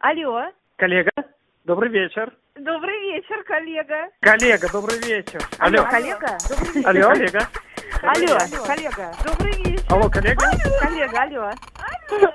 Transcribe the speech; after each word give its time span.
Алло. 0.00 0.44
Коллега, 0.76 1.10
добрый 1.64 1.90
вечер. 1.90 2.32
Добрый 2.54 3.00
вечер, 3.00 3.42
коллега. 3.44 4.08
Коллега, 4.20 4.68
добрый 4.70 4.98
вечер. 5.00 5.48
Алло, 5.58 5.80
Алло. 5.80 5.90
коллега. 5.90 6.38
Добрый 6.48 6.72
вечер. 6.74 6.88
Алло, 6.88 7.14
коллега. 7.14 7.48
Алло, 8.02 8.64
коллега. 8.64 9.14
Добрый 9.24 9.52
вечер. 9.64 9.84
Алло, 9.90 10.10
коллега. 10.10 10.50
Коллега, 10.80 11.22
алло. 11.22 11.52
Алло. 12.10 12.34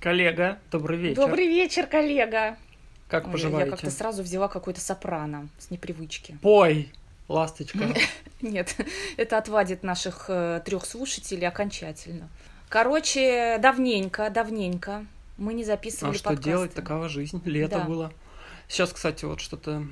Коллега, 0.00 0.58
добрый 0.70 0.96
вечер. 0.96 1.16
Добрый 1.16 1.46
вечер, 1.46 1.86
коллега. 1.86 2.56
Как 3.08 3.26
Ой, 3.26 3.32
поживаете? 3.32 3.70
Я 3.70 3.76
как-то 3.76 3.90
сразу 3.90 4.22
взяла 4.22 4.48
какой-то 4.48 4.80
сопрано 4.80 5.48
с 5.58 5.70
непривычки. 5.70 6.38
Пой, 6.40 6.90
ласточка. 7.26 7.78
Нет, 8.40 8.74
это 9.18 9.36
отвадит 9.36 9.82
наших 9.82 10.26
э, 10.28 10.62
трех 10.64 10.86
слушателей 10.86 11.46
окончательно. 11.48 12.28
Короче, 12.68 13.58
давненько, 13.60 14.30
давненько 14.30 15.04
мы 15.38 15.54
не 15.54 15.64
записывали 15.64 16.14
А 16.14 16.18
что 16.18 16.24
подкасты. 16.24 16.50
делать? 16.50 16.74
Такова 16.74 17.08
жизнь. 17.08 17.40
Лето 17.44 17.78
Да. 17.78 17.84
было. 17.84 18.12
Сейчас, 18.68 18.92
кстати, 18.92 19.24
вот 19.24 19.40
что-то 19.40 19.84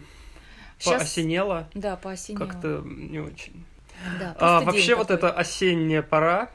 Щас- 0.78 0.94
поосенело. 0.98 1.68
Да, 1.74 1.96
поосенело. 1.96 2.46
Как-то 2.46 2.82
не 2.84 3.18
очень. 3.20 3.64
Да, 4.20 4.36
А, 4.38 4.60
вообще 4.60 4.94
вот 4.94 5.10
эта 5.10 5.30
осенняя 5.30 6.02
пора, 6.02 6.50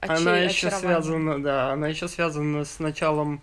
Оче- 0.00 0.12
она 0.16 0.38
еще 0.38 0.70
связана, 0.72 1.40
да, 1.40 1.70
она 1.72 1.86
еще 1.86 2.08
связана 2.08 2.64
с 2.64 2.80
началом 2.80 3.40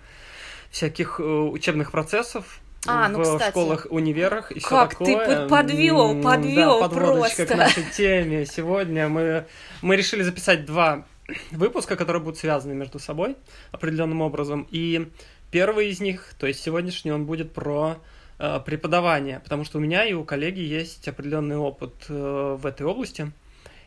всяких 0.69 1.19
э, 1.21 1.23
учебных 1.23 1.91
процессов 1.91 2.59
А, 2.87 3.07
в 3.07 3.11
ну, 3.11 3.21
кстати. 3.23 3.49
школах, 3.51 3.87
универах 3.89 4.51
и 4.51 4.59
все 4.59 4.67
Как 4.69 4.95
ты 4.97 5.05
такое. 5.17 5.39
под- 5.41 5.49
подвёл, 5.49 6.11
М, 6.11 6.21
подвёл 6.21 6.81
да, 6.81 6.87
подводочка 6.89 7.45
просто. 7.45 7.45
к 7.47 7.57
нашей 7.57 7.83
теме. 7.85 8.45
Сегодня 8.45 9.07
мы, 9.07 9.45
мы 9.81 9.95
решили 9.95 10.23
записать 10.23 10.65
два 10.65 11.05
выпуска, 11.51 11.95
которые 11.95 12.21
будут 12.21 12.39
связаны 12.39 12.73
между 12.73 12.99
собой 12.99 13.35
определенным 13.71 14.21
образом. 14.21 14.67
И 14.71 15.09
первый 15.51 15.89
из 15.89 15.99
них, 15.99 16.33
то 16.39 16.47
есть 16.47 16.61
сегодняшний, 16.61 17.11
он 17.11 17.25
будет 17.25 17.53
про 17.53 17.97
э, 18.39 18.59
преподавание, 18.65 19.39
потому 19.39 19.63
что 19.63 19.77
у 19.77 19.81
меня 19.81 20.05
и 20.05 20.13
у 20.13 20.23
коллеги 20.23 20.61
есть 20.61 21.07
определенный 21.07 21.57
опыт 21.57 21.93
э, 22.09 22.57
в 22.59 22.65
этой 22.65 22.85
области. 22.85 23.31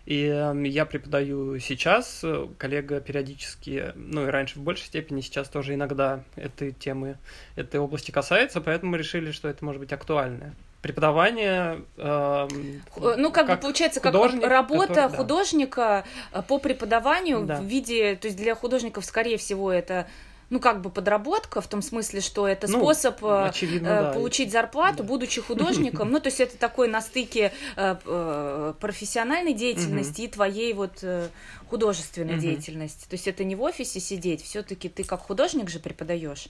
И 0.06 0.26
э, 0.26 0.66
я 0.66 0.84
преподаю 0.84 1.58
сейчас, 1.60 2.20
э, 2.22 2.46
коллега 2.58 3.00
периодически, 3.00 3.92
ну 3.94 4.26
и 4.26 4.30
раньше 4.30 4.58
в 4.58 4.62
большей 4.62 4.86
степени, 4.86 5.22
сейчас 5.22 5.48
тоже 5.48 5.74
иногда 5.74 6.24
этой 6.36 6.72
темы, 6.72 7.16
этой 7.56 7.80
области 7.80 8.10
касается, 8.10 8.60
поэтому 8.60 8.92
мы 8.92 8.98
решили, 8.98 9.30
что 9.30 9.48
это 9.48 9.64
может 9.64 9.80
быть 9.80 9.92
актуальное. 9.92 10.54
Преподавание... 10.84 11.80
э, 11.96 12.48
Э, 12.96 13.14
Ну, 13.16 13.32
как, 13.32 13.46
бы 13.48 13.56
получается, 13.56 14.00
как 14.00 14.12
художник, 14.12 14.46
работа 14.46 14.86
который- 14.88 15.10
да. 15.10 15.16
художника 15.16 16.04
э, 16.32 16.42
по 16.46 16.58
преподаванию 16.58 17.40
Да. 17.46 17.56
в 17.58 17.64
виде, 17.64 18.16
то 18.16 18.26
есть 18.26 18.36
для 18.36 18.54
художников, 18.54 19.06
скорее 19.06 19.38
всего, 19.38 19.72
это 19.72 20.06
ну, 20.50 20.60
как 20.60 20.80
бы 20.82 20.90
подработка, 20.90 21.60
в 21.60 21.66
том 21.68 21.82
смысле, 21.82 22.20
что 22.20 22.46
это 22.46 22.70
Ну, 22.70 22.78
способ 22.78 23.22
э, 23.24 23.46
очевидно, 23.48 23.88
э, 23.88 24.02
да. 24.02 24.12
получить 24.12 24.52
зарплату, 24.52 24.98
Да. 24.98 25.04
будучи 25.04 25.40
художником. 25.48 26.10
Ну, 26.10 26.20
то 26.20 26.28
есть 26.28 26.40
это 26.40 26.56
такой 26.58 26.88
на 26.88 27.00
стыке 27.00 27.52
э, 27.76 27.96
э, 28.04 28.74
профессиональной 28.80 29.54
деятельности 29.54 30.22
и 30.22 30.28
твоей 30.28 30.72
вот 30.74 30.98
э, 31.02 31.28
художественной 31.70 32.38
деятельности. 32.38 33.08
То 33.08 33.14
есть 33.14 33.26
это 33.26 33.42
не 33.44 33.56
в 33.56 33.62
офисе 33.62 34.00
сидеть, 34.00 34.42
все-таки 34.42 34.88
ты 34.88 35.02
как 35.02 35.20
художник 35.20 35.70
же 35.70 35.78
преподаешь. 35.80 36.48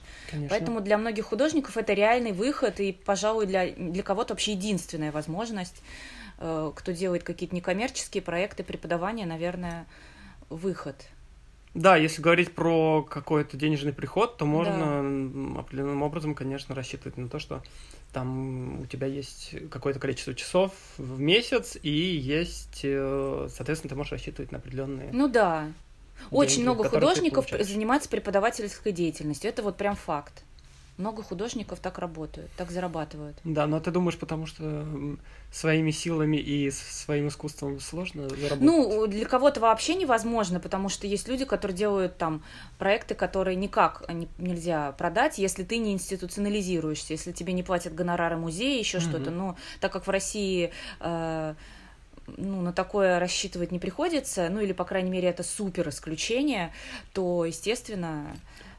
Поэтому 0.49 0.81
для 0.81 0.97
многих 0.97 1.25
художников 1.25 1.77
это 1.77 1.93
реальный 1.93 2.31
выход 2.31 2.79
и, 2.79 2.91
пожалуй, 2.91 3.45
для, 3.45 3.71
для 3.71 4.03
кого-то 4.03 4.33
вообще 4.33 4.51
единственная 4.51 5.11
возможность, 5.11 5.81
э, 6.37 6.71
кто 6.75 6.91
делает 6.91 7.23
какие-то 7.23 7.55
некоммерческие 7.55 8.21
проекты 8.21 8.63
преподавания, 8.63 9.25
наверное, 9.25 9.87
выход. 10.49 10.95
Да, 11.75 11.97
если 11.97 12.21
говорить 12.21 12.55
про 12.55 13.03
какой-то 13.03 13.57
денежный 13.57 13.91
приход, 13.91 14.37
то 14.37 14.45
можно 14.45 15.03
Да. 15.03 15.59
определенным 15.59 16.03
образом, 16.03 16.33
конечно, 16.33 16.73
рассчитывать 16.73 17.17
на 17.17 17.27
то, 17.27 17.37
что 17.37 17.61
там 18.13 18.79
у 18.79 18.85
тебя 18.85 19.07
есть 19.07 19.53
какое-то 19.69 19.99
количество 19.99 20.33
часов 20.33 20.71
в 20.97 21.19
месяц, 21.19 21.77
и 21.83 21.89
есть, 21.89 22.79
э, 22.83 23.49
соответственно, 23.53 23.89
ты 23.89 23.95
можешь 23.95 24.13
рассчитывать 24.13 24.53
на 24.53 24.59
определенные. 24.59 25.09
Ну 25.11 25.27
да. 25.27 25.67
Очень 26.31 26.55
деньги, 26.55 26.63
много 26.63 26.83
которые 26.83 27.09
ты 27.09 27.15
художников 27.19 27.67
занимаются 27.67 28.07
преподавательской 28.07 28.93
деятельностью. 28.93 29.49
Это 29.49 29.61
вот 29.61 29.75
прям 29.75 29.97
факт. 29.97 30.44
Много 30.97 31.23
художников 31.23 31.79
так 31.79 31.99
работают, 31.99 32.49
так 32.55 32.71
зарабатывают. 32.71 33.35
Да, 33.43 33.67
но 33.67 33.81
ты 33.81 33.91
думаешь, 33.91 34.17
потому 34.17 34.45
что 34.45 34.87
своими 35.51 35.91
силами 35.91 36.37
и 36.37 36.71
своим 36.71 37.27
искусством 37.27 37.81
сложно 37.81 38.29
заработать? 38.29 38.61
Ну, 38.61 39.05
для 39.07 39.25
кого-то 39.25 39.59
вообще 39.59 39.95
невозможно, 39.95 40.61
потому 40.61 40.87
что 40.87 41.05
есть 41.05 41.27
люди, 41.27 41.43
которые 41.43 41.75
делают 41.75 42.17
там 42.17 42.43
проекты, 42.77 43.13
которые 43.13 43.57
никак 43.57 44.09
не- 44.09 44.29
нельзя 44.37 44.93
продать, 44.93 45.37
если 45.37 45.65
ты 45.65 45.79
не 45.79 45.91
институционализируешься, 45.91 47.11
если 47.11 47.33
тебе 47.33 47.51
не 47.51 47.63
платят 47.63 47.93
гонорары 47.93 48.37
музея, 48.37 48.79
еще 48.79 48.99
Мгм. 48.99 49.09
что-то. 49.09 49.31
Но 49.31 49.57
так 49.81 49.91
как 49.91 50.07
в 50.07 50.09
России 50.09 50.71
э, 51.01 51.55
ну, 52.37 52.61
на 52.61 52.73
такое 52.73 53.19
рассчитывать 53.19 53.71
не 53.71 53.79
приходится, 53.79 54.49
ну 54.49 54.59
или, 54.59 54.73
по 54.73 54.83
крайней 54.85 55.11
мере, 55.11 55.27
это 55.27 55.43
супер 55.43 55.89
исключение, 55.89 56.71
то, 57.13 57.45
естественно, 57.45 58.35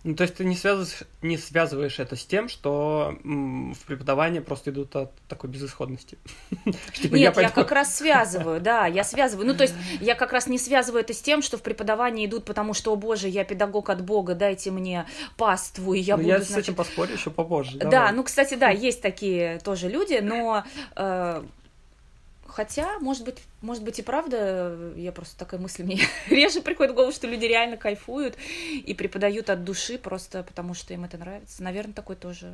Ну, 0.06 0.14
то 0.14 0.22
есть 0.22 0.36
ты 0.36 0.44
не 0.44 0.54
связываешь, 0.54 1.02
не 1.20 1.36
связываешь 1.36 1.98
это 1.98 2.14
с 2.14 2.24
тем, 2.24 2.48
что 2.48 3.18
в 3.24 3.86
преподавании 3.88 4.38
просто 4.38 4.70
идут 4.70 4.94
от 4.94 5.10
такой 5.26 5.50
безысходности. 5.50 6.16
Типа, 6.94 7.16
Нет, 7.16 7.36
я, 7.36 7.50
как 7.50 7.72
раз 7.72 7.96
связываю, 7.96 8.60
да, 8.60 8.86
я 8.86 9.02
связываю. 9.02 9.48
Ну, 9.48 9.56
то 9.56 9.64
есть 9.64 9.74
я 10.00 10.14
как 10.14 10.32
раз 10.32 10.46
не 10.46 10.58
связываю 10.58 11.00
это 11.00 11.12
с 11.12 11.20
тем, 11.20 11.42
что 11.42 11.58
в 11.58 11.62
преподавании 11.62 12.26
идут, 12.26 12.44
потому 12.44 12.72
что, 12.72 12.92
о 12.92 12.96
боже, 12.96 13.26
я 13.28 13.42
педагог 13.42 13.90
от 13.90 14.00
Бога, 14.00 14.36
дайте 14.36 14.70
мне 14.70 15.06
паству, 15.36 15.92
и 15.92 15.98
я 15.98 16.16
Ну, 16.16 16.22
буду, 16.22 16.34
я 16.34 16.40
с 16.40 16.56
этим 16.56 16.76
поспорю 16.76 17.14
еще 17.14 17.30
попозже. 17.30 17.76
Да, 17.78 18.12
ну, 18.12 18.22
кстати, 18.22 18.54
да, 18.54 18.70
есть 18.70 19.02
такие 19.02 19.58
тоже 19.64 19.88
люди, 19.88 20.20
но 20.22 20.62
э, 20.94 21.42
хотя, 22.56 22.98
может 23.00 23.22
быть, 23.24 23.42
может 23.60 23.84
быть 23.84 23.98
и 23.98 24.02
правда, 24.02 24.74
я 24.96 25.12
просто 25.12 25.36
такая 25.38 25.60
мысль 25.60 25.84
мне 25.84 26.00
реже 26.30 26.62
приходит 26.62 26.92
в 26.92 26.94
голову, 26.94 27.12
что 27.12 27.26
люди 27.26 27.44
реально 27.44 27.76
кайфуют 27.76 28.34
и 28.72 28.94
преподают 28.94 29.50
от 29.50 29.62
души 29.62 29.98
просто 29.98 30.42
потому, 30.42 30.72
что 30.72 30.94
им 30.94 31.04
это 31.04 31.18
нравится. 31.18 31.62
Наверное, 31.62 31.92
такой 31.92 32.16
тоже 32.16 32.50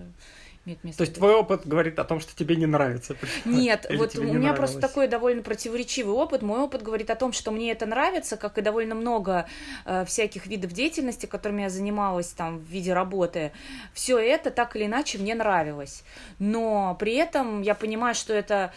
имеет 0.65 0.83
место. 0.83 0.99
То 0.99 1.05
есть 1.05 1.15
твой 1.15 1.35
опыт 1.35 1.67
говорит 1.67 2.01
о 2.01 2.05
том, 2.05 2.19
что 2.19 2.35
тебе 2.35 2.57
не 2.57 2.67
нравится. 2.67 3.17
Нет, 3.45 3.87
вот 3.97 4.17
у 4.17 4.23
меня 4.25 4.55
просто 4.55 4.79
нравилось? 4.79 4.81
такой 4.81 5.07
довольно 5.07 5.43
противоречивый 5.43 6.15
опыт. 6.15 6.43
Мой 6.43 6.59
опыт 6.59 6.83
говорит 6.83 7.09
о 7.11 7.15
том, 7.15 7.33
что 7.33 7.53
мне 7.53 7.71
это 7.71 7.87
нравится, 7.87 8.37
как 8.37 8.59
и 8.59 8.61
довольно 8.61 8.97
много 8.97 9.47
э, 9.85 10.05
всяких 10.05 10.47
видов 10.47 10.73
деятельности, 10.73 11.27
которыми 11.27 11.63
я 11.63 11.71
занималась 11.71 12.29
там 12.29 12.59
в 12.59 12.65
виде 12.65 12.93
работы. 12.93 13.53
Все 13.95 14.19
это 14.19 14.51
так 14.51 14.75
или 14.75 14.87
иначе 14.87 15.19
мне 15.19 15.37
нравилось. 15.37 16.03
Но 16.41 16.97
при 16.99 17.15
этом 17.15 17.63
я 17.63 17.77
понимаю, 17.77 18.17
что 18.17 18.33
это 18.33 18.73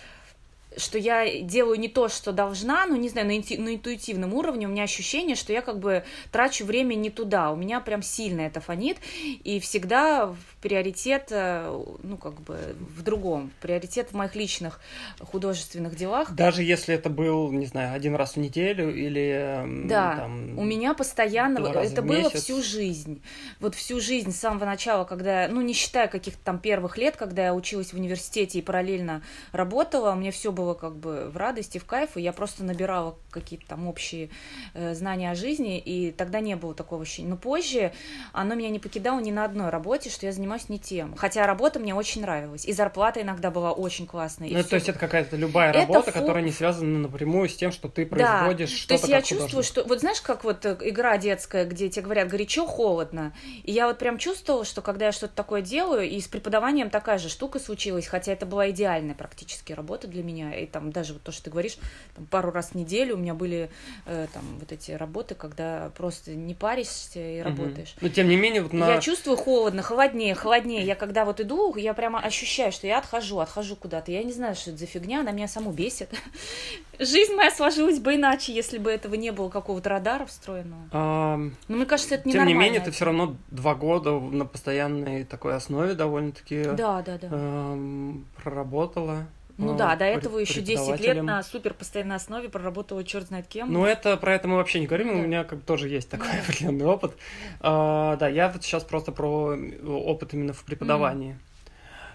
что 0.77 0.97
я 0.97 1.41
делаю 1.41 1.79
не 1.79 1.87
то, 1.87 2.09
что 2.09 2.31
должна, 2.31 2.85
ну, 2.85 2.95
не 2.95 3.09
знаю, 3.09 3.27
на, 3.27 3.37
инти- 3.37 3.59
на 3.59 3.75
интуитивном 3.75 4.33
уровне 4.33 4.67
у 4.67 4.69
меня 4.69 4.83
ощущение, 4.83 5.35
что 5.35 5.53
я 5.53 5.61
как 5.61 5.79
бы 5.79 6.03
трачу 6.31 6.65
время 6.65 6.95
не 6.95 7.09
туда, 7.09 7.51
у 7.51 7.55
меня 7.55 7.79
прям 7.79 8.01
сильно 8.01 8.41
это 8.41 8.59
фонит, 8.61 8.97
и 9.43 9.59
всегда 9.59 10.27
в 10.27 10.37
приоритет, 10.61 11.27
э, 11.31 11.83
ну, 12.03 12.17
как 12.17 12.39
бы 12.41 12.57
в 12.97 13.03
другом, 13.03 13.51
приоритет 13.61 14.09
в 14.11 14.15
моих 14.15 14.35
личных 14.35 14.79
художественных 15.19 15.95
делах. 15.95 16.31
Даже 16.33 16.63
если 16.63 16.95
это 16.95 17.09
был, 17.09 17.51
не 17.51 17.65
знаю, 17.65 17.93
один 17.95 18.15
раз 18.15 18.33
в 18.33 18.37
неделю 18.37 18.93
или 18.95 19.63
Да, 19.87 20.15
там, 20.17 20.57
у 20.57 20.63
меня 20.63 20.93
постоянно, 20.93 21.59
это 21.67 22.01
было 22.01 22.17
месяц. 22.17 22.43
всю 22.43 22.61
жизнь. 22.61 23.21
Вот 23.59 23.75
всю 23.75 23.99
жизнь 23.99 24.31
с 24.31 24.37
самого 24.37 24.65
начала, 24.65 25.03
когда, 25.05 25.47
ну, 25.49 25.61
не 25.61 25.73
считая 25.73 26.07
каких-то 26.07 26.39
там 26.43 26.59
первых 26.59 26.97
лет, 26.97 27.15
когда 27.15 27.45
я 27.45 27.53
училась 27.53 27.93
в 27.93 27.97
университете 27.97 28.59
и 28.59 28.61
параллельно 28.61 29.21
работала, 29.51 30.13
мне 30.15 30.31
все 30.31 30.51
было 30.51 30.64
как 30.73 30.95
бы 30.95 31.29
в 31.29 31.37
радости, 31.37 31.77
в 31.77 31.85
кайф, 31.85 32.17
и 32.17 32.21
я 32.21 32.33
просто 32.33 32.63
набирала 32.63 33.15
какие-то 33.31 33.67
там 33.67 33.87
общие 33.87 34.29
э, 34.73 34.93
знания 34.95 35.31
о 35.31 35.35
жизни, 35.35 35.77
и 35.79 36.11
тогда 36.11 36.39
не 36.39 36.55
было 36.55 36.73
такого 36.73 37.03
ощущения. 37.03 37.29
Но 37.29 37.37
позже 37.37 37.91
оно 38.33 38.55
меня 38.55 38.69
не 38.69 38.79
покидало 38.79 39.19
ни 39.19 39.31
на 39.31 39.45
одной 39.45 39.69
работе, 39.69 40.09
что 40.09 40.25
я 40.25 40.31
занимаюсь 40.31 40.69
не 40.69 40.79
тем. 40.79 41.15
Хотя 41.15 41.45
работа 41.45 41.79
мне 41.79 41.93
очень 41.93 42.21
нравилась, 42.21 42.65
и 42.65 42.73
зарплата 42.73 43.21
иногда 43.21 43.51
была 43.51 43.71
очень 43.71 44.07
классная. 44.07 44.49
Ну, 44.49 44.63
то 44.63 44.75
есть 44.75 44.89
это 44.89 44.99
какая-то 44.99 45.35
любая 45.35 45.69
Это 45.69 45.79
работа, 45.79 46.11
фу- 46.11 46.19
которая 46.19 46.43
не 46.43 46.51
связана 46.51 46.99
напрямую 46.99 47.49
с 47.49 47.55
тем, 47.55 47.71
что 47.71 47.89
ты 47.89 48.05
Да, 48.05 48.39
производишь 48.39 48.69
то 48.71 48.75
что-то 48.75 48.93
есть 48.95 49.07
я 49.07 49.21
чувствую, 49.21 49.63
что 49.63 49.83
вот 49.83 49.99
знаешь, 49.99 50.21
как 50.21 50.43
вот 50.43 50.65
э, 50.65 50.77
игра 50.81 51.17
детская, 51.17 51.65
где 51.65 51.89
тебе 51.89 52.03
говорят 52.03 52.27
горячо, 52.29 52.65
холодно, 52.65 53.33
и 53.63 53.71
я 53.71 53.87
вот 53.87 53.97
прям 53.97 54.17
чувствовала, 54.17 54.65
что 54.65 54.81
когда 54.81 55.05
я 55.07 55.11
что-то 55.11 55.35
такое 55.35 55.61
делаю, 55.61 56.09
и 56.09 56.19
с 56.19 56.27
преподаванием 56.27 56.89
такая 56.89 57.17
же 57.17 57.29
штука 57.29 57.59
случилась, 57.59 58.07
хотя 58.07 58.31
это 58.31 58.45
была 58.45 58.69
идеальная 58.69 59.15
практически 59.15 59.73
работа 59.73 60.07
для 60.07 60.23
меня, 60.23 60.54
и 60.55 60.65
там 60.65 60.91
даже 60.91 61.13
вот 61.13 61.23
то, 61.23 61.31
что 61.31 61.43
ты 61.45 61.49
говоришь, 61.49 61.77
там, 62.15 62.25
пару 62.25 62.51
раз 62.51 62.71
в 62.71 62.75
неделю 62.75 63.15
у 63.15 63.17
меня 63.17 63.33
были 63.33 63.69
э, 64.05 64.27
там 64.33 64.43
вот 64.59 64.71
эти 64.71 64.91
работы, 64.91 65.35
когда 65.35 65.91
просто 65.97 66.31
не 66.35 66.53
паришься 66.53 67.19
и 67.19 67.41
работаешь. 67.41 67.95
Но 68.01 68.09
тем 68.09 68.27
не 68.27 68.37
менее, 68.37 68.61
вот 68.61 68.73
на... 68.73 68.89
Я 68.93 69.01
чувствую 69.01 69.37
холодно, 69.37 69.81
холоднее, 69.81 70.35
холоднее. 70.35 70.83
Я 70.83 70.95
когда 70.95 71.25
вот 71.25 71.39
иду, 71.39 71.75
я 71.75 71.93
прямо 71.93 72.19
ощущаю, 72.19 72.71
что 72.71 72.87
я 72.87 72.99
отхожу, 72.99 73.39
отхожу 73.39 73.75
куда-то. 73.75 74.11
Я 74.11 74.23
не 74.23 74.33
знаю, 74.33 74.55
что 74.55 74.71
это 74.71 74.79
за 74.79 74.85
фигня, 74.85 75.21
она 75.21 75.31
меня 75.31 75.47
саму 75.47 75.71
бесит. 75.71 76.09
Жизнь 76.99 77.33
моя 77.35 77.51
сложилась 77.51 77.99
бы 77.99 78.15
иначе, 78.15 78.53
если 78.53 78.77
бы 78.77 78.89
этого 78.89 79.15
не 79.15 79.31
было 79.31 79.49
какого-то 79.49 79.89
радара 79.89 80.25
встроенного. 80.25 80.83
а, 80.91 81.37
Но 81.67 81.75
мне 81.75 81.85
кажется, 81.85 82.15
это 82.15 82.23
Тем 82.23 82.31
ненормально. 82.33 82.57
не 82.57 82.63
менее, 82.65 82.81
ты 82.81 82.91
все 82.91 83.05
равно 83.05 83.35
два 83.51 83.75
года 83.75 84.11
на 84.19 84.45
постоянной 84.45 85.23
такой 85.25 85.55
основе 85.55 85.93
довольно-таки 85.93 86.63
Да, 86.75 87.01
да, 87.01 87.17
да. 87.17 87.27
эм, 87.31 88.25
проработала. 88.41 89.25
Ну 89.57 89.75
э, 89.75 89.77
да, 89.77 89.95
до 89.95 90.05
этого 90.05 90.37
еще 90.39 90.61
10 90.61 90.99
лет 90.99 91.23
на 91.23 91.41
супер 91.43 91.73
постоянной 91.73 92.17
основе 92.17 92.49
проработала 92.49 93.03
черт 93.03 93.27
знает 93.27 93.47
кем. 93.47 93.71
Ну, 93.71 93.85
это 93.85 94.17
про 94.17 94.35
это 94.35 94.47
мы 94.47 94.57
вообще 94.57 94.79
не 94.79 94.87
говорим, 94.87 95.07
Да. 95.07 95.13
у 95.13 95.17
меня 95.17 95.43
как 95.43 95.61
тоже 95.61 95.87
есть 95.87 96.09
такой 96.09 96.27
определенный 96.41 96.85
опыт. 96.85 97.15
А, 97.61 98.17
да, 98.17 98.27
я 98.27 98.49
вот 98.49 98.63
сейчас 98.63 98.83
просто 98.83 99.11
про 99.11 99.57
опыт 99.85 100.33
именно 100.33 100.53
в 100.53 100.63
преподавании. 100.63 101.37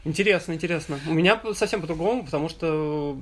Интересно, 0.05 0.55
интересно. 0.55 0.99
У 1.07 1.13
меня 1.13 1.41
совсем 1.53 1.83
по-другому, 1.83 2.25
потому 2.25 2.49
что 2.49 3.19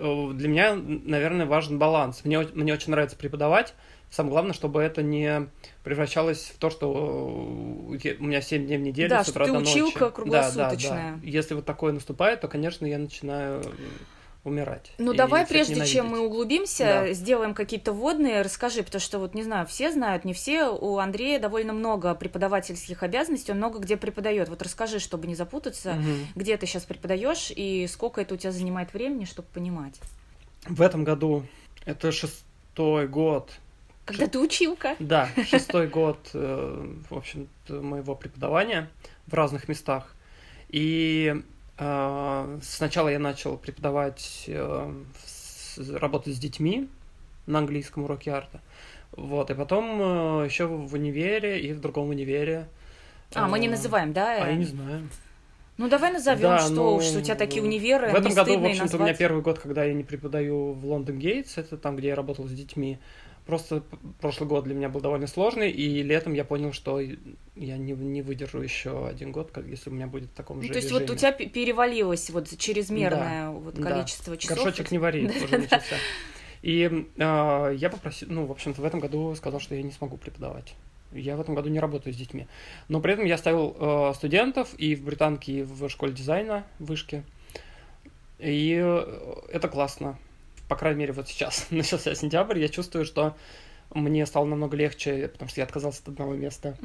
э, 0.00 0.30
для 0.34 0.48
меня, 0.48 0.74
наверное, 0.74 1.46
важен 1.46 1.78
баланс. 1.78 2.22
Мне, 2.24 2.40
мне 2.54 2.72
очень 2.72 2.90
нравится 2.90 3.16
преподавать. 3.16 3.74
Самое 4.10 4.32
главное, 4.32 4.52
чтобы 4.54 4.80
это 4.82 5.02
не 5.02 5.48
превращалось 5.84 6.52
в 6.54 6.58
то, 6.58 6.70
что 6.70 6.92
э, 6.92 8.14
у 8.18 8.24
меня 8.24 8.40
7 8.40 8.66
дней 8.66 8.78
в 8.78 8.82
неделю 8.82 9.10
Да, 9.10 9.24
с 9.24 9.28
утра 9.28 9.44
ты 9.44 9.52
до 9.52 9.58
ночи. 9.60 9.70
училка 9.82 9.98
Да, 9.98 10.06
да, 10.06 10.10
да. 10.10 10.12
круглосуточная. 10.14 11.20
Если 11.22 11.54
вот 11.54 11.66
такое 11.66 11.92
наступает, 11.92 12.40
то, 12.40 12.48
конечно, 12.48 12.86
я 12.86 12.98
начинаю 12.98 13.60
э, 13.60 13.64
умирать. 14.44 14.92
Ну 14.96 15.12
давай, 15.12 15.46
прежде 15.46 15.84
чем 15.84 16.06
мы 16.06 16.12
ненавидеть. 16.12 16.30
углубимся, 16.32 16.84
Да. 17.06 17.12
сделаем 17.12 17.52
какие-то 17.52 17.92
вводные, 17.92 18.40
расскажи, 18.40 18.82
потому 18.82 19.00
что 19.00 19.18
вот 19.18 19.34
не 19.34 19.42
знаю, 19.42 19.66
все 19.66 19.92
знают, 19.92 20.24
не 20.24 20.32
все, 20.32 20.68
у 20.74 20.96
Андрея 20.96 21.38
довольно 21.38 21.74
много 21.74 22.14
преподавательских 22.14 23.02
обязанностей, 23.02 23.52
он 23.52 23.58
много 23.58 23.78
где 23.78 23.98
преподает. 23.98 24.48
Вот 24.48 24.62
расскажи, 24.62 25.00
чтобы 25.00 25.26
не 25.26 25.34
запутаться, 25.34 25.92
Мгм. 25.94 26.28
где 26.34 26.56
ты 26.56 26.64
сейчас 26.66 26.84
преподаешь 26.84 27.52
и 27.54 27.86
сколько 27.88 28.22
это 28.22 28.34
у 28.34 28.38
тебя 28.38 28.52
занимает 28.52 28.94
времени, 28.94 29.26
чтобы 29.26 29.48
понимать. 29.52 30.00
В 30.66 30.80
этом 30.80 31.04
году 31.04 31.44
это 31.84 32.10
шестой 32.10 33.06
год. 33.06 33.52
Когда 34.08 34.26
ты 34.26 34.38
училка. 34.38 34.96
Да, 34.98 35.28
шестой 35.46 35.86
год, 35.86 36.18
э, 36.32 36.96
в 37.10 37.14
общем-то, 37.14 37.82
моего 37.82 38.14
преподавания 38.14 38.88
в 39.26 39.34
разных 39.34 39.68
местах. 39.68 40.14
И 40.70 41.42
э, 41.78 42.58
сначала 42.62 43.08
я 43.08 43.18
начал 43.18 43.58
преподавать, 43.58 44.44
э, 44.46 44.92
работать 45.92 46.34
с 46.34 46.38
детьми 46.38 46.88
на 47.46 47.58
английском 47.58 48.04
уроке 48.04 48.30
арта. 48.30 48.60
Вот, 49.12 49.50
и 49.50 49.54
потом 49.54 50.44
еще 50.44 50.66
в 50.66 50.94
универе 50.94 51.60
и 51.60 51.72
в 51.72 51.80
другом 51.80 52.08
универе. 52.08 52.66
А, 53.34 53.46
мы 53.46 53.58
не 53.58 53.68
называем, 53.68 54.12
да? 54.12 54.42
А 54.42 54.48
я 54.48 54.54
не 54.54 54.64
знаю. 54.64 55.08
Ну 55.78 55.88
давай 55.88 56.12
назовем, 56.12 56.42
Да, 56.42 56.58
что 56.58 56.72
ну, 56.72 56.94
уж 56.96 57.04
у 57.14 57.20
тебя 57.20 57.36
такие 57.36 57.62
универы. 57.62 58.10
В 58.10 58.14
этом 58.14 58.34
году, 58.34 58.58
в 58.58 58.64
общем-то, 58.64 58.96
у 58.96 58.98
меня 58.98 59.06
назвать. 59.06 59.18
первый 59.18 59.42
год, 59.42 59.60
когда 59.60 59.84
я 59.84 59.94
не 59.94 60.02
преподаю 60.02 60.72
в 60.72 60.84
Лондон 60.84 61.18
Гейтс, 61.18 61.56
это 61.56 61.76
там, 61.76 61.96
где 61.96 62.08
я 62.08 62.16
работал 62.16 62.48
с 62.48 62.50
детьми. 62.50 62.98
Просто 63.48 63.82
прошлый 64.20 64.46
год 64.46 64.64
для 64.64 64.74
меня 64.74 64.90
был 64.90 65.00
довольно 65.00 65.26
сложный, 65.26 65.70
и 65.70 66.02
летом 66.02 66.34
я 66.34 66.44
понял, 66.44 66.74
что 66.74 67.00
я 67.00 67.78
не, 67.78 67.92
не 67.92 68.20
выдержу 68.20 68.60
еще 68.60 69.08
один 69.08 69.32
год, 69.32 69.52
как 69.52 69.64
если 69.66 69.88
у 69.88 69.94
меня 69.94 70.06
будет 70.06 70.28
в 70.28 70.34
таком 70.34 70.58
Ну, 70.58 70.64
же 70.64 70.68
то 70.68 70.74
есть 70.74 70.88
режиме. 70.90 71.06
вот 71.06 71.10
у 71.14 71.16
тебя 71.16 71.32
пе- 71.32 71.46
перевалилось 71.46 72.28
вот 72.28 72.46
чрезмерное 72.58 73.48
вот 73.48 73.72
да. 73.76 73.90
количество 73.90 74.36
часов. 74.36 74.58
Горшочек 74.58 74.90
не 74.90 74.98
вари, 74.98 75.30
уже 75.44 75.56
начался. 75.56 75.96
И 76.60 77.06
э, 77.16 77.74
я 77.78 77.88
попросил, 77.88 78.28
ну, 78.30 78.44
в 78.44 78.50
общем-то, 78.52 78.82
в 78.82 78.84
этом 78.84 79.00
году 79.00 79.34
сказал, 79.34 79.60
что 79.60 79.74
я 79.74 79.82
не 79.82 79.92
смогу 79.92 80.18
преподавать. 80.18 80.74
Я 81.12 81.34
в 81.36 81.40
этом 81.40 81.54
году 81.54 81.70
не 81.70 81.80
работаю 81.80 82.12
с 82.12 82.18
детьми. 82.18 82.46
Но 82.88 83.00
при 83.00 83.14
этом 83.14 83.24
я 83.24 83.38
ставил 83.38 83.74
э, 83.80 84.12
студентов 84.14 84.74
и 84.76 84.94
в 84.94 85.02
британке, 85.04 85.60
и 85.60 85.62
в 85.62 85.88
школе 85.88 86.12
дизайна, 86.12 86.66
вышке. 86.78 87.22
И 88.38 88.78
э, 88.78 89.34
это 89.50 89.68
классно. 89.68 90.18
По 90.68 90.76
крайней 90.76 91.00
мере, 91.00 91.12
вот 91.12 91.28
сейчас 91.28 91.66
начался 91.70 92.14
сентябрь, 92.14 92.58
я 92.58 92.68
чувствую, 92.68 93.04
что 93.04 93.36
мне 93.94 94.26
стало 94.26 94.44
намного 94.44 94.76
легче, 94.76 95.28
потому 95.28 95.48
что 95.48 95.60
я 95.60 95.64
отказался 95.64 96.02
от 96.02 96.08
одного 96.08 96.34
места, 96.34 96.76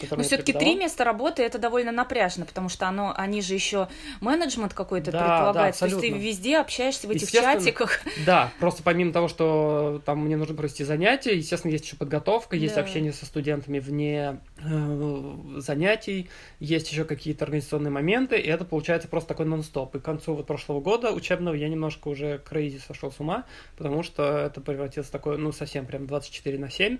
которое 0.00 0.22
Но 0.22 0.22
все-таки 0.24 0.52
три 0.52 0.74
места 0.74 1.04
работы 1.04 1.42
это 1.42 1.58
довольно 1.58 1.92
напряжно, 1.92 2.44
потому 2.46 2.68
что 2.68 2.86
оно, 2.88 3.12
они 3.16 3.42
же 3.42 3.54
еще 3.54 3.88
менеджмент 4.20 4.74
какой-то 4.74 5.12
Да, 5.12 5.18
предполагает. 5.18 5.74
да, 5.74 5.78
То 5.78 5.86
есть 5.86 6.00
ты 6.00 6.10
везде 6.10 6.58
общаешься 6.58 7.06
в 7.06 7.10
этих 7.10 7.30
чатиках. 7.30 8.00
Да, 8.26 8.52
просто 8.58 8.82
помимо 8.82 9.12
того, 9.12 9.28
что 9.28 10.02
там 10.04 10.18
мне 10.24 10.36
нужно 10.36 10.54
провести 10.54 10.84
занятия, 10.84 11.36
естественно, 11.36 11.70
есть 11.72 11.84
еще 11.84 11.96
подготовка, 11.96 12.56
есть 12.56 12.74
Да. 12.74 12.80
общение 12.80 13.12
со 13.12 13.24
студентами 13.26 13.78
вне 13.78 14.40
э, 14.60 15.34
занятий, 15.58 16.28
есть 16.58 16.90
еще 16.90 17.04
какие-то 17.04 17.44
организационные 17.44 17.90
моменты, 17.90 18.38
и 18.38 18.48
это 18.48 18.64
получается 18.64 19.08
просто 19.08 19.28
такой 19.28 19.46
нон-стоп. 19.46 19.94
И 19.96 19.98
к 20.00 20.02
концу 20.02 20.34
вот 20.34 20.46
прошлого 20.46 20.80
года 20.80 21.12
учебного 21.12 21.54
я 21.54 21.68
немножко 21.68 22.08
уже 22.08 22.38
крейзи 22.38 22.80
сошел 22.86 23.12
с 23.12 23.20
ума, 23.20 23.44
потому 23.76 24.02
что 24.02 24.38
это 24.38 24.60
превратилось 24.60 25.08
в 25.08 25.12
такое, 25.12 25.36
ну, 25.36 25.52
совсем 25.52 25.86
прям 25.86 26.06
24 26.06 26.47
на 26.56 26.70
7. 26.70 26.98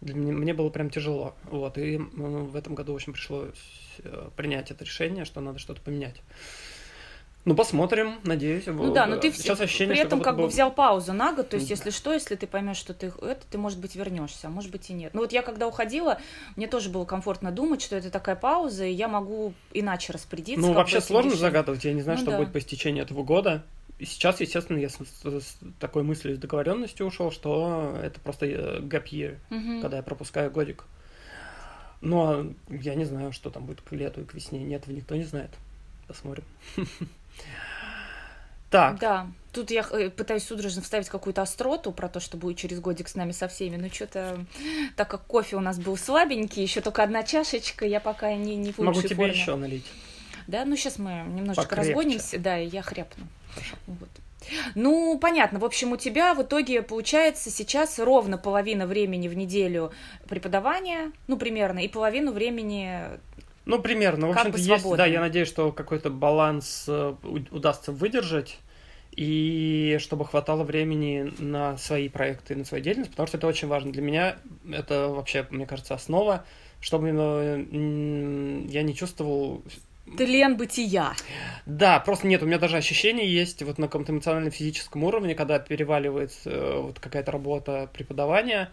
Для 0.00 0.14
меня, 0.14 0.32
мне 0.32 0.54
было 0.54 0.68
прям 0.68 0.90
тяжело. 0.90 1.34
Вот, 1.44 1.76
и 1.78 1.98
ну, 1.98 2.44
в 2.44 2.56
этом 2.56 2.74
году, 2.74 2.92
в 2.92 2.96
общем, 2.96 3.12
пришлось 3.12 3.48
э, 3.98 4.28
принять 4.36 4.70
это 4.70 4.84
решение, 4.84 5.24
что 5.24 5.40
надо 5.40 5.58
что-то 5.58 5.80
поменять. 5.80 6.20
Ну, 7.44 7.54
посмотрим, 7.54 8.20
надеюсь. 8.24 8.66
Ну 8.66 8.92
да, 8.92 9.06
но 9.06 9.16
ты 9.16 9.32
сейчас 9.32 9.58
ощущение, 9.60 9.94
при 9.94 10.04
этом 10.04 10.20
как 10.20 10.36
бы 10.36 10.46
взял 10.46 10.70
паузу 10.70 11.14
на 11.14 11.32
год, 11.32 11.48
то 11.48 11.56
есть 11.56 11.70
если 11.70 11.88
что, 11.88 12.12
если 12.12 12.34
ты 12.34 12.46
поймешь, 12.46 12.76
что 12.76 12.92
ты 12.92 13.06
это, 13.22 13.40
ты, 13.50 13.56
может 13.56 13.78
быть, 13.78 13.96
вернешься, 13.96 14.48
а 14.48 14.50
может 14.50 14.70
быть 14.70 14.90
и 14.90 14.92
нет. 14.92 15.14
Ну 15.14 15.22
вот 15.22 15.32
я 15.32 15.40
когда 15.40 15.66
уходила, 15.66 16.20
мне 16.56 16.66
тоже 16.66 16.90
было 16.90 17.06
комфортно 17.06 17.50
думать, 17.50 17.80
что 17.80 17.96
это 17.96 18.10
такая 18.10 18.36
пауза, 18.36 18.84
и 18.84 18.92
я 18.92 19.08
могу 19.08 19.54
иначе 19.72 20.12
распорядиться. 20.12 20.60
Ну, 20.60 20.74
вообще 20.74 21.00
сложно 21.00 21.30
решением. 21.30 21.40
загадывать, 21.40 21.84
я 21.84 21.94
не 21.94 22.02
знаю, 22.02 22.18
Ну 22.18 22.22
что 22.22 22.32
да. 22.32 22.38
будет 22.38 22.52
по 22.52 22.58
истечении 22.58 23.00
этого 23.00 23.22
года. 23.22 23.64
Сейчас, 24.00 24.40
естественно, 24.40 24.78
я 24.78 24.88
с, 24.88 24.96
с- 24.96 25.58
такой 25.80 26.02
мыслью 26.04 26.36
с 26.36 26.38
договоренностью 26.38 27.06
ушел, 27.06 27.32
что 27.32 27.98
это 28.02 28.20
просто 28.20 28.46
э, 28.46 28.80
gap 28.80 29.06
year, 29.10 29.38
Мгм. 29.50 29.80
когда 29.82 29.96
я 29.96 30.02
пропускаю 30.02 30.50
годик. 30.50 30.84
Но 32.00 32.46
я 32.68 32.94
не 32.94 33.04
знаю, 33.04 33.32
что 33.32 33.50
там 33.50 33.64
будет 33.66 33.80
к 33.80 33.90
лету 33.92 34.20
и 34.20 34.24
к 34.24 34.34
весне. 34.34 34.62
Нет, 34.62 34.86
никто 34.86 35.16
не 35.16 35.24
знает. 35.24 35.50
Посмотрим. 36.06 36.44
Так, 38.70 38.98
Да, 38.98 39.26
тут 39.54 39.70
я 39.70 39.80
э, 39.92 40.10
пытаюсь 40.10 40.44
судорожно 40.44 40.82
вставить 40.82 41.08
какую-то 41.08 41.40
остроту 41.40 41.90
про 41.90 42.06
то, 42.10 42.20
что 42.20 42.36
будет 42.36 42.58
через 42.58 42.80
годик 42.80 43.08
с 43.08 43.14
нами 43.14 43.32
со 43.32 43.48
всеми, 43.48 43.76
но 43.76 43.88
что-то, 43.88 44.44
так 44.94 45.08
как 45.08 45.22
кофе 45.24 45.56
у 45.56 45.60
нас 45.60 45.78
был 45.78 45.96
слабенький, 45.96 46.62
еще 46.62 46.82
только 46.82 47.02
одна 47.02 47.22
чашечка, 47.22 47.86
я 47.86 47.98
пока 47.98 48.34
не, 48.34 48.56
не 48.56 48.72
в 48.72 48.78
могу 48.78 49.00
тебе 49.00 49.16
форме. 49.16 49.32
еще 49.32 49.56
налить. 49.56 49.86
Да, 50.48 50.64
ну 50.64 50.76
сейчас 50.76 50.98
мы 50.98 51.24
немножечко 51.28 51.68
Покрепче. 51.68 51.92
разгонимся, 51.92 52.38
да, 52.38 52.58
и 52.58 52.66
я 52.66 52.82
хряпну. 52.82 53.26
Вот. 53.86 54.08
Ну, 54.74 55.18
понятно. 55.18 55.58
В 55.58 55.64
общем, 55.64 55.92
у 55.92 55.96
тебя 55.96 56.34
в 56.34 56.42
итоге 56.42 56.82
получается 56.82 57.50
сейчас 57.50 57.98
ровно 57.98 58.38
половина 58.38 58.86
времени 58.86 59.28
в 59.28 59.36
неделю 59.36 59.92
преподавания, 60.26 61.12
ну, 61.26 61.36
примерно, 61.36 61.80
и 61.80 61.88
половину 61.88 62.32
времени... 62.32 62.98
Ну, 63.66 63.78
примерно. 63.80 64.28
В 64.28 64.30
общем-то, 64.30 64.56
есть, 64.56 64.64
свободно. 64.66 64.96
да, 64.96 65.06
я 65.06 65.20
надеюсь, 65.20 65.48
что 65.48 65.70
какой-то 65.70 66.08
баланс 66.08 66.86
э, 66.88 67.14
удастся 67.50 67.92
выдержать, 67.92 68.58
и 69.14 69.98
чтобы 70.00 70.24
хватало 70.24 70.64
времени 70.64 71.30
на 71.38 71.76
свои 71.76 72.08
проекты, 72.08 72.56
на 72.56 72.64
свою 72.64 72.82
деятельность, 72.82 73.10
потому 73.10 73.26
что 73.26 73.36
это 73.36 73.46
очень 73.46 73.68
важно. 73.68 73.92
Для 73.92 74.00
меня 74.00 74.38
это 74.70 75.08
вообще, 75.08 75.46
мне 75.50 75.66
кажется, 75.66 75.92
основа, 75.92 76.46
чтобы 76.80 77.08
э, 77.08 78.66
я 78.70 78.82
не 78.82 78.94
чувствовал... 78.94 79.62
Тлен 80.16 80.56
бытия. 80.56 81.12
Да, 81.66 82.00
просто 82.00 82.26
нет, 82.26 82.42
у 82.42 82.46
меня 82.46 82.58
даже 82.58 82.76
ощущение 82.76 83.30
есть 83.32 83.62
вот 83.62 83.78
на 83.78 83.86
каком-то 83.86 84.12
эмоционально-физическом 84.12 85.04
уровне, 85.04 85.34
когда 85.34 85.58
переваливает 85.58 86.32
э, 86.44 86.80
вот 86.80 86.98
какая-то 86.98 87.30
работа 87.32 87.88
преподавания, 87.92 88.70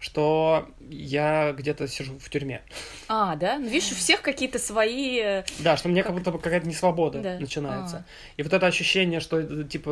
что 0.00 0.68
я 0.90 1.52
где-то 1.52 1.88
сижу 1.88 2.18
в 2.18 2.28
тюрьме. 2.28 2.60
А, 3.08 3.36
да? 3.36 3.58
Ну, 3.58 3.66
видишь, 3.68 3.92
у 3.92 3.94
всех 3.94 4.20
какие-то 4.20 4.58
свои... 4.58 5.18
э, 5.18 5.44
Да, 5.60 5.76
что 5.76 5.88
мне 5.88 6.02
Как- 6.02 6.08
как 6.12 6.18
будто 6.18 6.30
бы 6.32 6.38
какая-то 6.38 6.68
несвобода 6.68 7.20
Да. 7.20 7.38
начинается. 7.38 7.98
А. 7.98 8.04
И 8.36 8.42
вот 8.42 8.52
это 8.52 8.66
ощущение, 8.66 9.20
что 9.20 9.40
э, 9.40 9.64
типа 9.64 9.88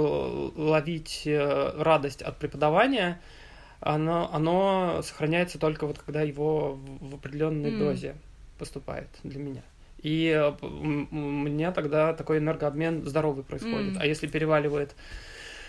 ловить 0.57 1.23
э, 1.25 1.73
радость 1.79 2.21
от 2.21 2.37
преподавания, 2.39 3.21
оно, 3.81 4.29
оно 4.33 5.01
сохраняется 5.03 5.59
только 5.59 5.87
вот 5.87 5.99
когда 5.99 6.23
его 6.23 6.79
в 7.01 7.15
определенной 7.15 7.71
М. 7.71 7.79
дозе 7.79 8.15
поступает 8.59 9.09
для 9.25 9.41
меня. 9.41 9.63
И 10.03 10.29
э, 10.29 10.53
у 10.61 10.67
меня 11.17 11.73
тогда 11.73 12.13
такой 12.13 12.39
энергообмен 12.39 13.05
здоровый 13.05 13.45
происходит. 13.45 13.97
М. 13.97 14.01
А 14.01 14.07
если 14.07 14.27
переваливает 14.27 14.95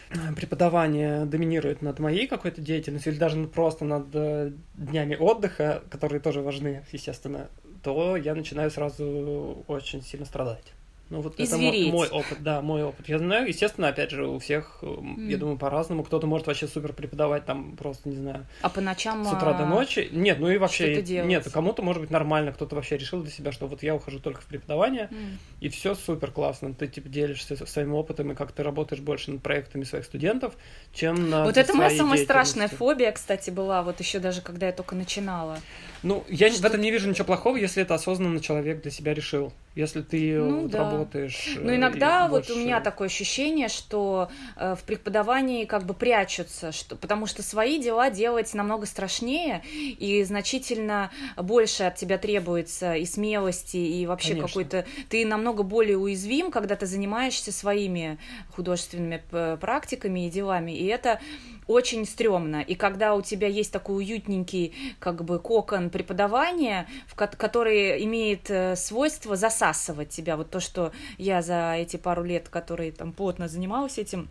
э, 0.10 0.34
преподавание 0.36 1.26
доминирует 1.26 1.82
над 1.82 2.00
моей 2.00 2.28
какой-то 2.28 2.62
деятельностью 2.62 3.14
или 3.14 3.20
даже 3.20 3.46
просто 3.48 3.86
над 3.86 4.08
э, 4.14 4.52
днями 4.76 5.16
отдыха, 5.16 5.84
которые 5.90 6.20
тоже 6.20 6.42
важны, 6.42 6.84
естественно, 6.92 7.50
то 7.84 8.18
я 8.18 8.34
начинаю 8.34 8.72
сразу 8.72 9.64
очень 9.68 10.02
сильно 10.02 10.26
страдать. 10.26 10.74
Ну, 11.14 11.22
вот 11.22 11.40
И 11.40 11.44
это 11.44 11.58
мо- 11.58 11.70
звереть. 11.70 11.94
мой 11.94 12.08
опыт, 12.08 12.42
да, 12.42 12.62
мой 12.64 12.84
опыт. 12.84 13.08
Я 13.08 13.20
знаю, 13.20 13.48
естественно, 13.48 13.88
опять 13.90 14.10
же, 14.10 14.26
у 14.26 14.40
всех, 14.40 14.80
э, 14.82 14.96
я 15.28 15.38
думаю, 15.38 15.60
по-разному. 15.60 16.04
Кто-то 16.04 16.26
может 16.26 16.48
вообще 16.48 16.68
супер 16.68 16.92
преподавать 16.94 17.46
там 17.46 17.76
просто, 17.78 18.10
не 18.10 18.16
знаю, 18.16 18.48
А 18.62 18.70
по 18.70 18.82
ночам... 18.82 19.24
с 19.24 19.28
утра 19.32 19.54
до 19.54 19.66
а, 19.66 19.68
ночи. 19.68 20.10
Нет, 20.12 20.40
ну 20.40 20.50
и 20.50 20.58
вообще... 20.58 21.04
Нет, 21.04 21.48
кому-то 21.54 21.84
может 21.84 22.02
быть 22.02 22.10
нормально, 22.10 22.52
кто-то 22.52 22.76
вообще 22.76 22.98
решил 22.98 23.22
для 23.22 23.30
себя, 23.30 23.52
что 23.52 23.68
вот 23.68 23.84
я 23.84 23.94
ухожу 23.94 24.20
только 24.20 24.42
в 24.42 24.46
преподавание, 24.46 25.10
м. 25.12 25.38
и 25.60 25.70
все 25.70 25.94
супер 25.94 26.32
классно. 26.32 26.74
Ты 26.74 26.88
типа 26.88 27.10
делишься 27.10 27.64
своим 27.68 27.94
опытом 27.94 28.32
и 28.32 28.36
как 28.36 28.52
ты 28.52 28.64
работаешь 28.64 29.02
больше 29.04 29.30
над 29.30 29.44
проектами 29.44 29.84
своих 29.84 30.06
студентов, 30.06 30.56
чем 30.94 31.30
на 31.30 31.44
Вот 31.44 31.58
это 31.58 31.76
моя 31.76 31.92
самая 31.92 32.24
страшная 32.24 32.70
фобия, 32.70 33.12
кстати, 33.12 33.52
была, 33.52 33.84
вот 33.84 34.00
еще 34.00 34.18
даже 34.18 34.42
когда 34.42 34.66
я 34.66 34.74
только 34.74 34.96
начинала. 34.96 35.60
Ну, 36.04 36.24
я 36.28 36.50
в 36.50 36.54
Что 36.54 36.68
этом 36.68 36.82
не 36.82 36.92
вижу 36.92 37.10
ничего 37.10 37.26
плохого, 37.26 37.56
если 37.58 37.82
это 37.82 37.96
осознанно 37.96 38.42
человек 38.42 38.82
для 38.82 38.92
себя 38.92 39.14
решил. 39.14 39.54
Если 39.76 40.02
ты 40.02 40.38
Ну, 40.38 40.62
вот 40.62 40.72
да. 40.72 40.92
работаешь. 40.92 41.56
Но 41.58 41.72
э, 41.72 41.78
иногда 41.78 42.28
вот 42.28 42.44
у 42.50 42.54
больше- 42.54 42.64
меня 42.64 42.80
такое 42.82 43.08
ощущение, 43.08 43.70
что 43.70 44.30
э, 44.56 44.76
в 44.76 44.84
преподавании 44.84 45.66
как 45.66 45.86
бы 45.86 45.94
прячутся, 45.94 46.72
что, 46.72 46.96
потому 46.96 47.26
что 47.26 47.42
свои 47.42 47.80
дела 47.80 48.10
делать 48.12 48.54
намного 48.54 48.86
страшнее 48.86 49.64
и 49.74 50.24
значительно 50.24 51.10
больше 51.38 51.84
от 51.84 51.96
тебя 51.96 52.18
требуется 52.18 52.94
и 52.96 53.06
смелости, 53.06 53.78
и 53.78 54.06
вообще 54.06 54.36
какой-то... 54.36 54.86
Ты 55.10 55.26
намного 55.26 55.64
более 55.64 55.98
уязвим, 55.98 56.52
когда 56.52 56.76
ты 56.76 56.86
занимаешься 56.86 57.52
своими 57.52 58.20
художественными 58.56 59.24
практиками 59.60 60.28
и 60.28 60.30
делами, 60.30 60.72
и 60.72 60.86
это 60.86 61.20
очень 61.66 62.06
стрёмно. 62.06 62.62
И 62.62 62.76
когда 62.76 63.16
у 63.16 63.22
тебя 63.22 63.48
есть 63.48 63.72
такой 63.72 64.04
уютненький 64.04 64.74
как 65.00 65.24
бы 65.24 65.40
кокон 65.40 65.90
преподавания, 65.94 66.88
в 67.08 67.16
ко- 67.16 67.28
который 67.28 68.04
имеет 68.04 68.50
э, 68.50 68.76
свойство 68.76 69.36
засасывать 69.38 70.10
тебя, 70.10 70.36
вот 70.36 70.50
то, 70.50 70.60
что 70.60 70.92
я 71.18 71.42
за 71.42 71.76
эти 71.78 71.98
пару 71.98 72.24
лет, 72.24 72.50
которые 72.50 72.92
там 72.92 73.14
плотно 73.14 73.48
занималась 73.48 73.98
этим, 73.98 74.28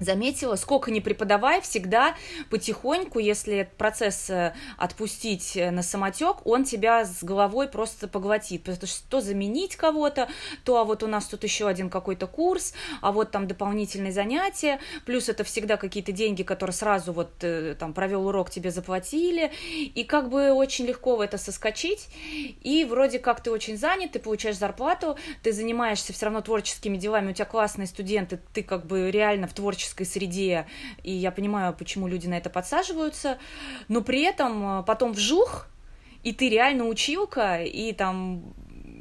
заметила, 0.00 0.56
сколько 0.56 0.90
не 0.90 1.00
преподавай, 1.00 1.60
всегда 1.60 2.14
потихоньку, 2.50 3.18
если 3.18 3.68
процесс 3.78 4.30
э, 4.30 4.54
отпустить 4.76 5.56
э, 5.56 5.70
на 5.70 5.82
самотек, 5.82 6.46
он 6.46 6.64
тебя 6.64 7.04
с 7.04 7.22
головой 7.22 7.68
просто 7.68 8.08
поглотит. 8.08 8.64
Потому 8.64 8.86
что 8.86 9.08
то 9.08 9.20
заменить 9.20 9.76
кого-то, 9.76 10.28
то 10.64 10.78
а 10.78 10.84
вот 10.84 11.02
у 11.02 11.06
нас 11.06 11.26
тут 11.26 11.44
еще 11.44 11.68
один 11.68 11.90
какой-то 11.90 12.26
курс, 12.26 12.74
а 13.00 13.12
вот 13.12 13.30
там 13.30 13.46
дополнительные 13.46 14.12
занятия, 14.12 14.80
плюс 15.06 15.28
это 15.28 15.44
всегда 15.44 15.76
какие-то 15.76 16.12
деньги, 16.12 16.42
которые 16.42 16.74
сразу 16.74 17.12
вот 17.12 17.30
э, 17.42 17.74
там 17.78 17.92
провел 17.92 18.26
урок, 18.26 18.50
тебе 18.50 18.70
заплатили, 18.70 19.52
и 19.70 20.04
как 20.04 20.28
бы 20.28 20.52
очень 20.52 20.86
легко 20.86 21.16
в 21.16 21.20
это 21.20 21.38
соскочить, 21.38 22.08
и 22.62 22.84
вроде 22.84 23.18
как 23.18 23.42
ты 23.42 23.50
очень 23.50 23.76
занят, 23.76 24.12
ты 24.12 24.18
получаешь 24.18 24.56
зарплату, 24.56 25.16
ты 25.42 25.52
занимаешься 25.52 26.12
все 26.12 26.26
равно 26.26 26.40
творческими 26.40 26.96
делами, 26.96 27.30
у 27.30 27.34
тебя 27.34 27.44
классные 27.44 27.86
студенты, 27.86 28.40
ты 28.52 28.62
как 28.62 28.86
бы 28.86 29.10
реально 29.10 29.46
в 29.46 29.54
творческой 29.84 30.04
среде, 30.06 30.66
и 31.02 31.12
я 31.12 31.30
понимаю, 31.30 31.74
почему 31.74 32.08
люди 32.08 32.26
на 32.26 32.34
это 32.34 32.50
подсаживаются, 32.50 33.38
но 33.88 34.00
при 34.00 34.22
этом 34.22 34.80
э, 34.80 34.82
потом 34.84 35.12
вжух, 35.12 35.66
и 36.22 36.32
ты 36.32 36.48
реально 36.48 36.84
училка, 36.84 37.62
и 37.62 37.92
там 37.92 38.54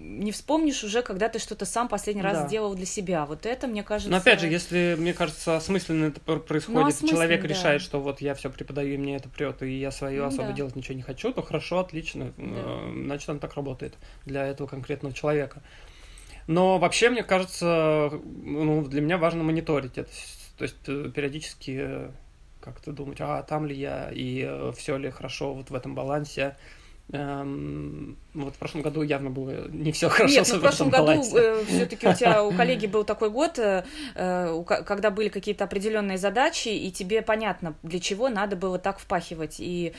не 0.03 0.31
вспомнишь 0.31 0.83
уже, 0.83 1.01
когда 1.01 1.27
ты 1.27 1.39
что-то 1.39 1.65
сам 1.65 1.87
последний 1.87 2.21
раз 2.21 2.39
Да. 2.39 2.47
сделал 2.47 2.75
для 2.75 2.85
себя. 2.85 3.25
Вот 3.25 3.45
это, 3.45 3.67
мне 3.67 3.81
кажется... 3.81 4.11
Но 4.11 4.17
опять 4.17 4.41
же, 4.41 4.47
если, 4.47 4.95
мне 4.99 5.13
кажется, 5.13 5.55
осмысленно 5.55 6.05
это 6.05 6.19
пр- 6.19 6.39
происходит, 6.39 6.89
осмысленно, 6.89 7.11
человек 7.11 7.41
да. 7.41 7.47
решает, 7.47 7.81
что 7.81 7.99
вот 7.99 8.21
я 8.21 8.35
все 8.35 8.49
преподаю, 8.49 8.93
и 8.93 8.97
мне 8.97 9.15
это 9.15 9.29
прет, 9.29 9.63
и 9.63 9.79
я 9.79 9.89
свое 9.91 10.21
Ну 10.21 10.27
особо 10.27 10.49
да. 10.49 10.53
делать 10.53 10.75
ничего 10.75 10.95
не 10.95 11.01
хочу, 11.01 11.31
то 11.33 11.41
хорошо, 11.41 11.79
отлично, 11.79 12.31
э, 12.37 12.91
значит, 13.05 13.29
он 13.29 13.39
так 13.39 13.55
работает 13.55 13.95
для 14.25 14.45
этого 14.45 14.67
конкретного 14.67 15.15
человека. 15.15 15.63
Но 16.45 16.77
вообще, 16.77 17.09
мне 17.09 17.23
кажется, 17.23 18.11
ну, 18.43 18.85
для 18.85 19.01
меня 19.01 19.17
важно 19.17 19.43
мониторить 19.43 19.97
это. 19.97 20.11
То 20.63 20.67
есть 20.67 20.77
э, 20.87 21.11
периодически 21.13 21.77
э, 21.77 22.11
как-то 22.61 22.93
думать, 22.93 23.17
а 23.19 23.43
там 23.43 23.65
ли 23.65 23.75
я, 23.75 24.09
и 24.13 24.71
все 24.77 24.95
ли 24.95 25.09
хорошо 25.09 25.53
вот 25.53 25.69
в 25.69 25.75
этом 25.75 25.93
балансе. 25.93 26.55
Эм, 27.11 28.17
вот 28.33 28.55
в 28.55 28.57
прошлом 28.57 28.81
году 28.81 29.01
явно 29.01 29.29
было 29.29 29.67
не 29.69 29.91
все 29.91 30.09
хорошо 30.09 30.33
Нет, 30.33 30.49
ну, 30.51 30.57
в 30.57 30.61
прошлом 30.61 30.89
году 30.89 31.05
балансе. 31.05 31.65
все-таки 31.65 32.07
у 32.07 32.13
тебя, 32.13 32.43
у 32.43 32.51
коллеги 32.51 32.87
был 32.87 33.03
такой 33.03 33.29
год, 33.29 33.59
э, 33.59 33.83
э, 34.15 34.63
когда 34.65 35.11
были 35.11 35.29
какие-то 35.29 35.63
определенные 35.63 36.17
задачи, 36.17 36.69
и 36.69 36.91
тебе 36.91 37.21
понятно, 37.21 37.75
для 37.83 37.99
чего 37.99 38.29
надо 38.29 38.55
было 38.55 38.79
так 38.79 38.99
впахивать. 38.99 39.57
И 39.59 39.93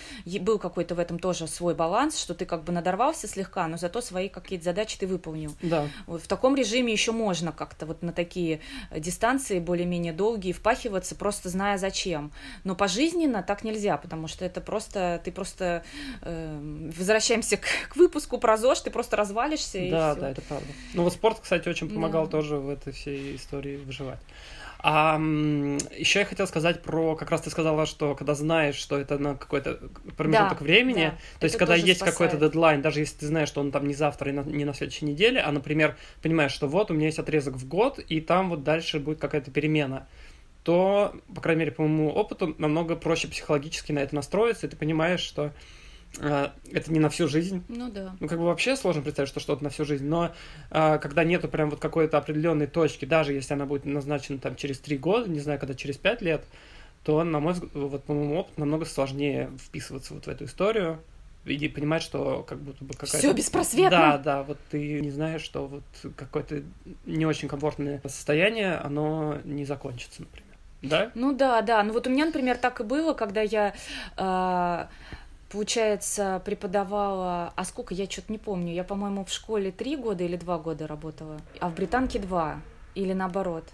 был 0.45 0.59
какой-то 0.59 0.95
в 0.95 0.99
этом 0.99 1.19
тоже 1.19 1.47
свой 1.47 1.75
баланс, 1.75 2.19
что 2.19 2.35
ты 2.35 2.45
как 2.45 2.65
бы 2.65 2.73
надорвался 2.73 3.29
слегка, 3.29 3.67
но 3.69 3.77
зато 3.77 4.01
свои 4.01 4.29
какие-то 4.29 4.65
задачи 4.65 4.99
ты 4.99 5.07
выполнил. 5.07 5.55
Да. 5.63 5.89
Вот 6.07 6.23
в 6.23 6.27
таком 6.27 6.55
режиме 6.57 6.93
еще 6.93 7.13
можно 7.13 7.53
как-то 7.53 7.87
вот 7.87 8.03
на 8.03 8.13
такие 8.13 8.61
э, 8.91 9.01
дистанции 9.01 9.59
более-менее 9.61 10.13
долгие 10.13 10.53
впахиваться, 10.53 11.15
просто 11.15 11.49
зная 11.49 11.79
зачем. 11.79 12.33
Но 12.65 12.75
пожизненно 12.75 13.43
так 13.43 13.65
нельзя, 13.65 13.97
потому 13.97 14.29
что 14.29 14.45
это 14.45 14.61
просто, 14.61 15.21
ты 15.25 15.33
просто, 15.33 15.85
э, 16.23 16.91
возвращаемся 16.97 17.57
к, 17.57 17.67
к 17.89 17.97
выпуску 17.97 18.24
про 18.27 18.57
ЗОЖ, 18.57 18.81
ты 18.81 18.91
просто 18.91 19.17
развалишься 19.17 19.79
и 19.79 19.91
Да, 19.91 20.13
всё. 20.13 20.21
да, 20.21 20.31
это 20.31 20.43
правда. 20.43 20.67
Ну 20.95 21.03
вот 21.03 21.13
спорт, 21.13 21.39
кстати, 21.41 21.69
очень 21.69 21.89
помогал 21.89 22.25
Да. 22.25 22.31
тоже 22.33 22.57
в 22.57 22.69
этой 22.69 22.93
всей 22.93 23.37
истории 23.37 23.77
выживать. 23.77 24.21
А 24.87 25.17
еще 25.17 26.19
я 26.19 26.25
хотел 26.27 26.47
сказать 26.47 26.83
про, 26.83 27.17
как 27.17 27.31
раз 27.31 27.41
ты 27.41 27.49
сказала, 27.51 27.87
что 27.87 28.15
когда 28.15 28.35
знаешь, 28.35 28.75
что 28.75 28.99
это 28.99 29.19
на 29.19 29.35
какой-то 29.35 29.81
промежуток 30.19 30.59
Да, 30.59 30.65
времени, 30.65 31.05
да. 31.07 31.19
то 31.41 31.45
есть 31.45 31.57
когда 31.57 31.75
есть 31.75 32.01
какой-то 32.01 32.37
дедлайн, 32.37 32.83
даже 32.83 33.01
если 33.01 33.17
ты 33.17 33.27
знаешь, 33.27 33.49
что 33.49 33.63
он 33.63 33.73
там 33.73 33.89
не 33.89 33.95
завтра 33.95 34.31
и 34.31 34.35
на- 34.35 34.43
не 34.43 34.67
на 34.67 34.75
следующей 34.75 35.07
неделе, 35.07 35.41
а, 35.41 35.51
например, 35.53 35.97
понимаешь, 36.23 36.53
что 36.53 36.67
вот 36.69 36.91
у 36.91 36.95
меня 36.95 37.07
есть 37.07 37.19
отрезок 37.19 37.55
в 37.57 37.67
год, 37.67 37.99
и 37.99 38.21
там 38.21 38.51
вот 38.51 38.63
дальше 38.63 38.99
будет 39.01 39.21
какая-то 39.21 39.51
перемена, 39.51 40.07
то, 40.65 41.15
по 41.35 41.41
крайней 41.41 41.61
мере, 41.61 41.73
по 41.73 41.83
моему 41.83 42.11
опыту, 42.11 42.55
намного 42.59 42.95
проще 42.95 43.27
психологически 43.29 43.93
на 43.93 44.01
это 44.01 44.15
настроиться, 44.15 44.67
и 44.67 44.71
ты 44.71 44.77
понимаешь, 44.77 45.21
что 45.21 45.53
это 46.21 46.93
не 46.93 47.01
на 47.01 47.09
всю 47.09 47.29
жизнь, 47.29 47.65
Ну 47.69 47.91
да. 47.91 48.15
ну, 48.21 48.29
как 48.29 48.39
бы 48.39 48.45
вообще 48.45 48.77
сложно 48.77 49.03
представить, 49.03 49.29
что 49.29 49.41
что-то 49.41 49.65
на 49.65 49.71
всю 49.71 49.85
жизнь, 49.85 50.07
но 50.07 50.33
а, 50.71 50.99
когда 50.99 51.25
нету 51.25 51.49
прям 51.49 51.71
вот 51.71 51.81
какой-то 51.81 52.19
определенной 52.19 52.67
точки, 52.67 53.05
даже 53.05 53.33
если 53.33 53.55
она 53.55 53.67
будет 53.67 53.85
назначена 53.85 54.39
там 54.39 54.55
через 54.57 54.79
три 54.79 54.97
года, 54.97 55.29
не 55.29 55.41
знаю, 55.41 55.59
когда 55.59 55.75
через 55.75 55.97
пять 55.97 56.23
лет, 56.23 56.45
то, 57.03 57.23
на 57.25 57.41
мой 57.41 57.53
взгляд, 57.55 57.73
вот 57.75 58.05
по 58.05 58.15
моему 58.15 58.39
опыту, 58.39 58.61
намного 58.61 58.85
сложнее 58.85 59.51
вписываться 59.59 60.15
вот 60.15 60.27
в 60.27 60.29
эту 60.29 60.45
историю 60.45 61.01
и 61.45 61.69
понимать, 61.69 62.03
что 62.03 62.43
как 62.49 62.59
будто 62.59 62.85
бы 62.85 62.95
какая-то... 62.95 63.19
Все 63.19 63.33
беспросветно. 63.33 63.91
Да, 63.91 64.19
да, 64.19 64.43
вот 64.43 64.59
ты 64.71 65.01
не 65.01 65.11
знаешь, 65.11 65.43
что 65.43 65.67
вот 65.67 65.83
какое-то 66.17 66.63
не 67.05 67.27
очень 67.27 67.49
комфортное 67.49 68.01
состояние, 68.05 68.77
оно 68.77 69.39
не 69.45 69.65
закончится, 69.65 70.23
например. 70.23 70.55
Да? 70.83 71.11
Ну 71.15 71.35
да, 71.35 71.63
да. 71.63 71.83
Ну 71.83 71.93
вот 71.93 72.07
у 72.07 72.11
меня, 72.11 72.27
например, 72.27 72.57
так 72.57 72.81
и 72.81 72.85
было, 72.85 73.15
когда 73.15 73.41
я, 73.43 73.75
а, 74.17 74.89
получается, 75.55 76.43
преподавала... 76.45 77.53
А 77.55 77.65
сколько? 77.65 77.95
Я 77.95 78.11
что-то 78.11 78.33
не 78.33 78.39
помню. 78.39 78.75
Я, 78.75 78.83
по-моему, 78.83 79.25
в 79.25 79.31
школе 79.31 79.71
три 79.71 79.97
года 79.97 80.25
или 80.25 80.37
два 80.37 80.59
года 80.59 80.89
работала, 80.89 81.41
а 81.61 81.69
в 81.69 81.75
британке 81.77 82.19
два. 82.19 82.61
Или 82.97 83.13
наоборот. 83.13 83.65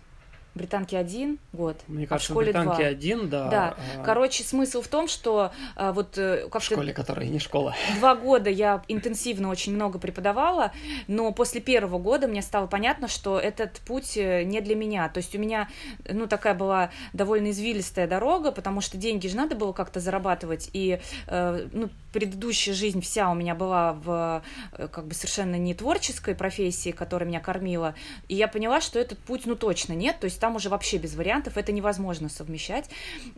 В 0.55 0.59
британке 0.59 0.99
один 0.99 1.39
год, 1.53 1.77
Мне 1.87 2.05
а 2.05 2.07
в 2.07 2.09
кажется, 2.09 2.33
школе 2.33 2.51
в 2.51 2.55
британке 2.55 2.83
два. 2.83 2.87
один, 2.87 3.29
да. 3.29 3.49
Да. 3.49 3.77
а 3.99 4.03
Короче, 4.03 4.43
смысл 4.43 4.83
в 4.83 4.89
том, 4.89 5.07
что 5.07 5.53
а, 5.77 5.93
вот 5.93 6.19
э, 6.19 6.47
в 6.47 6.51
как-то 6.51 6.75
школе, 6.75 6.93
которая 6.93 7.29
не 7.29 7.39
школа. 7.39 7.75
Два 7.99 8.17
года 8.17 8.51
я 8.51 8.83
интенсивно 8.89 9.49
очень 9.49 9.73
много 9.73 10.01
преподавала, 10.01 10.73
но 11.07 11.31
после 11.33 11.61
первого 11.61 11.99
года 12.01 12.27
мне 12.27 12.43
стало 12.43 12.67
понятно, 12.67 13.07
что 13.07 13.39
этот 13.39 13.75
путь 13.87 14.17
э, 14.17 14.43
не 14.43 14.61
для 14.61 14.75
меня. 14.75 15.09
То 15.09 15.19
есть 15.19 15.37
у 15.37 15.39
меня, 15.39 15.69
ну, 16.09 16.27
такая 16.27 16.55
была 16.55 16.91
довольно 17.13 17.51
извилистая 17.51 18.09
дорога, 18.09 18.51
потому 18.51 18.81
что 18.81 18.97
деньги 18.99 19.29
же 19.29 19.37
надо 19.37 19.55
было 19.55 19.73
как-то 19.73 20.01
зарабатывать, 20.01 20.69
и, 20.73 20.99
э, 21.29 21.69
ну, 21.73 21.91
предыдущая 22.13 22.75
жизнь 22.75 23.01
вся 23.03 23.31
у 23.31 23.35
меня 23.35 23.55
была 23.55 23.93
в, 23.93 24.43
как 24.77 25.07
бы, 25.07 25.15
совершенно 25.15 25.55
не 25.55 25.75
творческой 25.75 26.35
профессии, 26.35 26.91
которая 26.91 27.29
меня 27.29 27.39
кормила, 27.39 27.95
и 28.27 28.35
я 28.35 28.49
поняла, 28.49 28.81
что 28.81 28.99
этот 28.99 29.21
путь, 29.21 29.43
ну, 29.47 29.55
точно 29.55 29.93
нет, 29.93 30.19
то 30.19 30.25
есть 30.25 30.40
там 30.41 30.57
уже 30.57 30.69
вообще 30.69 30.97
без 30.99 31.15
вариантов, 31.15 31.57
это 31.57 31.73
невозможно 31.73 32.29
совмещать, 32.29 32.91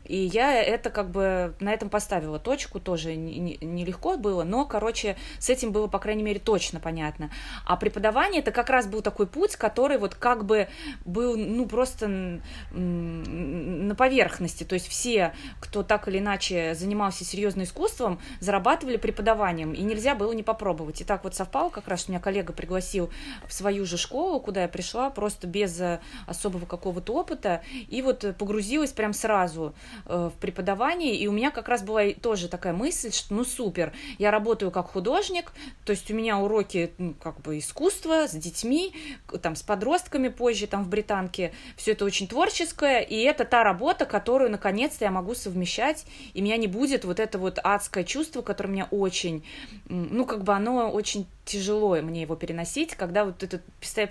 и 0.04 0.16
я 0.16 0.62
это 0.62 0.90
как 0.90 1.10
бы 1.10 1.54
на 1.60 1.72
этом 1.72 1.90
поставила 1.90 2.38
точку, 2.38 2.80
тоже 2.80 3.14
не- 3.16 3.38
не- 3.38 3.58
нелегко 3.60 4.16
было, 4.16 4.44
но, 4.44 4.64
короче, 4.64 5.16
с 5.38 5.50
этим 5.50 5.72
было, 5.72 5.88
по 5.88 5.98
крайней 5.98 6.22
мере, 6.22 6.38
точно 6.40 6.80
понятно. 6.80 7.30
А 7.66 7.76
преподавание 7.76 8.40
это 8.40 8.52
как 8.52 8.70
раз 8.70 8.86
был 8.86 9.02
такой 9.02 9.26
путь, 9.26 9.56
который 9.56 9.98
вот 9.98 10.14
как 10.14 10.44
бы 10.44 10.68
был, 11.04 11.36
ну, 11.36 11.66
просто 11.66 12.40
на 12.70 13.94
поверхности. 13.94 14.64
То 14.64 14.74
есть 14.74 14.88
все, 14.88 15.34
кто 15.60 15.82
так 15.82 16.08
или 16.08 16.18
иначе 16.18 16.74
занимался 16.74 17.24
серьезным 17.24 17.64
искусством, 17.64 18.20
зарабатывали 18.40 18.96
преподаванием, 18.96 19.72
и 19.72 19.82
нельзя 19.82 20.14
было 20.14 20.32
не 20.32 20.42
попробовать. 20.42 21.00
И 21.00 21.04
так 21.04 21.24
вот 21.24 21.34
совпало 21.34 21.70
как 21.70 21.88
раз, 21.88 22.00
что 22.00 22.12
меня 22.12 22.20
коллега 22.20 22.52
пригласил 22.52 23.10
в 23.46 23.52
свою 23.52 23.84
же 23.86 23.96
школу, 23.96 24.40
куда 24.40 24.62
я 24.62 24.68
пришла, 24.68 25.10
просто 25.10 25.46
без 25.46 25.80
э, 25.80 26.00
особого 26.26 26.66
какого 26.66 26.91
вот 26.92 27.10
опыта 27.10 27.62
и 27.88 28.02
вот 28.02 28.24
погрузилась 28.38 28.92
прям 28.92 29.12
сразу 29.12 29.74
э, 30.06 30.30
в 30.34 30.38
преподавание, 30.40 31.16
и 31.16 31.26
у 31.26 31.32
меня 31.32 31.50
как 31.50 31.68
раз 31.68 31.82
была 31.82 32.12
тоже 32.20 32.48
такая 32.48 32.72
мысль, 32.72 33.12
что 33.12 33.34
ну 33.34 33.44
супер, 33.44 33.92
я 34.18 34.30
работаю 34.30 34.70
как 34.70 34.90
художник, 34.90 35.52
то 35.84 35.92
есть 35.92 36.10
у 36.10 36.14
меня 36.14 36.38
уроки 36.38 36.92
ну, 36.98 37.14
как 37.14 37.40
бы 37.40 37.58
искусства 37.58 38.26
с 38.28 38.32
детьми, 38.32 38.92
там 39.40 39.56
с 39.56 39.62
подростками 39.62 40.28
позже, 40.28 40.66
там 40.66 40.84
в 40.84 40.88
Британке, 40.88 41.52
все 41.76 41.92
это 41.92 42.04
очень 42.04 42.28
творческое, 42.28 43.00
и 43.00 43.16
это 43.22 43.44
та 43.44 43.64
работа, 43.64 44.04
которую 44.04 44.50
наконец-то 44.50 45.04
я 45.04 45.10
могу 45.10 45.34
совмещать, 45.34 46.04
и 46.34 46.40
меня 46.40 46.56
не 46.56 46.66
будет 46.66 47.04
вот 47.04 47.20
это 47.20 47.38
вот 47.38 47.58
адское 47.62 48.04
чувство, 48.04 48.42
которое 48.42 48.70
меня 48.70 48.88
очень, 48.90 49.44
ну 49.88 50.24
как 50.24 50.44
бы 50.44 50.52
оно 50.52 50.90
очень 50.90 51.26
тяжело 51.44 51.96
мне 52.00 52.22
его 52.22 52.36
переносить, 52.36 52.94
когда 52.94 53.24
вот 53.24 53.42
это 53.42 53.60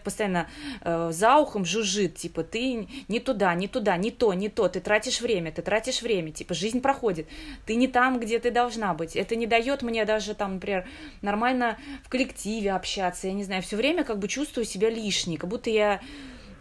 постоянно 0.03 0.49
э, 0.81 1.11
за 1.11 1.37
ухом 1.37 1.65
жужжит, 1.65 2.15
типа, 2.15 2.43
ты 2.43 2.70
не 3.07 3.19
туда, 3.19 3.53
не 3.55 3.67
туда, 3.67 3.97
не 3.97 4.11
то, 4.11 4.33
не 4.33 4.49
то, 4.49 4.67
ты 4.67 4.79
тратишь 4.79 5.21
время, 5.21 5.51
ты 5.51 5.61
тратишь 5.61 6.01
время, 6.01 6.31
типа, 6.31 6.53
жизнь 6.53 6.81
проходит, 6.81 7.27
ты 7.65 7.75
не 7.75 7.87
там, 7.87 8.19
где 8.19 8.39
ты 8.39 8.51
должна 8.51 8.93
быть. 8.93 9.15
Это 9.15 9.35
не 9.35 9.47
дает 9.47 9.81
мне 9.81 10.05
даже, 10.05 10.33
там, 10.33 10.55
например, 10.55 10.87
нормально 11.21 11.77
в 12.03 12.09
коллективе 12.09 12.71
общаться, 12.71 13.27
я 13.27 13.33
не 13.33 13.43
знаю, 13.43 13.61
все 13.61 13.75
время 13.77 14.03
как 14.03 14.19
бы 14.19 14.27
чувствую 14.27 14.65
себя 14.65 14.89
лишней, 14.89 15.37
как 15.37 15.49
будто 15.49 15.69
я 15.69 16.01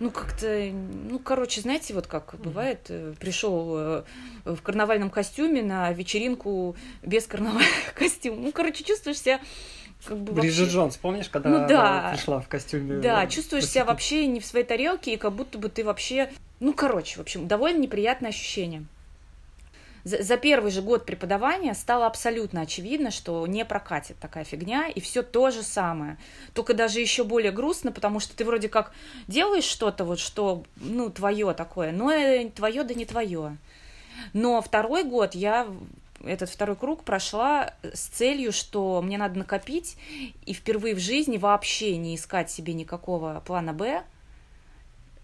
ну, 0.00 0.10
как-то, 0.10 0.70
ну, 0.72 1.18
короче, 1.18 1.60
знаете, 1.60 1.92
вот 1.92 2.06
как 2.06 2.34
бывает, 2.38 2.86
э, 2.88 3.12
пришел 3.20 3.76
э, 3.76 4.02
в 4.46 4.62
карнавальном 4.62 5.10
костюме 5.10 5.62
на 5.62 5.92
вечеринку 5.92 6.74
без 7.02 7.26
карнавального 7.26 7.70
костюма. 7.94 8.36
Ну, 8.38 8.50
короче, 8.50 8.82
чувствуешь 8.82 9.20
себя 9.20 9.40
как 10.04 10.18
бы 10.18 10.32
Бриджит 10.32 10.60
вообще... 10.60 10.74
Джонс, 10.74 10.96
помнишь, 10.96 11.28
когда 11.28 11.50
ну, 11.50 11.68
да. 11.68 12.00
она 12.00 12.12
пришла 12.12 12.40
в 12.40 12.48
костюме? 12.48 13.00
Да, 13.00 13.26
чувствуешь 13.26 13.66
себя 13.66 13.84
вообще 13.84 14.26
не 14.26 14.40
в 14.40 14.46
своей 14.46 14.64
тарелке, 14.64 15.14
и 15.14 15.16
как 15.16 15.32
будто 15.32 15.58
бы 15.58 15.68
ты 15.68 15.84
вообще... 15.84 16.30
Ну, 16.58 16.72
короче, 16.72 17.16
в 17.16 17.20
общем, 17.20 17.48
довольно 17.48 17.78
неприятное 17.78 18.30
ощущение. 18.30 18.84
За, 20.04 20.22
за 20.22 20.36
первый 20.36 20.70
же 20.70 20.80
год 20.80 21.04
преподавания 21.04 21.74
стало 21.74 22.06
абсолютно 22.06 22.62
очевидно, 22.62 23.10
что 23.10 23.46
не 23.46 23.64
прокатит 23.64 24.16
такая 24.18 24.44
фигня, 24.44 24.88
и 24.88 25.00
все 25.00 25.22
то 25.22 25.50
же 25.50 25.62
самое. 25.62 26.16
Только 26.54 26.72
даже 26.72 27.00
еще 27.00 27.24
более 27.24 27.52
грустно, 27.52 27.92
потому 27.92 28.20
что 28.20 28.34
ты 28.34 28.44
вроде 28.44 28.68
как 28.68 28.92
делаешь 29.28 29.64
что-то, 29.64 30.04
вот 30.04 30.18
что, 30.18 30.64
ну, 30.76 31.10
твое 31.10 31.52
такое, 31.52 31.92
но 31.92 32.10
твое 32.54 32.84
да 32.84 32.94
не 32.94 33.04
твое. 33.04 33.58
Но 34.32 34.60
второй 34.62 35.04
год 35.04 35.34
я 35.34 35.66
этот 36.24 36.50
второй 36.50 36.76
круг 36.76 37.04
прошла 37.04 37.74
с 37.82 38.06
целью, 38.08 38.52
что 38.52 39.00
мне 39.02 39.18
надо 39.18 39.38
накопить 39.38 39.96
и 40.44 40.52
впервые 40.52 40.94
в 40.94 40.98
жизни 40.98 41.38
вообще 41.38 41.96
не 41.96 42.16
искать 42.16 42.50
себе 42.50 42.74
никакого 42.74 43.42
плана 43.46 43.72
Б, 43.72 44.02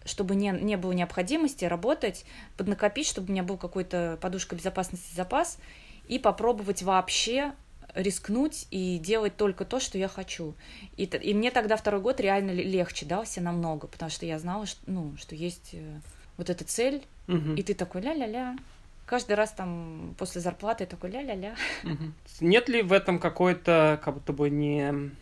чтобы 0.05 0.35
не, 0.35 0.51
не 0.51 0.77
было 0.77 0.93
необходимости 0.93 1.65
работать, 1.65 2.25
поднакопить, 2.57 3.07
чтобы 3.07 3.29
у 3.29 3.33
меня 3.33 3.43
был 3.43 3.57
какой-то 3.57 4.19
подушка 4.21 4.57
безопасности 4.57 5.15
запас, 5.15 5.59
и 6.09 6.19
попробовать 6.19 6.83
вообще 6.83 7.53
рискнуть 7.95 8.67
и 8.71 8.99
делать 8.99 9.37
только 9.37 9.65
то, 9.65 9.81
что 9.81 9.99
я 9.99 10.07
хочу. 10.07 10.55
И, 10.97 11.05
и 11.05 11.35
мне 11.35 11.51
тогда 11.51 11.77
второй 11.77 12.01
год 12.01 12.21
реально 12.21 12.51
легче 12.53 13.07
дался 13.07 13.41
намного, 13.41 13.87
потому 13.87 14.11
что 14.11 14.27
я 14.27 14.39
знала, 14.39 14.67
что, 14.67 14.81
ну, 14.87 15.15
что 15.19 15.35
есть 15.35 15.71
э, 15.73 16.01
вот 16.37 16.51
эта 16.51 16.65
цель, 16.65 17.03
Угу. 17.29 17.55
и 17.55 17.63
ты 17.65 17.75
такой 17.75 18.03
ля-ля-ля, 18.03 18.57
каждый 19.07 19.37
раз 19.37 19.53
там 19.53 20.15
после 20.19 20.41
зарплаты 20.41 20.85
такой 20.85 21.11
ля-ля-ля. 21.11 21.55
Угу. 21.85 22.13
Нет 22.41 22.69
ли 22.69 22.83
в 22.83 22.93
этом 22.93 23.19
какой-то, 23.19 24.01
как 24.05 24.15
будто 24.15 24.33
бы 24.33 24.51
не 24.51 25.13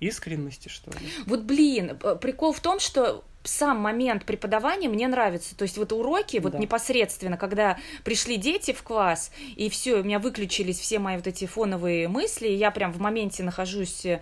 искренности, 0.00 0.68
что 0.68 0.90
ли? 0.90 0.98
Вот 1.26 1.42
блин, 1.42 1.98
прикол 2.20 2.52
в 2.52 2.60
том, 2.60 2.80
что 2.80 3.24
сам 3.42 3.78
момент 3.78 4.24
преподавания 4.26 4.88
мне 4.88 5.08
нравится. 5.08 5.56
То 5.56 5.62
есть 5.62 5.78
вот 5.78 5.92
уроки, 5.92 6.38
вот 6.38 6.52
Да. 6.52 6.58
непосредственно, 6.58 7.36
когда 7.38 7.78
пришли 8.04 8.36
дети 8.36 8.72
в 8.72 8.82
класс, 8.82 9.30
и 9.56 9.70
все, 9.70 9.96
у 9.96 10.02
меня 10.04 10.18
выключились 10.18 10.78
все 10.78 10.98
мои 10.98 11.16
вот 11.16 11.26
эти 11.26 11.46
фоновые 11.46 12.08
мысли, 12.08 12.48
и 12.48 12.54
я 12.54 12.70
прям 12.70 12.92
в 12.92 13.00
моменте 13.00 13.42
нахожусь, 13.42 14.04
э, 14.04 14.20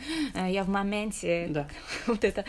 я 0.49 0.63
в 0.63 0.69
моменте, 0.69 1.47
Да. 1.51 1.69
вот 2.07 2.23
это. 2.23 2.45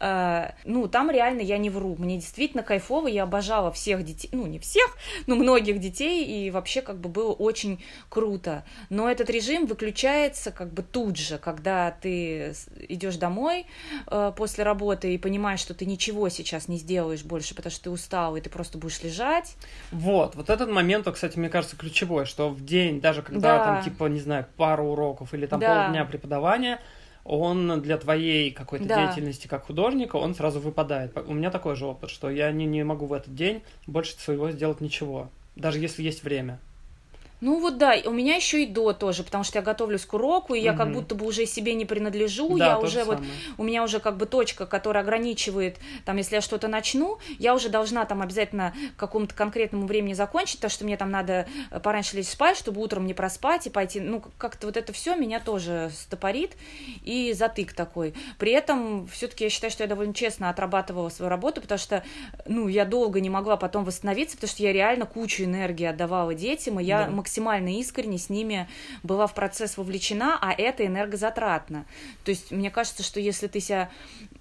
э, 0.00 0.50
ну, 0.64 0.86
там 0.86 1.10
реально 1.10 1.40
я 1.40 1.58
не 1.58 1.70
вру. 1.70 1.96
Мне 1.98 2.16
действительно 2.18 2.62
кайфово, 2.62 3.08
я 3.08 3.24
обожала 3.24 3.72
всех 3.72 4.04
детей, 4.04 4.28
ну, 4.32 4.46
не 4.46 4.58
всех, 4.58 4.96
но 5.26 5.34
многих 5.34 5.80
детей, 5.80 6.24
и 6.24 6.50
вообще 6.50 6.82
как 6.82 6.98
бы 7.00 7.08
было 7.08 7.32
очень 7.32 7.82
круто. 8.08 8.64
Но 8.90 9.10
этот 9.10 9.28
режим 9.30 9.66
выключается 9.66 10.52
как 10.52 10.72
бы 10.72 10.82
тут 10.82 11.16
же, 11.16 11.38
когда 11.38 11.90
ты 11.90 12.54
идешь 12.88 13.16
домой 13.16 13.66
э, 14.06 14.32
после 14.36 14.62
работы 14.64 15.12
и 15.14 15.18
понимаешь, 15.18 15.60
что 15.60 15.74
ты 15.74 15.84
ничего 15.84 16.11
сейчас 16.30 16.68
не 16.68 16.78
сделаешь 16.78 17.24
больше, 17.24 17.54
потому 17.54 17.70
что 17.72 17.84
ты 17.84 17.90
устал, 17.90 18.36
и 18.36 18.40
ты 18.40 18.50
просто 18.50 18.78
будешь 18.78 19.02
лежать. 19.02 19.56
Вот, 19.90 20.34
вот 20.34 20.50
этот 20.50 20.70
момент, 20.70 21.08
кстати, 21.10 21.38
мне 21.38 21.48
кажется, 21.48 21.76
ключевой, 21.76 22.24
что 22.26 22.48
в 22.50 22.64
день, 22.64 23.00
даже 23.00 23.22
когда 23.22 23.58
Да. 23.58 23.64
там, 23.64 23.82
типа, 23.82 24.04
не 24.06 24.20
знаю, 24.20 24.46
пару 24.56 24.86
уроков 24.86 25.34
или 25.34 25.46
там 25.46 25.60
Да. 25.60 25.84
полдня 25.84 26.04
преподавания, 26.04 26.80
он 27.24 27.80
для 27.82 27.98
твоей 27.98 28.50
какой-то 28.50 28.84
Да. 28.84 28.96
деятельности 28.96 29.46
как 29.46 29.66
художника, 29.66 30.16
он 30.16 30.34
сразу 30.34 30.60
выпадает. 30.60 31.16
У 31.26 31.34
меня 31.34 31.50
такой 31.50 31.76
же 31.76 31.86
опыт, 31.86 32.10
что 32.10 32.30
я 32.30 32.50
не, 32.50 32.66
не 32.66 32.84
могу 32.84 33.06
в 33.06 33.12
этот 33.12 33.34
день 33.34 33.62
больше 33.86 34.14
своего 34.18 34.50
сделать 34.50 34.80
ничего, 34.80 35.30
даже 35.54 35.78
если 35.78 36.02
есть 36.02 36.22
время. 36.24 36.58
Ну 37.42 37.58
вот 37.58 37.76
да, 37.76 37.96
у 38.06 38.12
меня 38.12 38.36
еще 38.36 38.62
и 38.62 38.66
до 38.66 38.92
тоже, 38.92 39.24
потому 39.24 39.42
что 39.42 39.58
я 39.58 39.62
готовлюсь 39.62 40.06
к 40.06 40.14
уроку, 40.14 40.54
и 40.54 40.60
я 40.60 40.74
как 40.74 40.92
будто 40.92 41.16
бы 41.16 41.26
уже 41.26 41.44
себе 41.44 41.74
не 41.74 41.84
принадлежу, 41.84 42.56
да, 42.56 42.66
я 42.66 42.74
то 42.76 42.82
уже 42.86 43.00
же 43.00 43.04
вот 43.04 43.16
самое. 43.16 43.32
у 43.58 43.64
меня 43.64 43.82
уже 43.82 43.98
как 43.98 44.16
бы 44.16 44.26
точка, 44.26 44.64
которая 44.64 45.02
ограничивает, 45.02 45.78
там, 46.04 46.18
если 46.18 46.36
я 46.36 46.40
что-то 46.40 46.68
начну, 46.68 47.18
я 47.40 47.54
уже 47.54 47.68
должна 47.68 48.04
там 48.04 48.22
обязательно 48.22 48.72
к 48.96 49.00
какому-то 49.00 49.34
конкретному 49.34 49.88
времени 49.88 50.14
закончить, 50.14 50.58
потому 50.58 50.70
что 50.70 50.84
мне 50.84 50.96
там 50.96 51.10
надо 51.10 51.48
э, 51.72 51.80
пораньше 51.80 52.16
лечь 52.16 52.28
спать, 52.28 52.56
чтобы 52.56 52.80
утром 52.80 53.06
не 53.08 53.12
проспать 53.14 53.66
и 53.66 53.70
пойти, 53.70 53.98
ну, 54.00 54.22
как-то 54.38 54.68
вот 54.68 54.76
это 54.76 54.92
все 54.92 55.16
меня 55.16 55.40
тоже 55.40 55.90
стопорит 55.98 56.52
и 57.02 57.32
затык 57.32 57.72
такой. 57.72 58.14
При 58.38 58.52
этом 58.52 59.08
все-таки 59.08 59.42
я 59.42 59.50
считаю, 59.50 59.72
что 59.72 59.82
я 59.82 59.88
довольно 59.88 60.14
честно 60.14 60.48
отрабатывала 60.48 61.08
свою 61.08 61.28
работу, 61.28 61.60
потому 61.60 61.78
что, 61.80 62.04
ну, 62.46 62.68
я 62.68 62.84
долго 62.84 63.20
не 63.20 63.30
могла 63.30 63.56
потом 63.56 63.84
восстановиться, 63.84 64.36
потому 64.36 64.50
что 64.50 64.62
я 64.62 64.72
реально 64.72 65.06
кучу 65.06 65.42
энергии 65.42 65.86
отдавала 65.86 66.34
детям, 66.34 66.78
и 66.78 66.84
я 66.84 67.06
Да. 67.06 67.10
максимально 67.10 67.31
искренне 67.38 68.18
с 68.18 68.28
ними 68.28 68.68
была 69.02 69.26
в 69.26 69.34
процесс 69.34 69.76
вовлечена, 69.76 70.38
а 70.40 70.52
это 70.52 70.86
энергозатратно. 70.86 71.86
То 72.24 72.30
есть 72.30 72.50
мне 72.50 72.70
кажется, 72.70 73.02
что 73.02 73.20
если 73.20 73.46
ты 73.46 73.60
себя, 73.60 73.90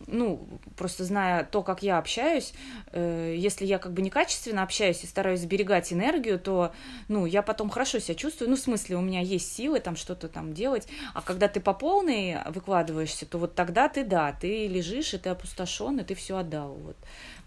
ну, 0.07 0.47
просто 0.77 1.03
зная 1.03 1.43
то, 1.43 1.63
как 1.63 1.83
я 1.83 1.97
общаюсь, 1.97 2.53
э, 2.91 3.35
если 3.37 3.65
я 3.65 3.77
как 3.79 3.93
бы 3.93 4.01
некачественно 4.01 4.63
общаюсь 4.63 5.03
и 5.03 5.07
стараюсь 5.07 5.41
сберегать 5.41 5.91
энергию, 5.93 6.39
то, 6.39 6.71
ну, 7.07 7.25
я 7.25 7.41
потом 7.41 7.69
хорошо 7.69 7.99
себя 7.99 8.15
чувствую, 8.15 8.49
ну, 8.49 8.55
в 8.55 8.59
смысле, 8.59 8.97
у 8.97 9.01
меня 9.01 9.21
есть 9.21 9.53
силы 9.53 9.79
там 9.79 9.95
что-то 9.95 10.27
там 10.27 10.53
делать, 10.53 10.87
а 11.13 11.21
когда 11.21 11.47
ты 11.47 11.59
по 11.59 11.73
полной 11.73 12.37
выкладываешься, 12.49 13.25
то 13.25 13.37
вот 13.37 13.55
тогда 13.55 13.89
ты, 13.89 14.03
да, 14.03 14.31
ты 14.33 14.67
лежишь, 14.67 15.13
и 15.13 15.17
ты 15.17 15.29
опустошен, 15.29 15.99
и 15.99 16.03
ты 16.03 16.15
все 16.15 16.37
отдал, 16.37 16.73
вот. 16.73 16.97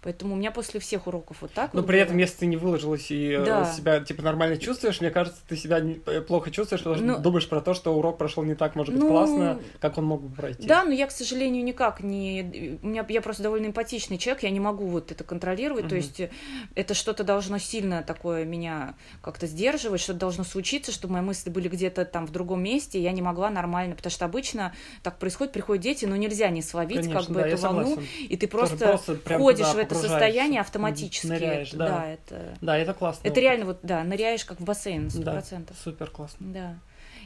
Поэтому 0.05 0.35
у 0.35 0.37
меня 0.37 0.51
после 0.51 0.79
всех 0.79 1.07
уроков 1.07 1.37
вот 1.41 1.51
так 1.51 1.73
Но 1.73 1.81
вот 1.81 1.87
при 1.87 1.95
было. 1.95 2.03
этом, 2.03 2.17
если 2.19 2.37
ты 2.37 2.45
не 2.45 2.57
выложилась 2.57 3.09
и 3.09 3.31
э, 3.31 3.43
Да. 3.43 3.65
себя 3.65 3.99
типа 3.99 4.21
нормально 4.21 4.55
чувствуешь, 4.57 5.01
мне 5.01 5.09
кажется, 5.09 5.39
ты 5.49 5.55
себя 5.57 5.79
э, 5.79 6.21
плохо 6.21 6.51
чувствуешь, 6.51 6.81
потому 6.83 6.95
что 6.97 7.05
Ну- 7.05 7.19
думаешь 7.19 7.49
про 7.49 7.59
то, 7.59 7.73
что 7.73 7.95
урок 7.97 8.19
прошел 8.19 8.43
не 8.43 8.53
так, 8.53 8.75
может 8.75 8.93
быть, 8.93 9.01
Ну, 9.01 9.09
классно, 9.09 9.59
как 9.79 9.97
он 9.97 10.05
мог 10.05 10.21
бы 10.21 10.29
пройти. 10.35 10.67
Да, 10.67 10.83
но 10.83 10.91
я, 10.91 11.07
к 11.07 11.11
сожалению, 11.11 11.63
никак 11.63 12.01
не... 12.03 12.77
У 12.83 12.87
меня, 12.87 13.03
я 13.09 13.21
просто 13.21 13.41
довольно 13.41 13.65
эмпатичный 13.65 14.19
человек, 14.19 14.43
я 14.43 14.51
не 14.51 14.59
могу 14.59 14.85
вот 14.85 15.11
это 15.11 15.23
контролировать, 15.23 15.85
то 15.89 15.95
Мгм. 15.95 16.03
есть 16.03 16.19
э, 16.19 16.29
это 16.75 16.93
что-то 16.93 17.23
должно 17.23 17.57
сильно 17.57 18.03
такое 18.03 18.45
меня 18.45 18.93
как-то 19.23 19.47
сдерживать, 19.47 20.01
что-то 20.01 20.19
должно 20.19 20.43
случиться, 20.43 20.91
чтобы 20.91 21.13
мои 21.13 21.23
мысли 21.23 21.49
были 21.49 21.67
где-то 21.67 22.05
там 22.05 22.27
в 22.27 22.31
другом 22.31 22.61
месте, 22.61 22.99
и 22.99 23.01
я 23.01 23.11
не 23.11 23.23
могла 23.23 23.49
нормально, 23.49 23.95
потому 23.95 24.11
что 24.11 24.25
обычно 24.25 24.71
так 25.01 25.17
происходит, 25.17 25.51
приходят 25.51 25.81
дети, 25.83 26.05
но 26.05 26.15
нельзя 26.15 26.49
не 26.49 26.61
словить 26.61 26.97
Конечно, 26.97 27.19
как 27.21 27.29
бы 27.29 27.41
да, 27.41 27.47
эту 27.47 27.57
волну, 27.57 27.87
согласен. 27.87 28.07
и 28.29 28.37
ты 28.37 28.45
Тоже 28.47 28.77
просто, 28.77 29.15
прям 29.15 29.39
входишь 29.39 29.65
туда 29.67 29.79
в 29.79 29.85
это. 29.85 29.94
Состояние 29.95 30.61
автоматически. 30.61 31.27
Ныряешь, 31.27 31.69
это, 31.69 31.77
да. 31.77 32.05
это... 32.07 32.57
Да, 32.61 32.77
это 32.77 32.93
классно. 32.93 33.27
Это 33.27 33.39
реально 33.39 33.65
вот, 33.65 33.79
да, 33.83 34.03
ныряешь 34.03 34.45
как 34.45 34.59
в 34.59 34.63
бассейн, 34.63 35.09
сто 35.09 35.23
Да, 35.23 35.31
процентов. 35.33 35.77
супер 35.83 36.09
классно. 36.09 36.47
Да. 36.47 36.75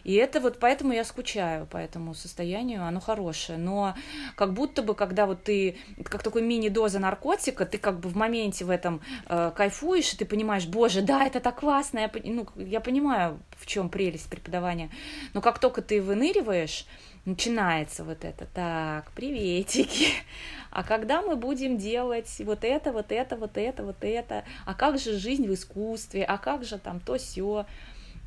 И 0.04 0.14
это 0.14 0.40
вот 0.40 0.60
поэтому 0.60 0.94
я 0.94 1.04
скучаю 1.04 1.66
по 1.66 1.78
этому 1.78 2.14
состоянию, 2.14 2.84
оно 2.86 3.00
хорошее. 3.00 3.58
Но 3.58 3.96
как 4.36 4.54
будто 4.54 4.82
бы, 4.82 4.96
когда 4.96 5.26
вот 5.26 5.44
ты, 5.44 5.78
как 6.04 6.24
такой 6.24 6.42
мини-доза 6.42 7.00
наркотика, 7.00 7.66
ты 7.66 7.78
как 7.78 8.00
бы 8.00 8.10
в 8.10 8.16
моменте 8.16 8.66
в 8.66 8.70
этом 8.70 9.02
э, 9.28 9.52
кайфуешь, 9.56 10.14
и 10.14 10.18
ты 10.18 10.26
понимаешь, 10.26 10.66
боже, 10.68 11.02
да, 11.02 11.26
это 11.26 11.40
так 11.40 11.60
классно, 11.60 12.00
я, 12.00 12.12
ну, 12.24 12.48
я 12.56 12.80
понимаю, 12.80 13.40
в 13.58 13.66
чем 13.66 13.90
прелесть 13.90 14.30
преподавания. 14.30 14.90
Но 15.34 15.42
как 15.42 15.60
только 15.60 15.82
ты 15.82 16.02
выныриваешь, 16.02 16.86
начинается 17.26 18.04
вот 18.04 18.24
это, 18.24 18.46
так, 18.54 19.12
приветики, 19.12 20.08
а 20.72 20.84
когда 20.84 21.22
мы 21.22 21.36
будем 21.36 21.78
делать 21.78 22.34
вот 22.40 22.64
это, 22.64 22.92
вот 22.92 23.12
это, 23.12 23.36
вот 23.36 23.58
это, 23.58 23.84
вот 23.84 24.04
это, 24.04 24.44
а 24.66 24.74
как 24.74 25.00
же 25.00 25.18
жизнь 25.18 25.48
в 25.48 25.54
искусстве, 25.54 26.24
а 26.24 26.38
как 26.38 26.64
же 26.64 26.78
там 26.78 27.00
то 27.00 27.18
все, 27.18 27.66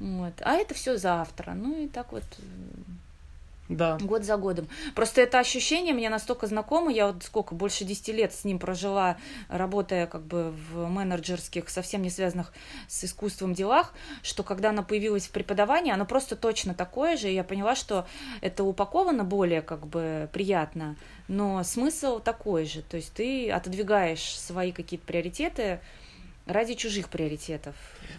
вот. 0.03 0.35
А 0.41 0.55
это 0.55 0.75
все 0.75 0.97
завтра. 0.97 1.53
Ну 1.53 1.85
и 1.85 1.89
так 1.89 2.13
вот. 2.13 2.25
Да. 3.77 3.99
Год 4.01 4.25
за 4.25 4.37
годом. 4.37 4.69
Просто 4.95 5.23
это 5.23 5.39
ощущение 5.39 5.95
мне 5.95 6.11
настолько 6.11 6.47
знакомо. 6.47 6.93
Я 6.93 7.09
вот 7.09 7.23
сколько, 7.23 7.55
больше 7.55 7.85
10 7.85 8.09
лет 8.09 8.33
с 8.33 8.45
ним 8.45 8.59
прожила, 8.59 9.17
работая 9.49 10.07
как 10.07 10.23
бы 10.23 10.53
в 10.73 10.89
менеджерских, 10.89 11.69
совсем 11.69 12.03
не 12.03 12.11
связанных 12.11 12.53
с 12.89 13.05
искусством 13.05 13.55
делах, 13.55 13.95
что 14.23 14.43
когда 14.43 14.71
она 14.71 14.83
появилась 14.83 15.27
в 15.27 15.31
преподавании, 15.31 15.93
оно 15.93 16.05
просто 16.05 16.37
точно 16.37 16.75
такое 16.75 17.17
же. 17.17 17.31
И 17.31 17.35
я 17.35 17.45
поняла, 17.45 17.75
что 17.75 18.07
это 18.41 18.65
упаковано 18.65 19.25
более 19.25 19.63
как 19.63 19.87
бы 19.87 20.29
приятно, 20.33 20.97
но 21.29 21.63
смысл 21.65 22.21
такой 22.21 22.65
же. 22.65 22.83
То 22.83 22.97
есть 22.97 23.13
ты 23.13 23.51
отодвигаешь 23.51 24.39
свои 24.39 24.73
какие-то 24.73 25.07
приоритеты 25.07 25.81
ради 26.47 26.75
чужих 26.75 27.09
приоритетов. 27.09 27.75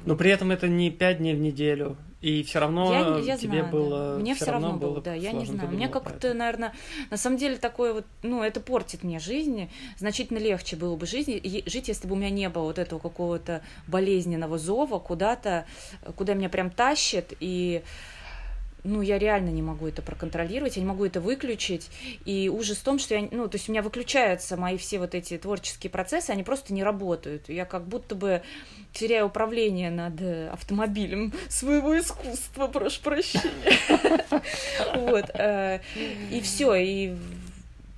Но 0.06 0.16
при 0.16 0.32
этом 0.32 0.52
это 0.52 0.68
не 0.68 0.92
пять 0.92 1.18
дней 1.18 1.36
в 1.36 1.40
неделю, 1.40 1.98
и 2.24 2.42
все 2.44 2.60
равно 2.60 3.20
я, 3.20 3.34
я 3.34 3.38
тебе 3.38 3.60
знаю, 3.60 3.72
было... 3.72 4.14
да. 4.14 4.20
Мне 4.20 4.34
все 4.34 4.46
все 4.46 4.52
равно 4.54 4.78
было, 4.78 5.02
да, 5.02 5.14
я 5.14 5.34
не 5.34 5.46
знаю. 5.46 5.70
Мне 5.70 5.90
как-то, 5.90 6.34
наверное, 6.34 6.74
на 7.12 7.18
самом 7.18 7.36
деле 7.36 7.58
такое 7.58 7.92
вот, 7.92 8.06
ну, 8.22 8.42
это 8.42 8.62
портит 8.62 9.04
мне 9.04 9.20
жизнь. 9.20 9.70
Значительно 9.98 10.38
легче 10.38 10.78
было 10.78 10.96
бы 10.96 11.06
жизнь, 11.06 11.42
жить, 11.66 11.90
если 11.90 12.08
бы 12.08 12.14
у 12.14 12.18
меня 12.18 12.30
не 12.30 12.48
было 12.48 12.64
вот 12.64 12.80
этого 12.80 13.00
какого-то 13.00 13.62
болезненного 13.88 14.58
зова 14.58 15.00
куда-то, 15.00 15.66
куда 16.16 16.34
меня 16.34 16.48
прям 16.48 16.70
тащит, 16.70 17.34
и 17.42 17.84
ну, 18.84 19.02
я 19.02 19.18
реально 19.18 19.50
не 19.50 19.62
могу 19.62 19.88
это 19.88 20.02
проконтролировать, 20.02 20.76
я 20.76 20.82
не 20.82 20.88
могу 20.88 21.06
это 21.06 21.22
выключить. 21.22 21.90
И 22.26 22.50
ужас 22.50 22.78
в 22.78 22.84
том, 22.84 23.00
что 23.00 23.16
я, 23.16 23.28
ну, 23.32 23.48
то 23.48 23.56
есть 23.56 23.70
у 23.70 23.72
меня 23.72 23.82
выключаются 23.82 24.58
мои 24.58 24.78
все 24.78 25.00
вот 25.00 25.16
эти 25.16 25.38
творческие 25.38 25.90
процессы, 25.90 26.32
они 26.32 26.44
просто 26.44 26.74
не 26.74 26.84
работают. 26.84 27.50
Я 27.50 27.66
как 27.66 27.88
будто 27.88 28.16
бы 28.16 28.42
теряю 28.92 29.28
управление 29.28 29.90
над 29.90 30.22
э, 30.22 30.50
автомобилем 30.50 31.34
своего 31.50 31.98
искусства, 31.98 32.68
прошу 32.68 33.02
прощения. 33.02 33.52
Вот. 34.96 35.30
э, 35.34 35.80
И 36.32 36.42
все, 36.42 36.76
и 36.76 37.16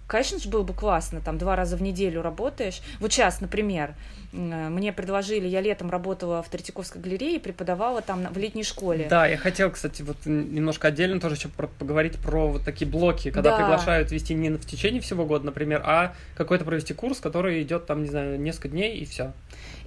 Конечно 0.08 0.38
же, 0.40 0.50
было 0.50 0.62
бы 0.62 0.74
классно, 0.74 1.20
там 1.20 1.40
два 1.40 1.56
раза 1.56 1.78
в 1.78 1.82
неделю 1.82 2.22
работаешь. 2.22 2.82
Вот 3.00 3.12
сейчас, 3.12 3.42
например, 3.42 3.96
мне 4.36 4.92
предложили, 4.94 5.48
я 5.48 5.62
летом 5.62 5.90
работала 5.90 6.44
в 6.44 6.50
Третьяковской 6.50 7.00
галерее, 7.00 7.40
преподавала 7.40 8.02
там 8.02 8.28
в 8.32 8.38
летней 8.38 8.64
школе. 8.64 9.08
Да, 9.10 9.26
я 9.28 9.38
хотел, 9.38 9.72
кстати, 9.72 10.02
вот 10.02 10.18
немножко 10.26 10.90
отдельно 10.90 11.20
тоже 11.20 11.36
еще 11.36 11.48
про- 11.48 11.68
поговорить 11.68 12.18
про 12.20 12.48
вот 12.48 12.64
такие 12.64 12.90
блоки, 12.90 13.32
когда 13.32 13.52
Да. 13.52 13.58
приглашают 13.58 14.12
вести 14.12 14.34
не 14.34 14.50
в 14.50 14.66
течение 14.66 15.02
всего 15.02 15.26
года, 15.26 15.46
например, 15.46 15.82
а 15.86 16.14
какой-то 16.36 16.66
провести 16.66 16.94
курс, 16.94 17.20
который 17.20 17.62
идет 17.64 17.86
там, 17.86 18.04
не 18.04 18.10
знаю, 18.10 18.40
несколько 18.40 18.68
дней 18.70 18.98
и 18.98 19.06
все. 19.06 19.34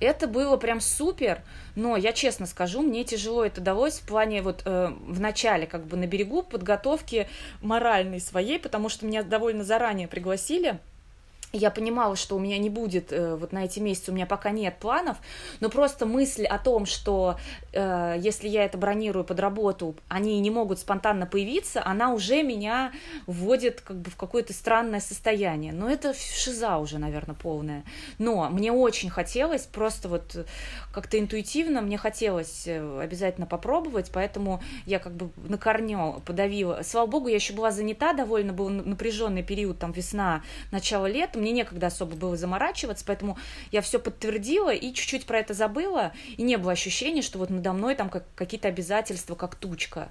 Это 0.01 0.27
было 0.29 0.57
прям 0.57 0.81
супер, 0.81 1.41
но 1.75 1.97
я 1.97 2.13
честно 2.13 2.47
скажу, 2.47 2.83
мне 2.83 3.05
тяжело 3.05 3.45
это 3.45 3.61
далось 3.61 3.99
в 3.99 4.07
плане 4.07 4.43
вот 4.43 4.63
э, 4.65 4.93
в 5.07 5.21
начале 5.21 5.67
как 5.67 5.85
бы 5.87 5.97
на 5.97 6.07
берегу 6.07 6.43
подготовки 6.43 7.29
моральной 7.61 8.21
своей, 8.21 8.59
потому 8.59 8.89
что 8.89 9.07
меня 9.07 9.23
довольно 9.23 9.65
заранее 9.65 10.09
пригласили. 10.09 10.79
Я 11.53 11.71
понимала, 11.71 12.15
что 12.15 12.37
у 12.37 12.39
меня 12.39 12.59
не 12.59 12.69
будет 12.69 13.11
э, 13.11 13.35
вот 13.35 13.53
на 13.53 13.65
эти 13.65 13.81
месяцы, 13.81 14.11
у 14.11 14.15
меня 14.15 14.27
пока 14.27 14.51
нет 14.51 14.79
планов, 14.79 15.17
но 15.61 15.71
просто 15.71 16.05
мысль 16.05 16.45
о 16.45 16.59
том, 16.59 16.85
что 16.85 17.39
э, 17.73 18.17
если 18.21 18.49
я 18.49 18.65
это 18.65 18.77
бронирую 18.77 19.25
под 19.25 19.41
работу, 19.41 19.97
они 20.09 20.39
не 20.41 20.51
могут 20.51 20.79
спонтанно 20.79 21.25
появиться, 21.25 21.83
она 21.83 22.13
уже 22.13 22.43
меня 22.43 22.93
вводит 23.27 23.81
как 23.81 23.97
бы 23.97 24.11
в 24.11 24.17
какое-то 24.17 24.53
странное 24.53 25.01
состояние. 25.01 25.73
Но 25.73 25.89
это 25.89 26.13
шиза 26.13 26.77
уже, 26.77 26.99
наверное, 26.99 27.35
полная. 27.35 27.83
Но 28.19 28.51
мне 28.51 28.71
очень 28.71 29.09
хотелось, 29.09 29.63
просто 29.63 30.09
вот 30.09 30.47
как-то 30.93 31.19
интуитивно 31.19 31.81
мне 31.81 31.97
хотелось 31.97 32.65
э, 32.67 33.01
обязательно 33.01 33.47
попробовать, 33.47 34.11
поэтому 34.13 34.63
я 34.85 34.99
как 34.99 35.15
бы 35.15 35.31
на 35.49 35.57
корню 35.57 36.21
подавила. 36.27 36.83
Слава 36.83 37.07
богу, 37.07 37.29
я 37.29 37.37
еще 37.37 37.55
была 37.55 37.71
занята, 37.71 38.13
довольно 38.13 38.53
был 38.53 38.69
напряженный 38.69 39.43
период, 39.43 39.79
там 39.79 39.93
весна, 39.93 40.43
начало 40.73 41.07
лета, 41.07 41.38
мне 41.39 41.53
некогда 41.53 41.89
особо 41.89 42.17
было 42.17 42.37
заморачиваться, 42.37 43.05
поэтому 43.07 43.39
я 43.73 43.81
все 43.81 43.99
подтвердила 43.99 44.73
и 44.73 44.93
чуть-чуть 44.93 45.27
про 45.27 45.39
это 45.39 45.55
забыла, 45.55 46.13
и 46.37 46.43
не 46.43 46.57
было 46.57 46.73
ощущения, 46.73 47.23
что 47.23 47.39
вот 47.39 47.51
надо 47.51 47.73
мной 47.73 47.95
там 47.95 48.09
как, 48.09 48.25
какие-то 48.35 48.69
обязательства, 48.69 49.35
как 49.35 49.55
тучка. 49.55 50.09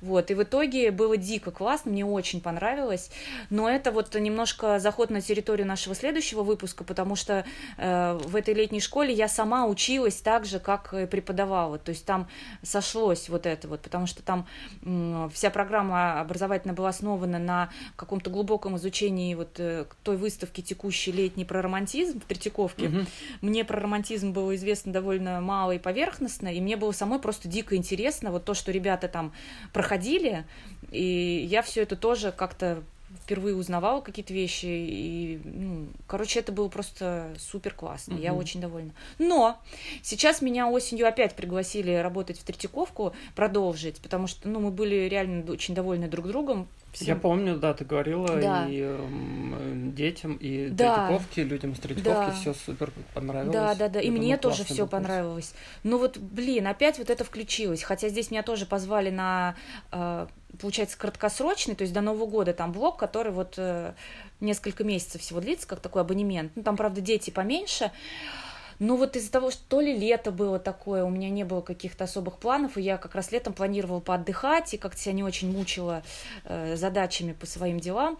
Вот, 0.00 0.30
и 0.30 0.34
в 0.34 0.42
итоге 0.42 0.90
было 0.90 1.16
дико 1.16 1.50
классно, 1.50 1.90
мне 1.90 2.04
очень 2.04 2.40
понравилось, 2.40 3.10
но 3.50 3.68
это 3.68 3.92
вот 3.92 4.14
немножко 4.14 4.78
заход 4.78 5.10
на 5.10 5.20
территорию 5.20 5.66
нашего 5.66 5.94
следующего 5.94 6.42
выпуска, 6.42 6.84
потому 6.84 7.16
что 7.16 7.44
э, 7.76 8.18
в 8.24 8.36
этой 8.36 8.54
летней 8.54 8.80
школе 8.80 9.12
я 9.12 9.28
сама 9.28 9.66
училась 9.66 10.16
так 10.16 10.44
же, 10.44 10.58
как 10.58 10.90
преподавала, 11.10 11.78
то 11.78 11.90
есть 11.90 12.04
там 12.04 12.28
сошлось 12.62 13.28
вот 13.28 13.46
это 13.46 13.68
вот, 13.68 13.80
потому 13.80 14.06
что 14.06 14.22
там 14.22 14.46
м, 14.82 15.30
вся 15.30 15.50
программа 15.50 16.20
образовательная 16.20 16.74
была 16.74 16.88
основана 16.88 17.38
на 17.38 17.70
каком-то 17.96 18.30
глубоком 18.30 18.76
изучении 18.76 19.34
вот 19.34 19.58
э, 19.58 19.86
той 20.02 20.16
выставки 20.16 20.60
текущей 20.70 21.12
летний 21.12 21.44
про 21.44 21.62
романтизм 21.62 22.20
в 22.20 22.24
Третьяковке. 22.24 22.88
Мгм. 22.88 23.06
Мне 23.40 23.64
про 23.64 23.80
романтизм 23.80 24.32
было 24.32 24.54
известно 24.54 24.92
довольно 24.92 25.40
мало 25.40 25.72
и 25.72 25.78
поверхностно, 25.78 26.48
и 26.48 26.60
мне 26.60 26.76
было 26.76 26.92
самой 26.92 27.18
просто 27.18 27.48
дико 27.48 27.74
интересно 27.74 28.30
вот 28.30 28.44
то, 28.44 28.54
что 28.54 28.70
ребята 28.70 29.08
там 29.08 29.32
проходили, 29.72 30.44
и 30.92 31.46
я 31.50 31.62
все 31.62 31.82
это 31.82 31.96
тоже 31.96 32.32
как-то 32.32 32.82
впервые 33.30 33.54
узнавала 33.54 34.00
какие-то 34.00 34.34
вещи, 34.34 34.66
и, 34.66 35.40
ну, 35.44 35.86
короче, 36.08 36.40
это 36.40 36.50
было 36.50 36.66
просто 36.68 37.28
супер 37.38 37.72
классно, 37.74 38.14
я 38.14 38.32
Мгм. 38.32 38.40
очень 38.40 38.60
довольна. 38.60 38.90
Но 39.20 39.56
сейчас 40.02 40.42
меня 40.42 40.68
осенью 40.68 41.06
опять 41.06 41.36
пригласили 41.36 41.92
работать 41.94 42.40
в 42.40 42.42
Третьяковку, 42.42 43.12
продолжить, 43.36 44.00
потому 44.00 44.26
что, 44.26 44.48
ну, 44.48 44.58
мы 44.58 44.72
были 44.72 45.08
реально 45.08 45.48
очень 45.52 45.76
довольны 45.76 46.08
друг 46.08 46.26
другом. 46.26 46.66
Я 46.94 46.96
всем. 46.96 47.20
помню, 47.20 47.56
да, 47.56 47.72
ты 47.72 47.84
говорила 47.84 48.26
Да. 48.26 48.66
и 48.68 48.80
э, 48.82 49.72
детям, 49.94 50.34
и 50.40 50.68
Да. 50.70 51.06
Третьяковке, 51.06 51.44
людям 51.44 51.76
с 51.76 51.78
Третьяковки 51.78 52.30
Да. 52.30 52.32
все 52.32 52.52
супер 52.52 52.90
понравилось. 53.14 53.52
Да, 53.54 53.74
да, 53.76 53.88
да. 53.88 54.00
И 54.00 54.06
Я 54.06 54.10
мне 54.10 54.36
тоже 54.38 54.64
все 54.64 54.78
курс. 54.78 54.90
понравилось. 54.90 55.54
Ну 55.84 55.98
вот, 55.98 56.18
блин, 56.18 56.66
опять 56.66 56.98
вот 56.98 57.08
это 57.08 57.22
включилось. 57.22 57.84
Хотя 57.84 58.08
здесь 58.08 58.32
меня 58.32 58.42
тоже 58.42 58.66
позвали 58.66 59.10
на, 59.10 59.54
э, 59.92 60.26
получается, 60.60 60.98
краткосрочный, 60.98 61.76
то 61.76 61.82
есть 61.82 61.94
до 61.94 62.00
Нового 62.00 62.26
года 62.26 62.52
там 62.54 62.72
блок, 62.72 62.96
который 62.96 63.19
вот 63.28 63.54
э, 63.58 63.92
несколько 64.40 64.84
месяцев 64.84 65.20
всего 65.20 65.40
длится, 65.40 65.66
как 65.66 65.80
такой 65.80 66.02
абонемент. 66.02 66.52
Ну 66.56 66.62
там, 66.62 66.76
правда, 66.76 67.00
дети 67.00 67.30
поменьше. 67.30 67.92
Ну 68.80 68.96
вот 68.96 69.14
из-за 69.14 69.30
того, 69.30 69.50
что 69.50 69.62
то 69.68 69.80
ли 69.80 69.94
лето 69.94 70.32
было 70.32 70.58
такое, 70.58 71.04
у 71.04 71.10
меня 71.10 71.28
не 71.28 71.44
было 71.44 71.60
каких-то 71.60 72.04
особых 72.04 72.38
планов, 72.38 72.78
и 72.78 72.82
я 72.82 72.96
как 72.96 73.14
раз 73.14 73.30
летом 73.30 73.52
планировала 73.52 74.00
поотдыхать, 74.00 74.72
и 74.72 74.78
как-то 74.78 74.98
себя 74.98 75.12
не 75.12 75.22
очень 75.22 75.52
мучила 75.52 76.02
э, 76.44 76.76
задачами 76.76 77.34
по 77.34 77.44
своим 77.44 77.78
делам, 77.78 78.18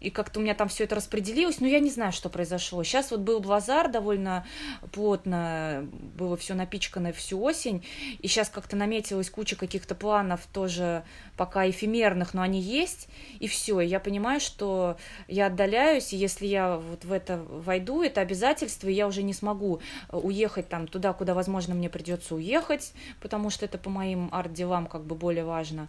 и 0.00 0.10
как-то 0.10 0.40
у 0.40 0.42
меня 0.42 0.54
там 0.54 0.68
все 0.68 0.84
это 0.84 0.96
распределилось, 0.96 1.60
но 1.60 1.66
я 1.66 1.80
не 1.80 1.88
знаю, 1.88 2.12
что 2.12 2.28
произошло. 2.28 2.84
Сейчас 2.84 3.10
вот 3.10 3.20
был 3.20 3.40
базар, 3.40 3.90
довольно 3.90 4.44
плотно 4.92 5.88
было 6.18 6.36
все 6.36 6.52
напичкано 6.52 7.12
всю 7.12 7.40
осень, 7.40 7.82
и 8.18 8.28
сейчас 8.28 8.50
как-то 8.50 8.76
наметилась 8.76 9.30
куча 9.30 9.56
каких-то 9.56 9.94
планов 9.94 10.40
тоже 10.52 11.04
пока 11.38 11.70
эфемерных, 11.70 12.34
но 12.34 12.42
они 12.42 12.60
есть, 12.60 13.08
и 13.38 13.48
все. 13.48 13.80
Я 13.80 13.98
понимаю, 13.98 14.40
что 14.40 14.98
я 15.26 15.46
отдаляюсь, 15.46 16.12
и 16.12 16.16
если 16.16 16.46
я 16.46 16.76
вот 16.76 17.04
в 17.04 17.12
это 17.12 17.38
войду, 17.38 18.02
это 18.02 18.20
обязательство, 18.20 18.88
и 18.88 18.92
я 18.92 19.06
уже 19.06 19.22
не 19.22 19.32
смогу 19.32 19.80
уехать 20.10 20.68
там 20.68 20.88
туда, 20.88 21.12
куда, 21.12 21.34
возможно, 21.34 21.74
мне 21.74 21.88
придется 21.88 22.34
уехать, 22.34 22.92
потому 23.20 23.50
что 23.50 23.64
это 23.64 23.78
по 23.78 23.90
моим 23.90 24.28
арт-делам 24.32 24.86
как 24.86 25.04
бы 25.04 25.14
более 25.14 25.44
важно. 25.44 25.88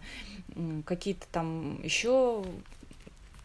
Какие-то 0.84 1.26
там 1.32 1.82
еще 1.82 2.44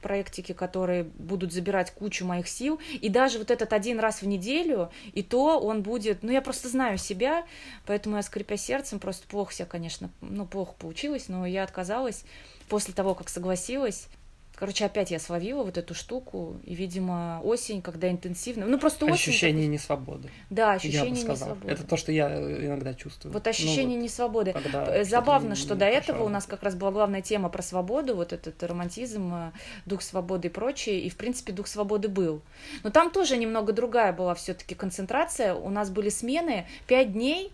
проектики, 0.02 0.54
которые 0.54 1.04
будут 1.04 1.52
забирать 1.52 1.92
кучу 1.92 2.26
моих 2.26 2.48
сил. 2.48 2.80
И 3.02 3.10
даже 3.10 3.38
вот 3.38 3.52
этот 3.52 3.74
один 3.74 4.00
раз 4.00 4.22
в 4.22 4.28
неделю, 4.28 4.90
и 5.14 5.22
то 5.24 5.60
он 5.60 5.82
будет... 5.82 6.24
Ну, 6.24 6.32
я 6.32 6.42
просто 6.42 6.70
знаю 6.70 6.98
себя, 6.98 7.46
поэтому 7.86 8.16
я, 8.16 8.24
скрипя 8.24 8.58
сердцем, 8.58 9.00
просто 9.00 9.28
плохо 9.28 9.54
себя, 9.54 9.66
конечно, 9.66 10.10
ну, 10.22 10.46
плохо 10.46 10.74
получилось, 10.78 11.28
но 11.28 11.46
я 11.46 11.64
отказалась 11.64 12.24
после 12.70 12.94
того, 12.94 13.16
как 13.16 13.30
согласилась. 13.30 14.08
Короче, 14.60 14.84
опять 14.84 15.10
я 15.10 15.20
словила 15.20 15.64
вот 15.64 15.78
эту 15.78 15.94
штуку, 15.94 16.60
и, 16.66 16.76
видимо, 16.76 17.40
осень, 17.46 17.82
когда 17.82 18.12
интенсивно... 18.12 18.66
Ну, 18.66 18.78
просто 18.78 19.06
осень... 19.06 19.14
Ощущение 19.14 19.68
несвободы. 19.68 20.30
Да, 20.50 20.72
я 20.72 20.74
ощущение 20.74 21.12
бы 21.12 21.16
сказал. 21.16 21.56
несвободы. 21.56 21.74
Это 21.74 21.88
то, 21.88 21.96
что 21.96 22.12
я 22.12 22.30
э, 22.30 22.66
иногда 22.66 22.94
чувствую. 22.94 23.32
Вот 23.32 23.46
Ну, 23.46 23.50
ощущение 23.50 23.96
вот 23.96 24.04
несвободы. 24.04 24.54
Э, 24.74 25.06
Забавно, 25.06 25.56
что 25.56 25.76
не 25.76 25.80
до 25.80 25.86
хорошо 25.86 26.02
этого 26.02 26.24
у 26.26 26.28
нас 26.28 26.46
как 26.46 26.62
раз 26.64 26.76
была 26.76 26.92
главная 26.92 27.22
тема 27.22 27.48
про 27.48 27.62
свободу, 27.62 28.18
вот 28.18 28.34
этот 28.34 28.62
романтизм, 28.62 29.34
э, 29.34 29.52
дух 29.86 30.02
свободы 30.02 30.50
и 30.50 30.52
прочее, 30.52 31.00
и, 31.00 31.10
в 31.10 31.16
принципе, 31.16 31.54
дух 31.54 31.66
свободы 31.68 32.10
был. 32.10 32.42
Но 32.84 32.90
там 32.90 33.12
тоже 33.12 33.38
немного 33.38 33.72
другая 33.72 34.12
была 34.12 34.36
все-таки 34.36 34.76
концентрация. 34.76 35.54
У 35.54 35.70
нас 35.70 35.90
были 35.90 36.10
смены 36.10 36.68
пять 36.86 37.14
дней, 37.14 37.54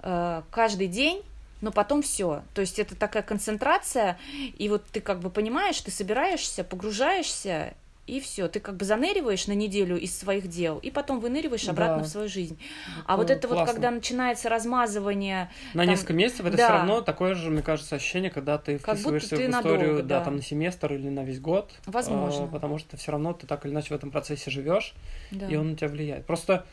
каждый 0.00 0.88
день, 0.88 1.22
но 1.60 1.70
потом 1.72 2.02
все. 2.02 2.42
То 2.54 2.60
есть 2.60 2.78
это 2.78 2.94
такая 2.94 3.22
концентрация, 3.22 4.18
и 4.58 4.68
вот 4.68 4.84
ты 4.92 5.00
как 5.00 5.20
бы 5.20 5.30
понимаешь, 5.30 5.80
ты 5.80 5.90
собираешься, 5.90 6.64
погружаешься, 6.64 7.74
и 8.06 8.18
все. 8.18 8.48
Ты 8.48 8.58
как 8.58 8.76
бы 8.76 8.84
заныриваешь 8.84 9.46
на 9.46 9.52
неделю 9.52 9.96
из 9.96 10.18
своих 10.18 10.48
дел, 10.48 10.78
и 10.78 10.90
потом 10.90 11.20
выныриваешь 11.20 11.68
обратно 11.68 11.98
Да. 11.98 12.02
в 12.02 12.08
свою 12.08 12.28
жизнь. 12.28 12.58
А 13.06 13.16
вот 13.16 13.30
это 13.30 13.46
вот, 13.46 13.54
классно. 13.54 13.72
когда 13.74 13.90
начинается 13.92 14.48
размазывание, 14.48 15.48
На 15.74 15.82
там- 15.84 15.90
несколько 15.92 16.12
месяцев 16.14 16.44
это 16.46 16.56
да. 16.56 16.64
все 16.64 16.72
равно 16.72 17.00
такое 17.02 17.34
же, 17.34 17.50
мне 17.50 17.62
кажется, 17.62 17.94
ощущение, 17.94 18.30
когда 18.30 18.58
ты 18.58 18.78
Как 18.80 18.96
вписываешься 18.96 19.36
ты 19.36 19.46
в 19.46 19.50
историю, 19.50 19.80
надолго, 19.80 20.02
да, 20.02 20.18
да. 20.18 20.24
там 20.24 20.36
на 20.36 20.42
семестр 20.42 20.94
или 20.94 21.08
на 21.08 21.22
весь 21.24 21.38
год. 21.40 21.70
Возможно. 21.86 22.44
а, 22.44 22.48
потому 22.48 22.78
что 22.78 22.96
все 22.96 23.12
равно 23.12 23.32
ты 23.32 23.46
так 23.46 23.64
или 23.64 23.72
иначе 23.72 23.88
в 23.88 23.92
этом 23.96 24.10
процессе 24.10 24.50
живешь, 24.50 24.94
да. 25.30 25.46
и 25.46 25.54
он 25.54 25.70
на 25.70 25.76
тебя 25.76 25.88
влияет. 25.88 26.26
Просто, 26.26 26.66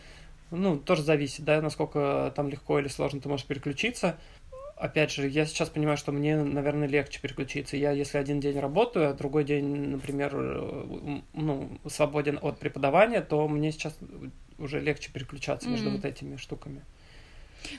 ну, 0.50 0.78
тоже 0.78 1.04
зависит, 1.04 1.45
да, 1.45 1.62
насколько 1.62 2.34
там 2.36 2.50
легко 2.50 2.80
или 2.80 2.88
сложно 2.88 3.21
ты 3.21 3.30
можешь 3.30 3.45
переключиться. 3.45 4.17
Опять 4.78 5.12
же, 5.12 5.28
я 5.28 5.46
сейчас 5.48 5.70
понимаю, 5.70 5.98
что 5.98 6.12
мне, 6.12 6.38
наверное, 6.38 6.88
легче 6.88 7.20
переключиться. 7.20 7.76
Я, 7.78 7.92
если 7.92 8.20
один 8.20 8.40
день 8.40 8.60
работаю, 8.60 9.10
а 9.10 9.13
другой 9.13 9.44
день, 9.44 9.66
например, 9.90 10.32
э, 10.36 11.22
ну, 11.34 11.80
свободен 11.88 12.38
от 12.40 12.60
преподавания, 12.60 13.22
то 13.22 13.48
мне 13.48 13.72
сейчас 13.72 13.98
уже 14.60 14.80
легче 14.80 15.12
переключаться 15.12 15.68
между 15.68 15.90
Мгм. 15.90 15.98
вот 15.98 16.06
этими 16.06 16.36
штуками. 16.36 16.84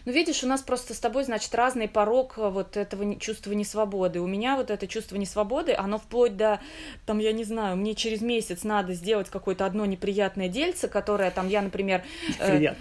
Ну, 0.04 0.12
видишь, 0.12 0.44
у 0.44 0.46
нас 0.46 0.62
просто 0.62 0.94
с 0.94 0.98
тобой, 0.98 1.24
значит, 1.24 1.54
разный 1.54 1.88
порог 1.88 2.34
э, 2.36 2.48
вот 2.48 2.76
этого 2.76 3.16
чувства 3.16 3.52
несвободы. 3.52 4.20
У 4.20 4.26
меня 4.26 4.56
вот 4.56 4.70
это 4.70 4.86
чувство 4.86 5.16
несвободы, 5.16 5.74
оно 5.76 5.98
вплоть 5.98 6.36
до, 6.36 6.60
там, 7.06 7.18
я 7.18 7.32
не 7.32 7.44
знаю, 7.44 7.76
мне 7.76 7.94
через 7.94 8.20
месяц 8.20 8.64
надо 8.64 8.94
сделать 8.94 9.28
какое-то 9.28 9.66
одно 9.66 9.86
неприятное 9.86 10.48
дельце, 10.48 10.88
которое, 10.88 11.30
там, 11.30 11.48
я, 11.48 11.62
например, 11.62 12.02
э, 12.38 12.74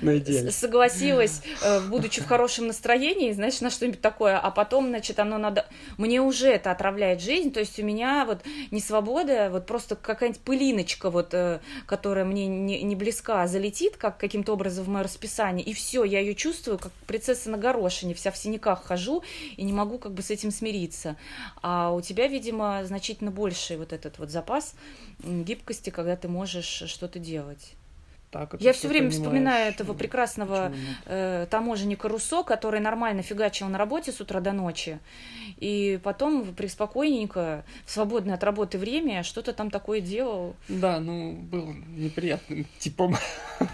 согласилась, 0.51 1.41
э, 1.63 1.81
будучи 1.87 2.21
в 2.21 2.27
хорошем 2.27 2.67
настроении, 2.67 3.31
знаешь, 3.31 3.61
на 3.61 3.69
что-нибудь 3.69 4.01
такое, 4.01 4.37
а 4.37 4.51
потом, 4.51 4.87
значит, 4.87 5.19
оно 5.19 5.37
надо... 5.37 5.65
Мне 5.97 6.21
уже 6.21 6.49
это 6.49 6.71
отравляет 6.71 7.21
жизнь, 7.21 7.51
то 7.51 7.59
есть 7.59 7.79
у 7.79 7.83
меня 7.83 8.25
вот 8.25 8.43
не 8.71 8.79
свобода, 8.79 9.49
вот 9.51 9.65
просто 9.65 9.95
какая-нибудь 9.95 10.41
пылиночка, 10.41 11.09
вот, 11.09 11.33
э, 11.33 11.59
которая 11.85 12.25
мне 12.25 12.47
не, 12.47 12.83
не 12.83 12.95
близка, 12.95 13.47
залетит 13.47 13.97
как 13.97 14.17
каким-то 14.17 14.53
образом 14.53 14.85
в 14.85 14.89
мое 14.89 15.03
расписание, 15.03 15.65
и 15.65 15.73
все, 15.73 16.03
я 16.03 16.19
ее 16.19 16.35
чувствую, 16.35 16.77
как 16.77 16.91
принцесса 17.05 17.49
на 17.49 17.57
горошине, 17.57 18.13
вся 18.13 18.31
в 18.31 18.37
синяках 18.37 18.83
хожу, 18.83 19.23
и 19.55 19.63
не 19.63 19.73
могу 19.73 19.97
как 19.97 20.13
бы 20.13 20.21
с 20.21 20.31
этим 20.31 20.51
смириться. 20.51 21.15
А 21.61 21.91
у 21.91 22.01
тебя, 22.01 22.27
видимо, 22.27 22.83
значительно 22.85 23.31
больший 23.31 23.77
вот 23.77 23.93
этот 23.93 24.19
вот 24.19 24.29
запас 24.29 24.75
гибкости, 25.19 25.89
когда 25.89 26.15
ты 26.15 26.27
можешь 26.27 26.83
что-то 26.87 27.19
делать. 27.19 27.73
Так, 28.29 28.55
это 28.55 28.63
Я 28.63 28.73
все 28.73 28.89
время 28.89 29.09
понимаешь. 29.09 29.23
вспоминаю 29.23 29.69
этого 29.71 29.93
прекрасного 29.93 30.73
э, 31.05 31.47
таможенника 31.49 32.09
Руссо, 32.09 32.43
который 32.43 32.81
нормально 32.81 33.21
фигачил 33.21 33.67
на 33.69 33.77
работе 33.77 34.11
с 34.11 34.19
утра 34.19 34.41
до 34.41 34.51
ночи, 34.51 34.99
и 35.57 35.97
потом 36.03 36.53
преспокойненько, 36.53 37.63
в 37.85 37.91
свободное 37.91 38.35
от 38.35 38.43
работы 38.43 38.77
время, 38.77 39.23
что-то 39.23 39.53
там 39.53 39.71
такое 39.71 40.01
делал. 40.01 40.55
Да, 40.67 40.99
ну, 40.99 41.33
был 41.33 41.71
неприятным 41.71 42.65
типом. 42.79 43.15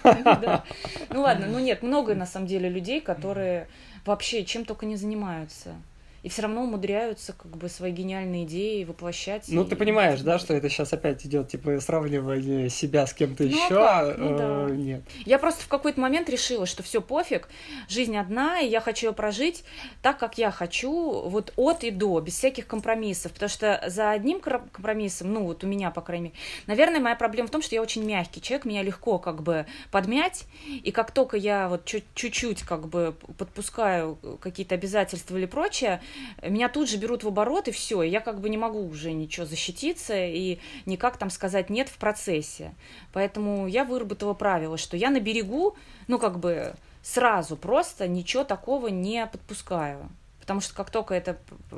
Ну 0.03 1.21
ладно, 1.21 1.47
ну 1.47 1.59
нет, 1.59 1.81
много 1.81 2.13
на 2.13 2.25
самом 2.27 2.45
деле 2.47 2.69
людей, 2.69 3.01
которые 3.01 3.67
вообще 4.05 4.45
чем 4.45 4.65
только 4.65 4.85
не 4.85 4.97
занимаются. 4.97 5.75
И 6.23 6.29
все 6.29 6.43
равно 6.43 6.63
умудряются 6.63 7.33
как 7.33 7.55
бы 7.57 7.67
свои 7.67 7.91
гениальные 7.91 8.45
идеи 8.45 8.85
воплощать. 8.85 9.43
Ну, 9.49 9.63
и- 9.63 9.67
ты 9.67 9.75
понимаешь, 9.75 10.21
да, 10.21 10.39
что 10.39 10.53
это 10.53 10.69
сейчас 10.69 10.93
опять 10.93 11.25
идет, 11.25 11.49
типа, 11.49 11.79
сравнивание 11.81 12.69
себя 12.69 13.05
с 13.05 13.13
кем-то 13.13 13.43
Ну, 13.43 13.49
а 13.49 13.51
еще? 13.65 13.75
как? 13.75 14.17
Ну, 14.17 14.37
да. 14.37 14.69
Нет. 14.73 15.01
Я 15.25 15.37
просто 15.37 15.63
в 15.63 15.67
какой-то 15.67 15.99
момент 15.99 16.29
решила, 16.29 16.65
что 16.65 16.81
все 16.81 17.01
пофиг, 17.01 17.49
жизнь 17.89 18.15
одна, 18.15 18.61
и 18.61 18.67
я 18.69 18.79
хочу 18.79 19.07
ее 19.07 19.13
прожить 19.13 19.65
так, 20.01 20.17
как 20.17 20.37
я 20.37 20.49
хочу, 20.51 20.93
вот 21.27 21.51
от 21.57 21.83
и 21.83 21.91
до, 21.91 22.19
без 22.21 22.35
всяких 22.37 22.67
компромиссов. 22.67 23.33
Потому 23.33 23.49
что 23.49 23.83
за 23.87 24.11
одним 24.11 24.39
компромиссом, 24.39 25.33
ну 25.33 25.43
вот 25.43 25.63
у 25.65 25.67
меня, 25.67 25.91
по 25.91 26.01
крайней 26.01 26.23
мере, 26.27 26.35
наверное, 26.67 27.01
моя 27.01 27.15
проблема 27.15 27.47
в 27.49 27.51
том, 27.51 27.61
что 27.61 27.75
я 27.75 27.81
очень 27.81 28.05
мягкий 28.05 28.41
человек, 28.41 28.63
меня 28.65 28.81
легко 28.81 29.19
как 29.19 29.43
бы 29.43 29.65
подмять, 29.91 30.45
и 30.83 30.91
как 30.91 31.11
только 31.11 31.35
я 31.35 31.67
вот 31.67 31.83
чуть- 31.85 32.05
чуть-чуть 32.15 32.61
как 32.63 32.87
бы 32.87 33.13
подпускаю 33.37 34.17
какие-то 34.39 34.75
обязательства 34.75 35.35
или 35.37 35.45
прочее, 35.45 36.01
меня 36.41 36.69
тут 36.69 36.89
же 36.89 36.97
берут 36.97 37.23
в 37.23 37.27
оборот, 37.27 37.67
и 37.67 37.71
все, 37.71 38.01
я 38.03 38.19
как 38.19 38.39
бы 38.39 38.49
не 38.49 38.57
могу 38.57 38.85
уже 38.85 39.11
ничего 39.11 39.45
защититься 39.45 40.13
и 40.15 40.59
никак 40.85 41.17
там 41.17 41.29
сказать 41.29 41.69
нет 41.69 41.89
в 41.89 41.97
процессе. 41.97 42.73
Поэтому 43.11 43.67
я 43.67 43.83
выработала 43.83 44.33
правило, 44.33 44.77
что 44.77 44.97
я 44.97 45.09
на 45.09 45.19
берегу, 45.19 45.75
ну, 46.07 46.19
как 46.19 46.39
бы 46.39 46.73
сразу 47.01 47.55
просто 47.55 48.07
ничего 48.07 48.43
такого 48.43 48.87
не 48.87 49.25
подпускаю. 49.25 50.09
Потому 50.39 50.59
что 50.59 50.75
как 50.75 50.89
только 50.89 51.13
это 51.13 51.37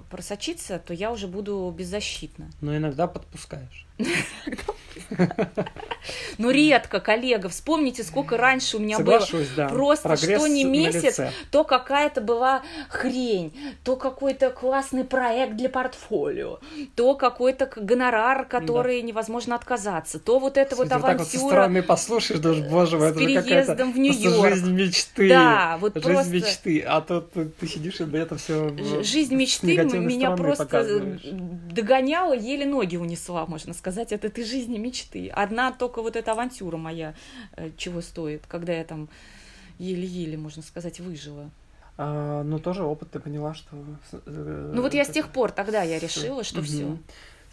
просочится, 0.09 0.79
то 0.79 0.93
я 0.93 1.11
уже 1.11 1.27
буду 1.27 1.71
беззащитна. 1.77 2.49
Но 2.61 2.75
иногда 2.75 3.07
подпускаешь. 3.07 3.84
Но 6.37 6.51
редко, 6.51 6.99
коллега, 6.99 7.49
вспомните, 7.49 8.03
сколько 8.03 8.37
раньше 8.37 8.77
у 8.77 8.79
меня 8.79 8.99
было. 8.99 9.19
Соглашусь, 9.19 9.49
да. 9.55 9.69
Просто 9.69 10.09
Прогресс 10.09 10.39
что 10.41 10.47
не 10.47 10.63
месяц, 10.63 11.19
то 11.51 11.63
какая-то 11.63 12.21
была 12.21 12.61
хрень, 12.89 13.53
то 13.83 13.95
какой-то 13.95 14.49
классный 14.51 15.03
проект 15.03 15.55
для 15.55 15.69
портфолио, 15.69 16.59
то 16.95 17.15
какой-то 17.15 17.69
гонорар, 17.75 18.45
который 18.45 19.01
невозможно 19.01 19.55
отказаться, 19.55 20.19
то 20.19 20.39
вот 20.39 20.57
это 20.57 20.75
вот 20.75 20.89
вот 20.89 20.93
авантюра. 20.93 21.47
стороны 21.47 21.81
послушаешь, 21.81 22.41
даже, 22.41 22.63
боже 22.63 22.97
мой, 22.97 23.09
это 23.09 23.19
переездом 23.19 23.93
в 23.93 23.97
Нью-Йорк. 23.97 24.55
жизнь 24.55 24.71
мечты. 24.71 25.29
Да, 25.29 25.77
вот 25.79 25.93
жизнь 25.95 26.07
просто- 26.07 26.33
мечты. 26.33 26.81
А 26.81 27.01
тут 27.01 27.31
ты, 27.31 27.45
ты 27.45 27.67
сидишь 27.67 28.01
и 28.01 28.17
это 28.17 28.37
все 28.37 28.75
Жизнь 29.03 29.35
мечты 29.35 29.75
меня 29.75 30.31
просто 30.31 30.65
показываешь. 30.65 31.21
догоняла, 31.71 32.33
еле 32.33 32.65
ноги 32.65 32.97
унесла, 32.97 33.45
можно 33.45 33.73
сказать, 33.73 33.84
от 34.13 34.25
этой 34.25 34.43
жизни 34.43 34.77
мечты. 34.77 35.29
Одна 35.29 35.71
только 35.71 36.01
вот 36.01 36.15
эта 36.15 36.31
авантюра 36.31 36.77
моя 36.77 37.13
э, 37.55 37.71
чего 37.77 38.01
стоит, 38.01 38.43
когда 38.47 38.73
я 38.73 38.83
там 38.83 39.07
еле-еле, 39.79 40.37
можно 40.37 40.61
сказать, 40.61 40.99
выжила. 40.99 41.49
А, 41.97 42.43
ну, 42.43 42.59
тоже 42.59 42.83
опыт, 42.83 43.11
ты 43.11 43.19
поняла, 43.19 43.53
что... 43.53 43.77
э, 44.11 44.71
Ну 44.73 44.81
вот 44.81 44.93
я 44.93 45.05
с 45.05 45.09
тех 45.09 45.29
пор 45.29 45.51
тогда 45.51 45.81
я 45.83 45.97
решила, 45.99 46.43
что 46.43 46.57
Мгм. 46.57 46.65
все. 46.65 46.97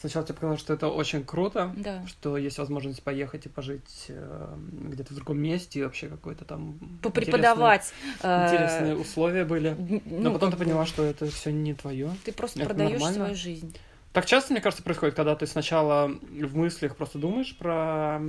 Сначала 0.01 0.25
тебе 0.27 0.35
показалось, 0.35 0.61
что 0.61 0.75
это 0.75 0.89
очень 0.89 1.23
круто, 1.23 1.73
Да. 1.77 2.05
что 2.09 2.37
есть 2.37 2.59
возможность 2.59 3.05
поехать 3.05 3.47
и 3.47 3.49
пожить 3.49 4.07
э, 4.09 4.55
где-то 4.91 5.13
в 5.13 5.17
другом 5.17 5.39
месте, 5.39 5.79
и 5.79 5.83
вообще 5.85 6.09
какой-то 6.09 6.45
там... 6.45 6.79
Попреподавать. 7.03 7.93
Интересные, 8.17 8.43
э, 8.43 8.47
интересные 8.49 8.97
условия 8.97 9.45
были. 9.45 9.69
н- 9.69 10.03
Но 10.07 10.19
ну, 10.31 10.33
потом 10.33 10.51
ты 10.51 10.57
поняла, 10.57 10.87
что 10.87 11.05
это 11.05 11.31
все 11.31 11.53
не 11.53 11.75
твое. 11.75 12.11
Ты 12.25 12.33
просто 12.33 12.59
это 12.59 12.71
продаешь 12.71 12.93
нормально. 12.93 13.15
свою 13.27 13.35
жизнь. 13.37 13.77
Так 14.13 14.27
часто, 14.27 14.53
мне 14.53 14.61
кажется, 14.61 14.83
происходит, 14.83 15.15
когда 15.15 15.35
ты 15.35 15.47
сначала 15.47 16.09
в 16.09 16.57
мыслях 16.57 16.97
просто 16.97 17.19
думаешь 17.19 17.57
про 17.57 18.21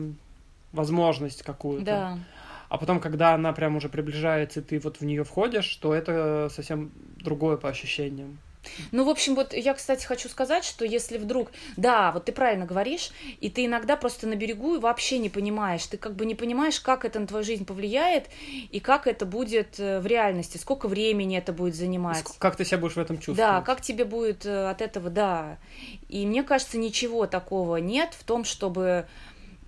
возможность 0.72 1.44
какую-то, 1.44 1.86
Да. 1.86 2.20
а 2.70 2.78
потом, 2.78 3.00
когда 3.00 3.34
она 3.34 3.52
прям 3.54 3.76
уже 3.76 3.90
приближается, 3.90 4.62
и 4.62 4.64
ты 4.64 4.80
вот 4.80 4.98
в 4.98 5.06
нее 5.06 5.24
входишь, 5.24 5.76
то 5.76 5.94
это 5.94 6.50
совсем 6.50 6.92
другое 7.18 7.58
по 7.58 7.70
ощущениям. 7.70 8.40
Ну, 8.92 9.04
в 9.04 9.10
общем, 9.10 9.36
вот 9.36 9.54
я, 9.54 9.74
кстати, 9.74 10.06
хочу 10.06 10.30
сказать, 10.30 10.64
что 10.64 10.86
если 10.86 11.18
вдруг, 11.18 11.52
да, 11.78 12.12
вот 12.12 12.26
ты 12.26 12.32
правильно 12.32 12.66
говоришь, 12.66 13.12
и 13.40 13.50
ты 13.50 13.66
иногда 13.66 13.98
просто 13.98 14.28
на 14.28 14.36
берегу 14.36 14.76
и 14.76 14.80
вообще 14.80 15.20
не 15.20 15.30
понимаешь, 15.30 15.86
ты 15.86 15.98
как 15.98 16.16
бы 16.16 16.26
не 16.26 16.36
понимаешь, 16.36 16.80
как 16.80 17.06
это 17.06 17.20
на 17.20 17.28
твою 17.28 17.44
жизнь 17.44 17.66
повлияет 17.66 18.30
и 18.72 18.80
как 18.80 19.08
это 19.08 19.26
будет 19.26 19.80
э, 19.80 20.00
в 20.00 20.06
реальности, 20.06 20.58
сколько 20.58 20.88
времени 20.88 21.38
это 21.38 21.54
будет 21.54 21.76
занимать. 21.76 22.24
Как 22.40 22.56
ты 22.56 22.66
себя 22.66 22.78
будешь 22.78 22.96
в 22.96 23.00
этом 23.00 23.18
чувствовать? 23.18 23.38
Да, 23.38 23.62
как 23.62 23.82
тебе 23.82 24.06
будет 24.06 24.46
э, 24.46 24.70
от 24.70 24.82
этого, 24.82 25.10
да. 25.10 25.58
И 26.10 26.26
мне 26.26 26.44
кажется, 26.44 26.78
ничего 26.78 27.28
такого 27.28 27.78
нет 27.78 28.14
в 28.14 28.24
том, 28.24 28.44
чтобы 28.44 29.08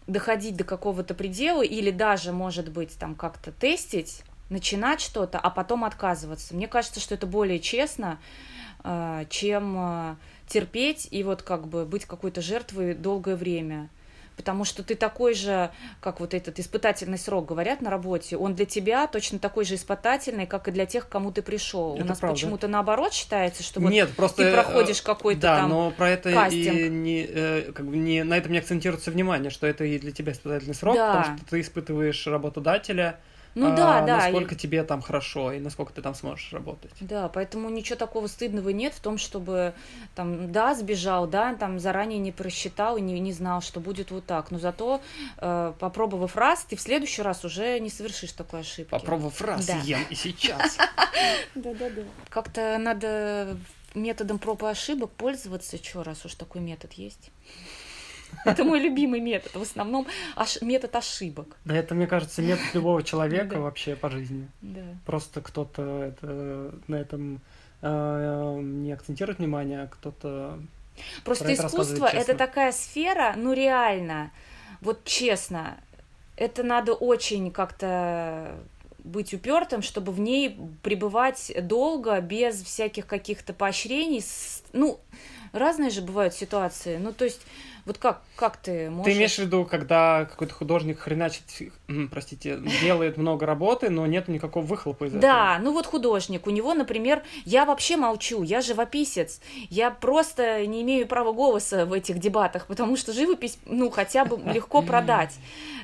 доходить 0.08 0.56
до 0.56 0.64
какого-то 0.64 1.14
предела 1.14 1.64
или 1.64 1.92
даже, 1.92 2.32
может 2.32 2.70
быть, 2.72 2.98
там 2.98 3.16
как-то 3.16 3.52
тестить, 3.52 4.24
начинать 4.50 5.02
что-то, 5.02 5.40
а 5.40 5.50
потом 5.50 5.84
отказываться. 5.84 6.56
Мне 6.56 6.68
кажется, 6.68 7.00
что 7.00 7.16
это 7.16 7.26
более 7.26 7.60
честно, 7.60 8.20
чем 9.30 9.76
э, 9.78 10.16
терпеть 10.48 11.08
и 11.12 11.24
вот 11.24 11.42
как 11.42 11.68
бы 11.68 11.86
быть 11.86 12.06
какой-то 12.06 12.42
жертвой 12.42 12.94
долгое 12.94 13.36
время. 13.36 13.90
Потому 14.36 14.66
что 14.66 14.84
ты 14.84 14.96
такой 14.96 15.34
же, 15.34 15.72
как 16.02 16.20
вот 16.20 16.34
этот 16.34 16.60
испытательный 16.60 17.18
срок, 17.18 17.46
говорят 17.46 17.80
на 17.82 17.90
работе, 17.90 18.36
он 18.36 18.54
для 18.54 18.66
тебя 18.66 19.08
точно 19.08 19.40
такой 19.40 19.64
же 19.64 19.76
испытательный, 19.76 20.46
как 20.46 20.68
и 20.68 20.72
для 20.72 20.86
тех, 20.86 21.08
к 21.08 21.10
кому 21.10 21.32
ты 21.32 21.42
пришел. 21.42 21.94
У 21.94 21.96
Это 21.96 22.06
нас 22.06 22.20
правда. 22.20 22.36
почему-то 22.36 22.68
наоборот 22.68 23.14
считается, 23.14 23.64
что 23.64 23.80
вот 23.80 23.92
Нет, 23.92 24.12
просто 24.14 24.44
ты 24.44 24.50
э, 24.50 24.54
проходишь 24.54 25.02
какой-то 25.02 25.40
да, 25.42 25.56
там 25.62 25.70
но 25.70 25.92
про 25.92 26.10
это 26.10 26.32
и 26.32 26.34
кастинг. 26.34 26.92
не, 26.92 27.26
э, 27.30 27.72
как 27.74 27.86
бы 27.88 27.96
не 27.96 28.24
на 28.26 28.38
этом 28.38 28.52
не 28.52 28.58
акцентируется 28.58 29.10
внимание, 29.10 29.50
что 29.50 29.68
это 29.68 29.86
и 29.86 29.98
для 30.00 30.12
тебя 30.12 30.34
испытательный 30.34 30.76
срок, 30.76 30.96
Да. 30.96 31.14
потому 31.16 31.38
что 31.38 31.48
ты 31.48 31.62
испытываешь 31.62 32.28
работодателя, 32.28 33.22
Ну 33.56 33.72
а, 33.72 33.76
да, 33.76 34.02
да. 34.02 34.18
и- 34.30 34.32
насколько 34.34 34.56
тебе 34.56 34.84
там 34.84 35.02
хорошо 35.02 35.54
и 35.54 35.60
насколько 35.60 35.94
ты 35.94 36.02
там 36.02 36.14
сможешь 36.14 36.52
работать. 36.52 36.92
Да, 37.00 37.30
поэтому 37.30 37.70
ничего 37.70 37.96
такого 37.96 38.28
стыдного 38.28 38.70
нет 38.70 38.94
в 38.94 39.00
том, 39.00 39.18
чтобы 39.18 39.74
там, 40.14 40.52
да, 40.52 40.76
сбежал, 40.76 41.26
да, 41.26 41.56
там 41.56 41.80
заранее 41.80 42.20
не 42.20 42.34
просчитал 42.34 42.98
и 42.98 43.02
не, 43.02 43.18
не 43.22 43.32
знал, 43.32 43.62
что 43.62 43.80
будет 43.80 44.12
вот 44.12 44.26
так. 44.26 44.52
Но 44.52 44.60
зато, 44.60 45.02
э, 45.38 45.74
попробовав 45.80 46.36
раз, 46.36 46.66
ты 46.66 46.76
в 46.76 46.82
следующий 46.82 47.22
раз 47.22 47.46
уже 47.46 47.80
не 47.80 47.90
совершишь 47.90 48.34
такой 48.34 48.60
ошибки. 48.60 48.90
Попробовав 48.92 49.40
раз, 49.42 49.66
Да. 49.66 49.78
ем 49.78 50.02
и 50.10 50.16
сейчас. 50.16 50.78
Да, 51.56 51.74
да, 51.74 51.90
да. 51.90 52.02
Как-то 52.30 52.78
надо 52.78 53.58
методом 53.94 54.38
проб 54.38 54.64
и 54.64 54.66
ошибок 54.68 55.12
пользоваться, 55.12 55.78
что 55.82 56.04
раз 56.04 56.26
уж 56.26 56.36
такой 56.36 56.60
метод 56.60 56.92
есть. 56.94 57.32
Это 58.44 58.64
мой 58.64 58.80
любимый 58.80 59.20
метод. 59.20 59.56
В 59.56 59.62
основном 59.62 60.08
аш- 60.36 60.62
метод 60.62 60.96
ошибок. 60.96 61.56
Да 61.66 61.76
это, 61.76 61.96
мне 61.96 62.08
кажется, 62.08 62.42
метод 62.42 62.66
любого 62.74 63.04
человека 63.04 63.60
вообще 63.60 63.96
по 63.96 64.10
жизни. 64.10 64.48
Да. 64.62 64.82
Просто 65.06 65.42
кто-то 65.42 66.04
это, 66.04 66.74
на 66.88 66.96
этом 66.96 67.42
э, 67.82 68.60
не 68.62 68.92
акцентирует 68.92 69.40
внимание, 69.40 69.84
а 69.84 69.88
кто-то... 69.88 70.60
Просто 71.24 71.54
искусство 71.54 72.06
это 72.06 72.36
такая 72.36 72.72
сфера, 72.72 73.34
ну 73.36 73.52
реально, 73.52 74.32
вот 74.80 75.04
честно, 75.04 75.78
это 76.38 76.64
надо 76.64 76.94
очень 76.94 77.52
как-то 77.52 78.56
быть 79.06 79.34
упертым, 79.34 79.82
чтобы 79.82 80.12
в 80.12 80.20
ней 80.20 80.58
пребывать 80.82 81.52
долго, 81.62 82.20
без 82.22 82.62
всяких 82.62 83.06
каких-то 83.06 83.54
поощрений. 83.54 84.24
Ну, 84.74 85.00
разные 85.54 85.92
же 85.92 86.02
бывают 86.02 86.34
ситуации. 86.34 86.98
Ну, 86.98 87.14
то 87.14 87.26
есть, 87.26 87.42
вот 87.86 88.00
как, 88.00 88.24
как 88.36 88.58
ты 88.58 88.90
можешь... 88.90 89.06
Ты 89.06 89.18
имеешь 89.18 89.36
в 89.36 89.40
виду, 89.40 89.64
когда 89.64 90.26
какой-то 90.26 90.54
художник 90.56 91.00
хреначит, 91.00 91.44
простите, 92.10 92.60
делает 92.82 93.18
много 93.18 93.46
работы, 93.46 93.92
но 93.92 94.08
нет 94.08 94.28
никакого 94.28 94.66
выхлопа 94.66 95.06
из 95.06 95.10
этого? 95.10 95.22
Да, 95.22 95.60
ну 95.62 95.72
вот 95.72 95.86
художник, 95.86 96.48
у 96.48 96.50
него, 96.50 96.74
например, 96.74 97.22
я 97.46 97.66
вообще 97.66 97.96
молчу, 97.96 98.42
я 98.42 98.62
живописец, 98.62 99.40
я 99.70 99.92
просто 99.92 100.66
не 100.66 100.82
имею 100.82 101.08
права 101.08 101.32
голоса 101.32 101.86
в 101.86 101.94
этих 101.94 102.18
дебатах, 102.20 102.66
потому 102.66 102.98
что 102.98 103.14
живопись, 103.14 103.60
ну, 103.66 103.92
хотя 103.92 104.26
бы 104.26 104.38
легко 104.52 104.82
продать. 104.82 105.36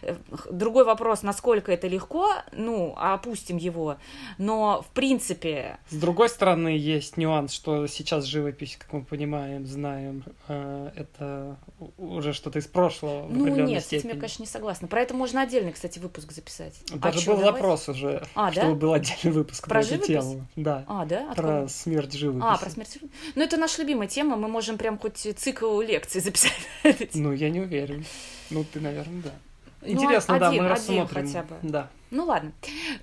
Э, 0.02 0.16
Другой 0.50 0.86
вопрос, 0.86 1.22
насколько 1.22 1.72
это 1.72 1.88
легко, 1.88 2.30
ну, 2.52 2.96
опустим 2.98 3.58
его, 3.58 3.98
но, 4.40 4.82
в 4.82 4.92
принципе, 4.94 5.78
С 5.90 5.96
другой 5.96 6.30
стороны, 6.30 6.70
есть 6.70 7.18
нюанс, 7.18 7.54
что 7.54 7.86
сейчас 7.86 8.26
живопись, 8.26 8.78
как 8.78 8.92
мы 8.92 9.04
понимаем, 9.04 9.68
знаем, 9.68 10.24
э, 10.48 10.92
это 10.96 11.58
уже 11.98 12.34
что-то 12.34 12.60
из 12.60 12.68
прошлого 12.68 13.28
ну, 13.28 13.46
нет, 13.48 13.84
с 13.84 13.88
этим 13.88 14.00
степени. 14.00 14.10
я, 14.14 14.16
конечно, 14.20 14.44
не 14.44 14.48
согласна. 14.48 14.88
Про 14.88 15.02
это 15.02 15.14
можно 15.14 15.42
отдельный, 15.42 15.72
кстати, 15.72 16.00
выпуск 16.00 16.32
записать. 16.32 16.74
Даже 16.94 17.20
А 17.20 17.26
был 17.32 17.38
давай? 17.38 17.54
запрос 17.54 17.90
уже, 17.90 18.24
А, 18.36 18.52
чтобы 18.52 18.74
да? 18.74 18.76
был 18.76 18.94
отдельный 18.94 19.32
выпуск 19.32 19.68
Про 19.68 19.82
про, 19.82 19.96
эту 19.96 20.06
тему. 20.08 20.48
Да, 20.56 20.86
А, 20.88 21.06
да? 21.06 21.30
От 21.32 21.36
про 21.38 21.44
кого? 21.48 21.68
смерть 21.68 22.14
живописи. 22.14 22.48
А, 22.50 22.58
про 22.58 22.70
смерть. 22.70 22.98
Ну, 23.36 23.44
это 23.44 23.58
наша 23.58 23.82
любимая 23.82 24.08
тема, 24.08 24.36
мы 24.36 24.48
можем 24.48 24.78
прям 24.78 24.98
хоть 24.98 25.18
цикл 25.18 25.80
лекций 25.82 26.22
записать. 26.22 26.54
на. 26.84 26.96
Ну, 27.14 27.32
я 27.34 27.50
не 27.50 27.60
уверен. 27.62 28.06
Ну, 28.50 28.64
ты, 28.64 28.80
наверное, 28.80 29.22
да. 29.24 29.32
Ну, 29.82 29.88
Интересно, 29.94 30.40
да, 30.40 30.50
один- 30.50 30.64
мы 30.64 30.70
рассмотрим. 30.70 31.26
хотя 31.28 31.44
бы. 31.44 31.56
Да. 31.62 31.90
Ну 32.12 32.26
ладно. 32.26 32.52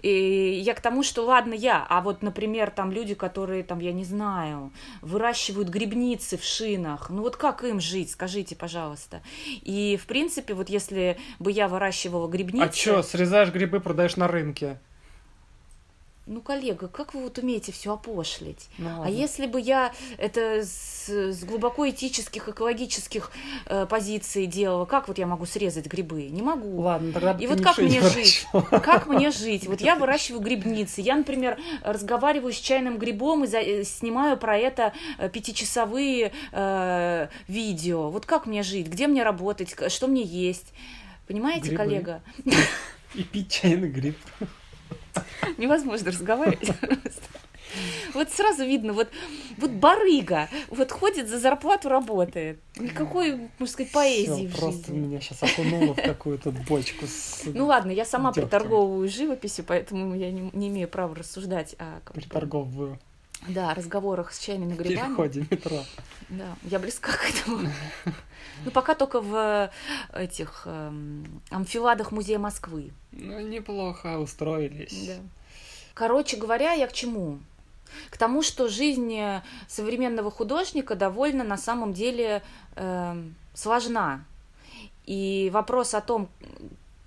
И 0.02 0.60
я 0.62 0.74
к 0.74 0.80
тому, 0.82 1.02
что 1.02 1.24
ладно 1.24 1.54
я, 1.54 1.84
а 1.88 2.02
вот, 2.02 2.22
например, 2.22 2.70
там 2.70 2.92
люди, 2.92 3.14
которые 3.14 3.62
там, 3.62 3.78
я 3.78 3.92
не 3.92 4.04
знаю, 4.04 4.70
выращивают 5.00 5.68
грибницы 5.70 6.36
в 6.36 6.44
шинах. 6.44 7.08
Ну 7.08 7.22
вот 7.22 7.36
как 7.36 7.64
им 7.64 7.80
жить, 7.80 8.10
скажите, 8.10 8.54
пожалуйста. 8.54 9.22
И 9.62 9.98
в 10.00 10.06
принципе, 10.06 10.52
вот 10.52 10.68
если 10.68 11.16
бы 11.38 11.50
я 11.50 11.68
выращивала 11.68 12.28
грибницы... 12.28 12.64
А 12.64 12.68
чё, 12.68 13.02
срезаешь 13.02 13.50
грибы, 13.50 13.80
продаешь 13.80 14.16
на 14.16 14.28
рынке? 14.28 14.78
Ну, 16.30 16.42
коллега, 16.42 16.88
как 16.88 17.14
вы 17.14 17.22
вот 17.22 17.38
умеете 17.38 17.72
все 17.72 17.94
опошлить? 17.94 18.68
Ну, 18.76 19.02
А 19.02 19.08
если 19.08 19.46
бы 19.46 19.58
я 19.58 19.92
это 20.18 20.62
с, 20.62 21.08
с 21.08 21.42
глубоко 21.42 21.88
этических, 21.88 22.50
экологических 22.50 23.32
э, 23.64 23.86
позиций 23.86 24.44
делала, 24.44 24.84
как 24.84 25.08
вот 25.08 25.16
я 25.16 25.26
могу 25.26 25.46
срезать 25.46 25.86
грибы? 25.86 26.24
Не 26.28 26.42
могу. 26.42 26.82
Ладно, 26.82 27.12
тогда 27.14 27.32
И 27.40 27.46
вот 27.46 27.62
как 27.62 27.78
мне 27.78 28.02
жить? 28.02 28.46
Как 28.70 29.06
мне 29.06 29.30
жить? 29.30 29.66
Вот 29.66 29.80
я 29.80 29.96
выращиваю 29.96 30.42
грибницы. 30.42 31.00
Я, 31.00 31.16
например, 31.16 31.58
разговариваю 31.82 32.52
с 32.52 32.56
чайным 32.56 32.98
грибом 32.98 33.44
и 33.44 33.46
за- 33.46 33.60
э, 33.60 33.84
снимаю 33.84 34.36
про 34.36 34.58
это 34.58 34.92
э, 35.16 35.30
пятичасовые 35.30 36.32
э, 36.52 37.28
видео. 37.46 38.10
Вот 38.10 38.26
как 38.26 38.44
мне 38.44 38.62
жить? 38.62 38.88
Где 38.88 39.06
мне 39.06 39.22
работать? 39.22 39.74
Что 39.90 40.06
мне 40.08 40.22
есть? 40.22 40.74
Понимаете, 41.26 41.68
Грибы. 41.68 41.76
коллега? 41.76 42.22
И 43.14 43.22
пить 43.22 43.50
чайный 43.50 43.88
гриб. 43.88 44.18
Невозможно 45.58 46.10
разговаривать. 46.10 46.70
Вот 48.14 48.30
сразу 48.30 48.64
видно, 48.64 48.94
вот, 48.94 49.08
вот 49.58 49.70
барыга, 49.70 50.48
вот 50.68 50.90
ходит 50.90 51.28
за 51.28 51.38
зарплату, 51.38 51.90
работает. 51.90 52.58
Никакой, 52.76 53.50
можно 53.58 53.72
сказать, 53.72 53.92
поэзии 53.92 54.46
Всё, 54.48 54.56
в 54.56 54.58
просто 54.58 54.86
жизни. 54.86 54.98
меня 55.06 55.20
сейчас 55.20 55.42
окунуло 55.42 55.92
в 55.92 56.02
какую-то 56.02 56.50
бочку 56.50 57.06
с 57.06 57.42
Ну 57.44 57.66
ладно, 57.66 57.90
я 57.90 58.06
сама 58.06 58.32
дёртом. 58.32 58.44
приторговываю 58.44 59.06
живописью, 59.08 59.64
поэтому 59.68 60.14
я 60.16 60.30
не, 60.32 60.50
не 60.54 60.68
имею 60.68 60.88
права 60.88 61.14
рассуждать 61.14 61.76
о 61.78 62.00
приторговываю. 62.12 62.98
Да, 63.46 63.72
разговорах 63.74 64.32
с 64.32 64.38
чайными 64.40 64.74
В 64.74 64.76
грибами. 64.78 65.06
переходе 65.08 65.46
метро. 65.50 65.84
Да, 66.28 66.56
я 66.64 66.78
близка 66.78 67.12
к 67.12 67.24
этому. 67.30 67.70
Ну, 68.64 68.70
пока 68.72 68.94
только 68.94 69.20
в 69.20 69.34
э, 70.12 70.20
этих 70.20 70.62
эм, 70.66 71.40
амфиладах 71.50 72.10
Музея 72.10 72.38
Москвы. 72.40 72.90
Ну, 73.12 73.38
неплохо 73.40 74.18
устроились. 74.18 75.12
Короче 75.94 76.36
говоря, 76.36 76.72
я 76.72 76.88
к 76.88 76.92
чему? 76.92 77.38
К 78.10 78.18
тому, 78.18 78.42
что 78.42 78.68
жизнь 78.68 79.14
э, 79.14 79.42
современного 79.68 80.30
художника 80.30 80.96
довольно 80.96 81.44
на 81.44 81.56
самом 81.56 81.92
деле 81.94 82.42
эм, 82.74 83.36
сложна. 83.54 84.24
И 85.06 85.50
вопрос 85.54 85.94
о 85.94 86.00
том, 86.00 86.28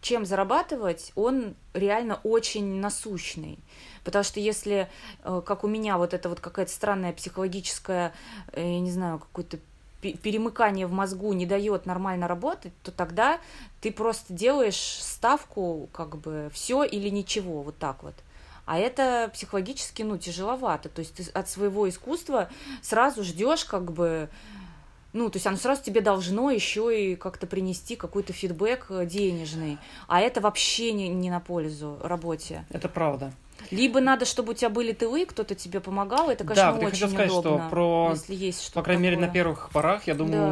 чем 0.01 0.25
зарабатывать, 0.25 1.11
он 1.15 1.55
реально 1.73 2.19
очень 2.23 2.79
насущный. 2.79 3.59
Потому 4.03 4.23
что 4.23 4.39
если, 4.39 4.89
э, 5.23 5.41
как 5.45 5.63
у 5.63 5.67
меня, 5.67 5.97
вот 5.97 6.13
это 6.13 6.27
вот 6.27 6.39
какая-то 6.39 6.71
странная 6.71 7.13
психологическая, 7.13 8.13
э, 8.53 8.61
я 8.61 8.79
не 8.79 8.91
знаю, 8.91 9.19
какое-то 9.19 9.59
пе- 10.01 10.13
перемыкание 10.13 10.87
в 10.87 10.91
мозгу 10.91 11.31
не 11.33 11.45
дает 11.45 11.85
нормально 11.85 12.27
работать, 12.27 12.73
то 12.81 12.91
тогда 12.91 13.39
ты 13.79 13.91
просто 13.91 14.33
делаешь 14.33 14.97
ставку, 15.01 15.87
как 15.93 16.17
бы, 16.17 16.49
все 16.51 16.83
или 16.83 17.09
ничего, 17.09 17.61
вот 17.61 17.77
так 17.77 18.01
вот. 18.03 18.15
А 18.65 18.77
это 18.79 19.29
психологически, 19.33 20.01
ну, 20.01 20.17
тяжеловато. 20.17 20.89
То 20.89 20.99
есть 20.99 21.15
ты 21.15 21.23
от 21.31 21.49
своего 21.49 21.89
искусства 21.89 22.49
сразу 22.81 23.23
ждешь, 23.23 23.65
как 23.65 23.91
бы, 23.91 24.29
ну, 25.13 25.29
то 25.29 25.37
есть 25.37 25.47
оно 25.47 25.57
сразу 25.57 25.83
тебе 25.83 26.01
должно 26.01 26.51
еще 26.51 27.11
и 27.11 27.15
как-то 27.15 27.47
принести 27.47 27.95
какой-то 27.95 28.33
фидбэк 28.33 28.85
э, 28.89 29.05
денежный. 29.05 29.77
А 30.07 30.21
это 30.21 30.41
вообще 30.41 30.91
не, 30.93 31.09
не 31.09 31.29
на 31.29 31.39
пользу 31.39 31.97
работе. 32.03 32.65
Это 32.69 32.87
правда. 32.89 33.31
Либо 33.69 33.99
надо, 33.99 34.25
чтобы 34.25 34.51
у 34.51 34.55
тебя 34.55 34.69
были 34.69 34.91
тылы, 34.91 35.25
кто-то 35.25 35.53
тебе 35.53 35.79
помогал, 35.81 36.29
это, 36.29 36.43
Да, 36.43 36.47
конечно, 36.55 36.71
вот 36.73 36.81
я 36.81 36.87
очень 36.87 36.95
хотел 36.95 37.09
сказать, 37.09 37.29
что 37.31 37.39
удобно, 37.39 37.69
про- 37.69 38.09
если 38.13 38.35
есть 38.35 38.61
что-то 38.63 38.79
По 38.79 38.83
крайней 38.83 39.03
мере, 39.03 39.15
на 39.17 39.27
такое. 39.27 39.33
первых 39.35 39.69
порах, 39.71 40.07
я 40.07 40.15
думаю, 40.15 40.41
Да. 40.41 40.47
у 40.47 40.51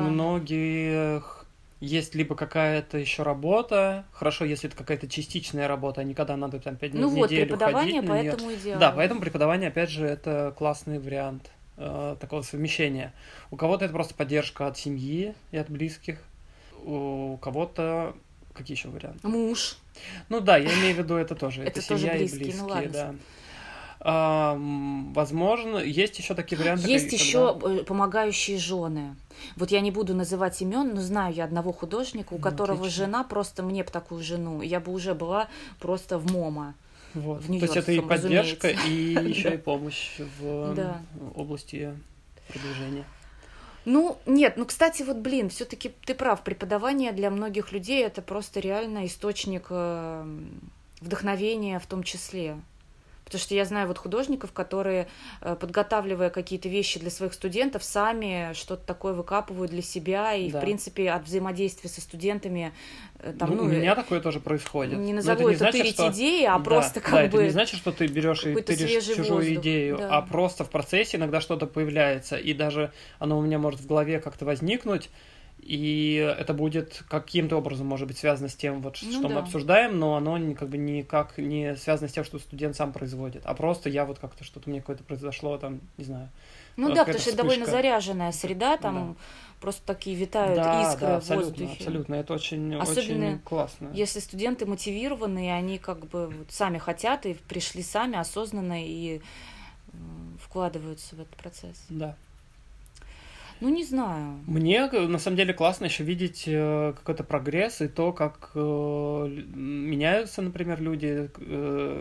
многих 0.63 1.45
есть 1.79 2.13
либо 2.13 2.35
какая-то 2.35 2.97
еще 2.97 3.23
работа, 3.23 4.05
хорошо, 4.11 4.43
если 4.45 4.67
это 4.69 4.77
какая-то 4.77 5.07
частичная 5.07 5.67
работа, 5.67 6.01
а 6.01 6.03
не 6.03 6.13
когда 6.13 6.35
надо 6.35 6.59
там 6.59 6.75
пять 6.75 6.91
дней 6.91 7.01
Ну 7.01 7.09
в 7.09 7.13
вот, 7.13 7.31
неделю 7.31 7.47
преподавание 7.47 7.95
ходить 8.01 8.09
на 8.09 8.21
неё. 8.21 8.31
поэтому 8.31 8.51
и 8.51 8.55
делаю. 8.57 8.79
Да, 8.79 8.91
поэтому 8.91 9.21
преподавание, 9.21 9.69
опять 9.69 9.89
же, 9.89 10.05
это 10.05 10.53
классный 10.57 10.99
вариант 10.99 11.49
э, 11.79 12.15
такого 12.19 12.41
совмещения. 12.43 13.13
У 13.51 13.55
кого-то 13.55 13.85
это 13.85 13.93
просто 13.93 14.13
поддержка 14.13 14.67
от 14.67 14.77
семьи 14.77 15.33
и 15.51 15.57
от 15.57 15.69
близких, 15.69 16.19
у 16.85 17.37
кого-то 17.41 18.15
какие 18.53 18.77
еще 18.77 18.89
варианты? 18.89 19.27
Муж. 19.27 19.77
Ну 20.29 20.39
да, 20.41 20.57
я 20.57 20.71
имею 20.79 20.95
в 20.95 20.99
виду 20.99 21.15
это 21.15 21.33
тоже. 21.35 21.63
Это 21.63 21.79
Это, 21.79 21.87
тоже 21.89 22.01
семья 22.03 22.17
близкие, 22.17 22.39
и 22.39 22.43
близкие, 22.43 22.61
ну 22.63 22.67
ладно. 22.69 22.91
да. 22.91 23.15
А, 24.01 24.55
возможно, 25.13 25.77
есть 25.77 26.17
еще 26.19 26.33
такие 26.33 26.57
варианты. 26.57 26.87
Есть 26.89 27.09
когда- 27.09 27.23
еще 27.23 27.59
э, 27.81 27.83
помогающие 27.83 28.57
жены. 28.57 29.15
Вот 29.57 29.71
я 29.71 29.81
не 29.81 29.91
буду 29.91 30.13
называть 30.15 30.61
имен, 30.61 30.93
но 30.95 31.01
знаю 31.01 31.33
я 31.33 31.43
одного 31.43 31.73
художника, 31.73 32.33
у 32.33 32.37
Ну, 32.37 32.41
которого 32.41 32.79
отлично. 32.79 33.05
жена 33.05 33.23
просто 33.25 33.61
мне 33.63 33.83
бы 33.83 33.91
такую 33.91 34.23
жену. 34.23 34.61
Я 34.61 34.79
бы 34.79 34.93
уже 34.93 35.13
была 35.13 35.47
просто 35.79 36.17
в 36.17 36.31
МОМА. 36.31 36.75
Вот. 37.13 37.45
То 37.45 37.53
есть 37.53 37.75
это 37.75 37.91
и 37.91 37.99
поддержка, 38.01 38.69
разумеется. 38.69 38.87
и 38.87 39.29
еще 39.29 39.55
и 39.55 39.57
помощь 39.57 40.19
в 40.39 40.73
Да. 40.75 41.01
области 41.35 41.93
продвижения. 42.47 43.05
Ну, 43.85 44.17
нет, 44.25 44.55
ну, 44.57 44.65
кстати, 44.65 45.03
вот, 45.03 45.17
блин, 45.17 45.49
все-таки 45.49 45.91
ты 46.05 46.13
прав, 46.13 46.43
преподавание 46.43 47.11
для 47.11 47.31
многих 47.31 47.71
людей 47.71 48.03
это 48.03 48.21
просто 48.21 48.59
реально 48.59 49.05
источник 49.05 49.67
э, 49.69 50.37
вдохновения 51.01 51.79
в 51.79 51.87
том 51.87 52.03
числе. 52.03 52.59
Потому 53.29 53.41
что 53.43 53.53
я 53.53 53.63
знаю 53.63 53.87
вот 53.87 53.99
художников, 53.99 54.51
которые, 54.53 55.07
э, 55.41 55.55
подготавливая 55.55 56.31
какие-то 56.31 56.67
вещи 56.67 56.99
для 56.99 57.11
своих 57.11 57.35
студентов, 57.35 57.83
сами 57.83 58.53
что-то 58.53 58.83
такое 58.87 59.13
выкапывают 59.13 59.69
для 59.69 59.83
себя, 59.83 60.33
и, 60.33 60.49
Да. 60.49 60.57
в 60.57 60.61
принципе, 60.61 61.11
от 61.11 61.25
взаимодействия 61.25 61.91
со 61.91 62.01
студентами 62.01 62.73
э, 63.19 63.33
там, 63.37 63.49
ну, 63.51 63.55
ну, 63.57 63.63
у 63.63 63.67
меня 63.67 63.93
такое 63.95 64.19
тоже 64.19 64.39
происходит. 64.39 64.97
не 64.97 65.09
Но 65.11 65.17
назову 65.17 65.49
не 65.49 65.55
это, 65.55 65.59
значит, 65.59 65.81
тырить 65.81 65.93
что- 65.93 66.09
идеи, 66.09 66.43
а 66.45 66.57
Да, 66.57 66.63
просто 66.63 67.01
как 67.01 67.11
да, 67.11 67.21
бы... 67.21 67.27
это 67.27 67.43
не 67.43 67.49
значит, 67.51 67.77
что 67.77 67.91
ты 67.91 68.07
берешь 68.07 68.45
и 68.45 68.55
тыришь 68.61 69.03
чужую 69.05 69.33
воздух, 69.35 69.57
идею, 69.61 69.97
да. 69.99 70.17
а 70.17 70.21
просто 70.23 70.63
в 70.63 70.69
процессе 70.71 71.17
иногда 71.17 71.39
что-то 71.39 71.67
появляется, 71.67 72.35
и 72.35 72.53
даже 72.53 72.91
оно 73.19 73.37
у 73.37 73.41
меня 73.43 73.59
может 73.59 73.79
в 73.81 73.85
голове 73.85 74.19
как-то 74.19 74.45
возникнуть, 74.45 75.09
и 75.61 76.15
это 76.39 76.53
будет 76.53 77.03
каким-то 77.09 77.57
образом, 77.57 77.87
может 77.87 78.07
быть, 78.07 78.17
связано 78.17 78.49
с 78.49 78.55
тем, 78.55 78.81
вот, 78.81 78.97
Ну 79.01 79.11
что 79.11 79.27
мы 79.27 79.35
да. 79.35 79.39
обсуждаем, 79.41 79.99
но 79.99 80.15
оно 80.15 80.37
как 80.55 80.69
бы 80.69 80.77
никак 80.77 81.37
не 81.37 81.75
связано 81.75 82.07
с 82.07 82.13
тем, 82.13 82.23
что 82.23 82.39
студент 82.39 82.75
сам 82.75 82.91
производит, 82.93 83.41
а 83.45 83.53
просто 83.53 83.89
я 83.89 84.05
вот 84.05 84.19
как-то 84.19 84.43
что-то 84.43 84.69
меня 84.69 84.81
какое-то 84.81 85.03
произошло, 85.03 85.57
там, 85.57 85.81
не 85.97 86.05
знаю, 86.05 86.29
Ну 86.77 86.89
э, 86.89 86.95
да, 86.95 87.03
потому 87.03 87.19
что 87.19 87.29
это 87.29 87.37
довольно 87.37 87.65
вспышка. 87.65 87.81
заряженная 87.83 88.31
среда, 88.31 88.77
там 88.77 89.17
просто 89.61 89.81
такие 89.85 90.15
витают 90.15 90.55
Да, 90.55 90.81
искры 90.91 91.07
да, 91.07 91.19
в 91.19 91.29
воздухе. 91.29 91.73
абсолютно. 91.73 92.15
Это 92.15 92.33
очень, 92.33 92.75
Особенно 92.75 93.27
очень 93.27 93.39
классно. 93.39 93.89
Если 93.93 94.19
студенты 94.21 94.65
мотивированы, 94.65 95.47
и 95.47 95.49
они 95.49 95.77
как 95.77 96.07
бы 96.07 96.27
вот 96.27 96.51
сами 96.51 96.77
хотят 96.77 97.25
и 97.25 97.33
пришли 97.33 97.83
сами 97.83 98.17
осознанно 98.17 98.83
и 98.85 99.21
вкладываются 100.41 101.15
в 101.15 101.19
этот 101.19 101.35
процесс. 101.35 101.83
Да. 101.89 102.15
Ну, 103.61 103.69
не 103.69 103.83
знаю. 103.83 104.39
Мне 104.47 104.89
э, 104.91 105.07
на 105.07 105.19
самом 105.19 105.37
деле 105.37 105.53
классно 105.53 105.85
еще 105.85 106.03
видеть 106.03 106.43
э, 106.47 106.93
какой-то 106.95 107.23
прогресс 107.23 107.81
и 107.81 107.87
то, 107.87 108.13
как 108.13 108.51
э, 108.55 108.59
меняются, 109.53 110.41
например, 110.41 110.81
люди. 110.81 111.29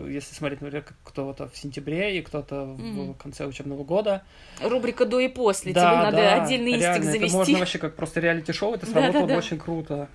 если 0.09 0.33
смотреть, 0.35 0.61
например, 0.61 0.85
кто-то 1.03 1.49
в 1.49 1.57
сентябре 1.57 2.17
и 2.17 2.21
кто-то 2.21 2.63
в 2.65 2.79
Мгм. 2.81 3.13
конце 3.15 3.45
учебного 3.45 3.83
года. 3.83 4.23
Рубрика 4.63 5.05
до 5.05 5.19
и 5.19 5.27
после. 5.27 5.73
Да, 5.73 5.89
Тебе 5.91 6.03
надо 6.03 6.17
да, 6.17 6.43
отдельный 6.43 6.71
инстик 6.71 6.81
реально, 6.83 7.11
завести. 7.11 7.25
Это 7.27 7.35
можно 7.35 7.57
вообще 7.59 7.77
как 7.79 7.95
просто 7.95 8.19
реалити-шоу, 8.21 8.75
это 8.75 8.85
Да, 8.85 8.91
сработало 8.91 9.21
да, 9.21 9.27
бы 9.27 9.31
да. 9.33 9.37
очень 9.37 9.57
круто. 9.57 10.09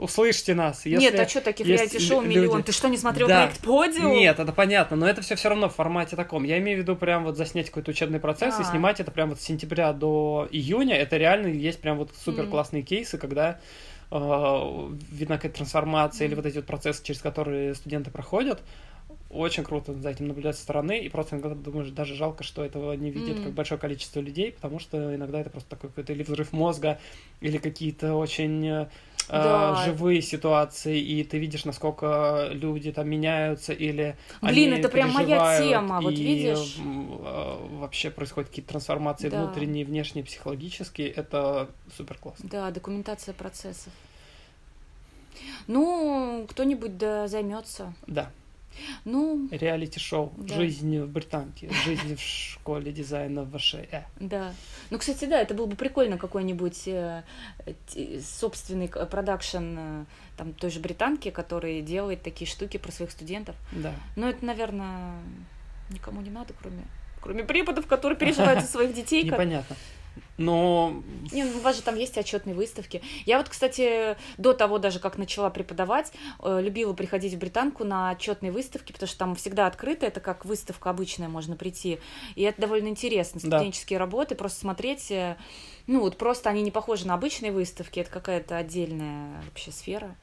Услышьте 0.00 0.54
нас. 0.54 0.86
Если... 0.86 0.98
Нет, 1.04 1.20
а 1.20 1.28
что 1.28 1.42
таких 1.42 1.66
реалити-шоу 1.66 2.22
лю- 2.22 2.26
миллион? 2.28 2.56
люди- 2.58 2.66
Ты 2.66 2.72
что, 2.72 2.88
не 2.88 2.96
смотрел 2.96 3.28
Да. 3.28 3.42
проект 3.44 3.60
Подиум? 3.60 4.12
Нет, 4.12 4.38
это 4.40 4.50
понятно, 4.50 4.96
но 4.96 5.06
это 5.06 5.20
все 5.20 5.34
все 5.34 5.50
равно 5.50 5.68
в 5.68 5.74
формате 5.74 6.16
таком. 6.16 6.44
Я 6.44 6.58
имею 6.58 6.78
в 6.78 6.80
виду 6.80 6.96
прям 6.96 7.24
вот 7.24 7.36
заснять 7.36 7.66
какой-то 7.66 7.90
учебный 7.90 8.18
процесс 8.18 8.58
и 8.58 8.62
А. 8.62 8.64
снимать 8.64 8.98
это 9.00 9.10
прям 9.10 9.28
вот 9.28 9.40
с 9.40 9.44
сентября 9.44 9.92
до 9.92 10.48
июня. 10.50 10.96
Это 10.96 11.18
реально 11.18 11.48
есть 11.48 11.82
прям 11.82 11.98
вот 11.98 12.12
супер 12.24 12.46
классные 12.46 12.82
кейсы, 12.82 13.18
когда 13.18 13.60
э, 14.10 14.88
видна 15.12 15.36
какая-то 15.36 15.56
трансформация 15.58 16.26
или 16.26 16.34
вот 16.34 16.46
эти 16.46 16.56
вот 16.56 16.66
процессы, 16.66 17.04
через 17.04 17.20
которые 17.20 17.74
студенты 17.74 18.10
проходят. 18.10 18.60
Очень 19.30 19.62
круто 19.62 19.94
за 19.94 20.10
этим 20.10 20.26
наблюдать 20.26 20.56
со 20.56 20.62
стороны, 20.62 20.98
и 20.98 21.08
просто 21.08 21.36
иногда 21.36 21.54
думаешь, 21.54 21.90
даже 21.90 22.16
жалко, 22.16 22.42
что 22.42 22.64
этого 22.64 22.92
не 22.94 23.10
видит 23.12 23.36
Мгм. 23.36 23.44
как 23.44 23.52
большое 23.52 23.80
количество 23.80 24.18
людей, 24.18 24.50
потому 24.50 24.80
что 24.80 25.14
иногда 25.14 25.40
это 25.40 25.50
просто 25.50 25.70
такой 25.70 25.90
какой-то 25.90 26.12
или 26.12 26.24
взрыв 26.24 26.52
мозга, 26.52 26.98
или 27.40 27.58
какие-то 27.58 28.14
очень 28.14 28.66
э, 28.66 28.86
Да. 29.28 29.74
живые 29.76 30.20
ситуации, 30.20 30.98
и 30.98 31.22
ты 31.22 31.38
видишь, 31.38 31.64
насколько 31.64 32.48
люди 32.50 32.90
там 32.90 33.08
меняются, 33.08 33.72
или 33.72 34.16
Блин, 34.42 34.72
это 34.72 34.88
прям 34.88 35.10
моя 35.10 35.56
тема, 35.58 36.00
вот 36.00 36.18
видишь? 36.18 36.76
э, 36.78 37.68
вообще 37.78 38.10
происходят 38.10 38.48
какие-то 38.50 38.70
трансформации 38.70 39.28
Да. 39.28 39.36
внутренние, 39.44 39.84
внешние, 39.84 40.24
психологические, 40.24 41.08
это 41.08 41.70
супер 41.96 42.18
классно. 42.18 42.48
Да, 42.50 42.70
документация 42.72 43.32
процессов. 43.32 43.92
Ну, 45.68 46.46
кто-нибудь 46.50 46.98
да 46.98 47.28
займется. 47.28 47.94
Да. 48.08 48.32
Ну, 49.04 49.48
Реалити-шоу. 49.50 50.32
Да. 50.36 50.54
Жизнь 50.54 50.98
в 51.00 51.08
Британке. 51.08 51.70
Жизнь 51.84 52.16
в 52.16 52.20
школе 52.20 52.92
дизайна 52.92 53.42
в 53.42 53.56
ВШЭ. 53.58 54.04
да. 54.20 54.52
Ну, 54.90 54.98
кстати, 54.98 55.24
да, 55.26 55.40
это 55.40 55.54
было 55.54 55.66
бы 55.66 55.76
прикольно 55.76 56.18
какой-нибудь 56.18 56.88
э, 56.88 57.22
собственный 58.22 58.88
продакшн 58.88 59.76
э, 59.78 60.04
там 60.36 60.52
той 60.52 60.70
же 60.70 60.80
британки, 60.80 61.30
который 61.30 61.82
делает 61.82 62.22
такие 62.22 62.48
штуки 62.48 62.76
про 62.76 62.92
своих 62.92 63.10
студентов. 63.10 63.56
Да. 63.72 63.92
Но 64.16 64.28
это, 64.28 64.44
наверное, 64.44 65.14
никому 65.90 66.20
не 66.20 66.30
надо, 66.30 66.54
кроме 66.60 66.82
кроме 67.20 67.44
преподов, 67.44 67.86
которые 67.86 68.16
переживают 68.18 68.62
за 68.62 68.66
своих 68.66 68.94
детей. 68.94 69.22
как- 69.28 69.32
Непонятно. 69.38 69.76
Но 70.40 70.94
Не, 71.32 71.44
ну 71.44 71.58
у 71.58 71.60
вас 71.60 71.76
же 71.76 71.82
там 71.82 71.96
есть 71.96 72.16
отчетные 72.16 72.54
выставки. 72.56 73.02
Я 73.26 73.36
вот, 73.36 73.50
кстати, 73.50 74.16
до 74.38 74.54
того 74.54 74.78
даже, 74.78 74.98
как 74.98 75.18
начала 75.18 75.50
преподавать, 75.50 76.12
э, 76.42 76.60
любила 76.62 76.94
приходить 76.94 77.34
в 77.34 77.38
Британку 77.38 77.84
на 77.84 78.10
отчетные 78.12 78.50
выставки, 78.50 78.92
потому 78.92 79.06
что 79.06 79.18
там 79.18 79.36
всегда 79.36 79.66
открыто, 79.66 80.06
это 80.06 80.20
как 80.20 80.46
выставка 80.46 80.88
обычная, 80.88 81.28
можно 81.28 81.56
прийти. 81.56 81.98
И 82.36 82.42
это 82.42 82.62
довольно 82.62 82.88
интересно, 82.88 83.38
Да. 83.44 83.58
студенческие 83.58 83.98
работы, 83.98 84.34
просто 84.34 84.60
смотреть, 84.60 85.10
э, 85.10 85.36
ну 85.86 86.00
вот 86.00 86.16
просто 86.16 86.48
они 86.48 86.62
не 86.62 86.70
похожи 86.70 87.06
на 87.06 87.12
обычные 87.14 87.52
выставки, 87.52 88.00
это 88.00 88.10
какая-то 88.10 88.56
отдельная 88.56 89.42
вообще 89.44 89.72
сфера. 89.72 90.16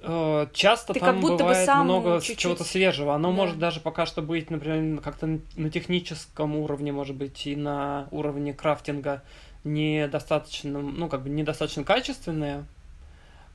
Э, 0.00 0.46
часто 0.52 0.92
Ты 0.94 1.00
там 1.00 1.20
будто 1.20 1.32
бы 1.34 1.38
бывает 1.50 1.66
сам 1.66 1.84
много 1.84 2.18
чуть-чуть- 2.20 2.38
чего-то 2.38 2.64
свежего. 2.64 3.14
Оно 3.14 3.30
Да. 3.30 3.34
может 3.34 3.58
даже 3.58 3.80
пока 3.80 4.06
что 4.06 4.22
быть, 4.22 4.50
например, 4.50 5.00
как-то 5.00 5.38
на 5.56 5.70
техническом 5.70 6.56
уровне, 6.56 6.92
может 6.92 7.16
быть, 7.16 7.46
и 7.46 7.56
на 7.56 8.08
уровне 8.10 8.52
крафтинга 8.54 9.22
недостаточно, 9.64 10.80
ну, 10.80 11.08
как 11.08 11.22
бы 11.22 11.28
недостаточно 11.28 11.84
качественное. 11.84 12.64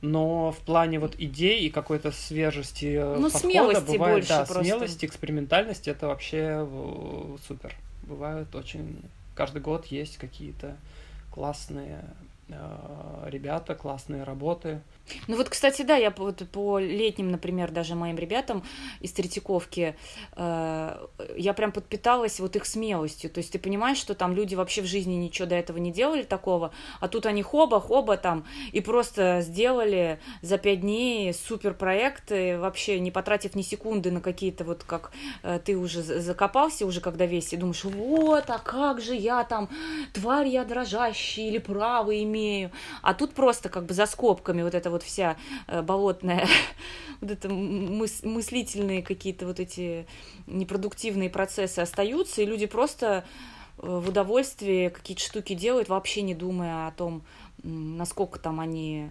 Но 0.00 0.50
в 0.50 0.58
плане 0.58 0.98
вот 0.98 1.14
идей 1.18 1.60
и 1.60 1.70
какой-то 1.70 2.10
свежести 2.10 2.86
э, 2.96 3.16
Ну, 3.16 3.24
подхода 3.30 3.38
смелости 3.38 3.92
бывает, 3.92 4.14
больше 4.16 4.28
да, 4.30 4.44
просто. 4.44 4.64
смелости, 4.64 5.04
экспериментальности, 5.06 5.90
это 5.90 6.08
вообще 6.08 6.66
э, 6.68 7.36
супер. 7.46 7.74
Бывают 8.02 8.52
очень... 8.54 9.00
Каждый 9.36 9.62
год 9.62 9.86
есть 9.86 10.16
какие-то 10.18 10.76
классные 11.30 12.00
ребята, 12.48 13.74
классные 13.74 14.24
работы. 14.24 14.82
Ну 15.26 15.36
вот, 15.36 15.48
кстати, 15.48 15.82
да, 15.82 15.96
я 15.96 16.10
вот 16.16 16.42
по 16.50 16.78
летним, 16.78 17.30
например, 17.30 17.70
даже 17.70 17.94
моим 17.94 18.16
ребятам 18.16 18.64
из 19.00 19.12
Третьяковки, 19.12 19.96
э, 20.36 21.06
я 21.36 21.54
прям 21.54 21.72
подпиталась 21.72 22.40
вот 22.40 22.56
их 22.56 22.66
смелостью. 22.66 23.30
То 23.30 23.38
есть 23.38 23.52
ты 23.52 23.58
понимаешь, 23.58 23.98
что 23.98 24.14
там 24.14 24.34
люди 24.34 24.54
вообще 24.54 24.82
в 24.82 24.86
жизни 24.86 25.14
ничего 25.14 25.46
до 25.46 25.56
этого 25.56 25.78
не 25.78 25.92
делали 25.92 26.22
такого, 26.22 26.72
а 27.00 27.08
тут 27.08 27.26
они 27.26 27.42
хоба-хоба 27.42 28.16
там 28.16 28.44
и 28.72 28.80
просто 28.80 29.40
сделали 29.40 30.20
за 30.40 30.58
пять 30.58 30.80
дней 30.80 31.32
супер 31.34 31.74
проекты, 31.74 32.58
вообще 32.58 33.00
не 33.00 33.10
потратив 33.10 33.54
ни 33.54 33.62
секунды 33.62 34.10
на 34.10 34.20
какие-то 34.20 34.64
вот 34.64 34.84
как 34.84 35.12
э, 35.42 35.58
ты 35.64 35.76
уже 35.76 36.02
за- 36.02 36.20
закопался 36.20 36.86
уже 36.86 37.00
когда 37.00 37.26
весь 37.26 37.52
и 37.52 37.56
думаешь, 37.56 37.84
вот, 37.84 38.44
а 38.48 38.58
как 38.58 39.00
же 39.00 39.14
я 39.14 39.44
там, 39.44 39.68
тварь 40.12 40.48
я 40.48 40.64
дрожащий 40.64 41.48
или 41.48 41.58
право 41.58 42.10
имею. 42.32 42.70
А 43.02 43.14
тут 43.14 43.34
просто 43.34 43.68
как 43.68 43.86
бы 43.86 43.94
за 43.94 44.06
скобками 44.06 44.62
вот 44.62 44.74
эта 44.74 44.90
вот 44.90 45.02
вся 45.02 45.36
э, 45.66 45.82
болотная, 45.82 46.48
вот 47.20 47.30
это 47.30 47.48
мыс- 47.48 48.26
мыслительные 48.26 49.02
какие-то 49.02 49.46
вот 49.46 49.60
эти 49.60 50.06
непродуктивные 50.46 51.30
процессы 51.30 51.80
остаются, 51.80 52.42
и 52.42 52.46
люди 52.46 52.66
просто 52.66 53.24
э, 53.78 53.86
в 53.86 54.08
удовольствии 54.08 54.88
какие-то 54.88 55.22
штуки 55.22 55.54
делают, 55.54 55.88
вообще 55.88 56.22
не 56.22 56.34
думая 56.34 56.88
о 56.88 56.92
том, 56.92 57.22
насколько 57.62 58.38
там 58.38 58.60
они 58.60 59.10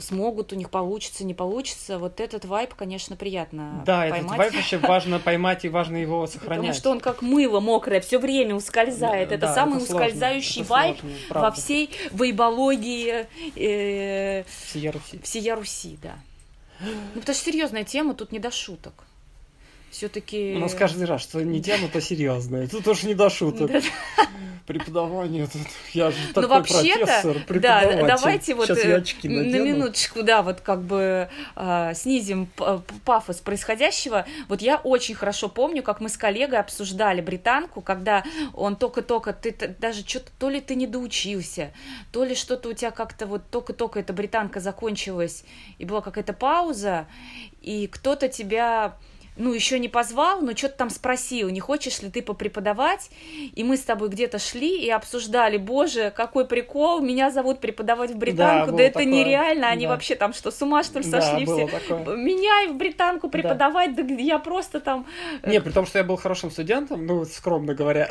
смогут, 0.00 0.52
у 0.52 0.56
них 0.56 0.68
получится, 0.70 1.24
не 1.24 1.34
получится. 1.34 1.98
Вот 1.98 2.20
этот 2.20 2.44
вайп, 2.44 2.74
конечно, 2.74 3.16
приятно 3.16 3.82
Да, 3.86 4.04
этот 4.06 4.18
поймать. 4.20 4.38
вайп 4.38 4.54
вообще 4.54 4.78
важно 4.78 5.18
поймать 5.20 5.64
и 5.64 5.68
важно 5.68 5.96
его 5.96 6.22
Потому 6.26 6.40
сохранять. 6.40 6.76
что 6.76 6.90
он 6.90 7.00
как 7.00 7.22
мыло 7.22 7.60
мокрое, 7.60 8.00
все 8.00 8.18
время 8.18 8.54
ускользает. 8.56 9.30
Это 9.32 9.46
да, 9.46 9.54
самый 9.54 9.80
сложно, 9.80 9.94
ускользающий 9.96 10.62
это 10.62 10.70
вайп 10.70 10.98
сложно, 11.00 11.18
во 11.40 11.50
всей 11.52 11.90
вейбологии 12.12 13.26
э, 13.56 14.44
Всея 14.66 14.92
Руси. 14.92 15.20
всея 15.22 15.54
Руси, 15.54 15.98
да. 16.02 16.14
Ну, 16.80 17.20
потому 17.20 17.34
что 17.34 17.44
серьезная 17.44 17.84
тема, 17.84 18.14
тут 18.14 18.32
не 18.32 18.38
до 18.38 18.50
шуток. 18.50 19.04
Все-таки. 19.90 20.54
У 20.56 20.60
нас 20.60 20.74
каждый 20.74 21.06
раз, 21.06 21.22
что 21.22 21.42
не 21.42 21.60
тема, 21.60 21.88
то 21.88 22.00
серьезная. 22.00 22.68
Тут 22.68 22.86
уж 22.86 23.02
не 23.02 23.14
до 23.14 23.28
шуток. 23.28 23.70
Преподавание 24.66 25.46
тут. 25.48 25.62
Я 25.94 26.12
же 26.12 26.16
Ну, 26.28 26.42
такой 26.42 26.62
профессор, 26.62 27.34
да, 27.34 27.40
преподаватель. 27.44 28.06
давайте 28.06 28.54
вот 28.54 28.70
э, 28.70 29.02
на 29.24 29.56
минуточку, 29.58 30.22
да, 30.22 30.42
вот 30.42 30.60
как 30.60 30.82
бы 30.82 31.28
а, 31.56 31.92
снизим 31.94 32.46
п- 32.46 32.80
пафос 33.04 33.38
происходящего. 33.38 34.26
Вот 34.48 34.62
я 34.62 34.76
очень 34.76 35.16
хорошо 35.16 35.48
помню, 35.48 35.82
как 35.82 36.00
мы 36.00 36.08
с 36.08 36.16
коллегой 36.16 36.60
обсуждали 36.60 37.20
британку, 37.20 37.80
когда 37.80 38.22
он 38.54 38.76
только-только, 38.76 39.32
ты 39.32 39.74
даже 39.80 40.06
что-то, 40.06 40.30
то 40.38 40.48
ли 40.48 40.60
ты 40.60 40.76
не 40.76 40.86
доучился, 40.86 41.72
то 42.12 42.22
ли 42.22 42.36
что-то 42.36 42.68
у 42.68 42.72
тебя 42.72 42.92
как-то 42.92 43.26
вот 43.26 43.42
только-только 43.50 43.98
эта 43.98 44.12
британка 44.12 44.60
закончилась, 44.60 45.42
и 45.78 45.84
была 45.84 46.00
какая-то 46.00 46.32
пауза, 46.32 47.08
и 47.60 47.88
кто-то 47.88 48.28
тебя 48.28 48.94
ну, 49.40 49.52
еще 49.54 49.78
не 49.78 49.88
позвал, 49.88 50.40
но 50.42 50.54
что-то 50.54 50.76
там 50.76 50.90
спросил, 50.90 51.48
не 51.48 51.60
хочешь 51.60 52.02
ли 52.02 52.10
ты 52.10 52.22
попреподавать? 52.22 53.10
И 53.54 53.64
мы 53.64 53.76
с 53.76 53.80
тобой 53.80 54.08
где-то 54.10 54.38
шли 54.38 54.78
и 54.80 54.90
обсуждали, 54.90 55.56
боже, 55.56 56.12
какой 56.14 56.46
прикол, 56.46 57.00
меня 57.00 57.30
зовут 57.30 57.60
преподавать 57.60 58.10
в 58.10 58.16
британку, 58.16 58.66
да, 58.66 58.72
было 58.72 58.80
это 58.80 58.98
такое, 58.98 59.06
нереально, 59.06 59.68
они 59.68 59.86
да. 59.86 59.92
вообще 59.92 60.14
там 60.14 60.32
что, 60.32 60.50
с 60.50 60.60
ума 60.62 60.82
что 60.82 61.00
ли 61.00 61.10
Да, 61.10 61.20
сошли 61.20 61.46
было 61.46 61.66
все? 61.66 61.78
такое. 61.78 62.16
Меня 62.16 62.64
и 62.64 62.68
в 62.68 62.74
британку 62.76 63.28
преподавать, 63.30 63.94
да, 63.94 64.02
где 64.02 64.22
я 64.22 64.38
просто 64.38 64.80
там... 64.80 65.06
э, 65.42 65.50
Не, 65.50 65.60
при 65.60 65.70
том, 65.70 65.86
что 65.86 65.98
я 65.98 66.04
был 66.04 66.16
хорошим 66.16 66.50
студентом, 66.50 67.06
ну, 67.06 67.24
скромно 67.24 67.74
говоря. 67.74 68.08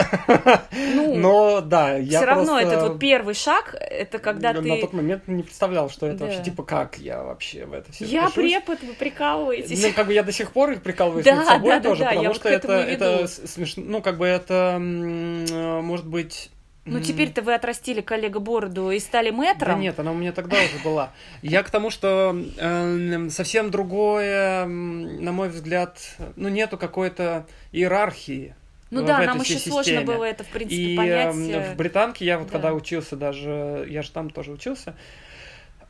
Ну, 0.72 1.16
Но, 1.20 1.62
да, 1.62 1.96
я 1.98 2.20
все 2.20 2.26
равно 2.26 2.54
просто 2.54 2.68
этот 2.68 2.90
вот 2.90 3.00
первый 3.00 3.36
шаг, 3.36 3.76
это 3.80 4.20
когда 4.20 4.54
на 4.54 4.62
ты... 4.62 4.82
тот 4.82 4.94
момент 4.94 5.28
не 5.28 5.44
представлял, 5.44 5.90
что 5.90 6.08
это 6.08 6.20
Да. 6.20 6.26
вообще, 6.26 6.44
типа, 6.44 6.64
как 6.64 6.98
я 6.98 7.24
вообще 7.24 7.66
в 7.66 7.74
это 7.74 7.92
все 7.92 8.06
Я 8.06 8.30
препод, 8.30 8.82
вы 8.82 8.94
прикалываетесь. 8.94 9.82
Ну, 9.84 9.94
как 9.94 10.08
бы 10.08 10.14
я 10.14 10.24
до 10.24 10.32
сих 10.32 10.52
пор 10.52 10.72
их 10.72 10.82
прикалываюсь 11.24 11.26
Да, 11.26 11.36
над 11.36 11.48
собой 11.48 11.70
да, 11.72 11.80
да, 11.80 11.90
тоже, 11.90 12.04
да, 12.04 12.10
потому 12.10 12.28
вот 12.28 12.36
что 12.36 12.50
этому 12.50 12.74
это, 12.74 13.06
это 13.06 13.28
смешно, 13.28 13.84
ну, 13.86 14.02
как 14.02 14.18
бы 14.18 14.26
это, 14.26 14.78
может 14.80 16.06
быть... 16.08 16.50
Ну, 16.86 17.00
теперь-то 17.02 17.44
вы 17.44 17.54
отрастили 17.54 18.02
коллега 18.02 18.40
бороду 18.40 18.90
и 18.90 18.98
стали 18.98 19.30
Да 19.30 19.36
мэтром. 19.38 19.80
нет, 19.80 20.00
она 20.00 20.12
у 20.12 20.16
меня 20.16 20.32
тогда 20.32 20.58
уже 20.58 20.84
была. 20.84 21.12
Я 21.44 21.62
к 21.62 21.70
тому, 21.70 21.92
что 21.92 22.36
э, 22.58 23.28
совсем 23.30 23.70
другое, 23.70 24.66
на 24.66 25.32
мой 25.32 25.50
взгляд, 25.50 26.00
ну, 26.36 26.50
нету 26.50 26.78
какой-то 26.80 27.46
иерархии. 27.72 28.56
Ну 28.90 29.04
в 29.04 29.06
да, 29.06 29.18
этой 29.18 29.28
нам 29.28 29.42
еще 29.42 29.60
сложно 29.60 29.84
системе. 29.84 30.06
было 30.06 30.24
это, 30.24 30.44
в 30.44 30.48
принципе, 30.48 30.82
И 30.82 30.98
понять. 30.98 31.36
эм, 31.36 31.50
э, 31.52 31.74
в 31.74 31.78
британке 31.78 32.26
я 32.26 32.40
вот 32.40 32.48
да. 32.48 32.54
когда 32.54 32.74
учился 32.74 33.16
даже, 33.16 33.86
я 33.88 34.02
же 34.02 34.10
там 34.10 34.32
тоже 34.32 34.52
учился, 34.52 34.96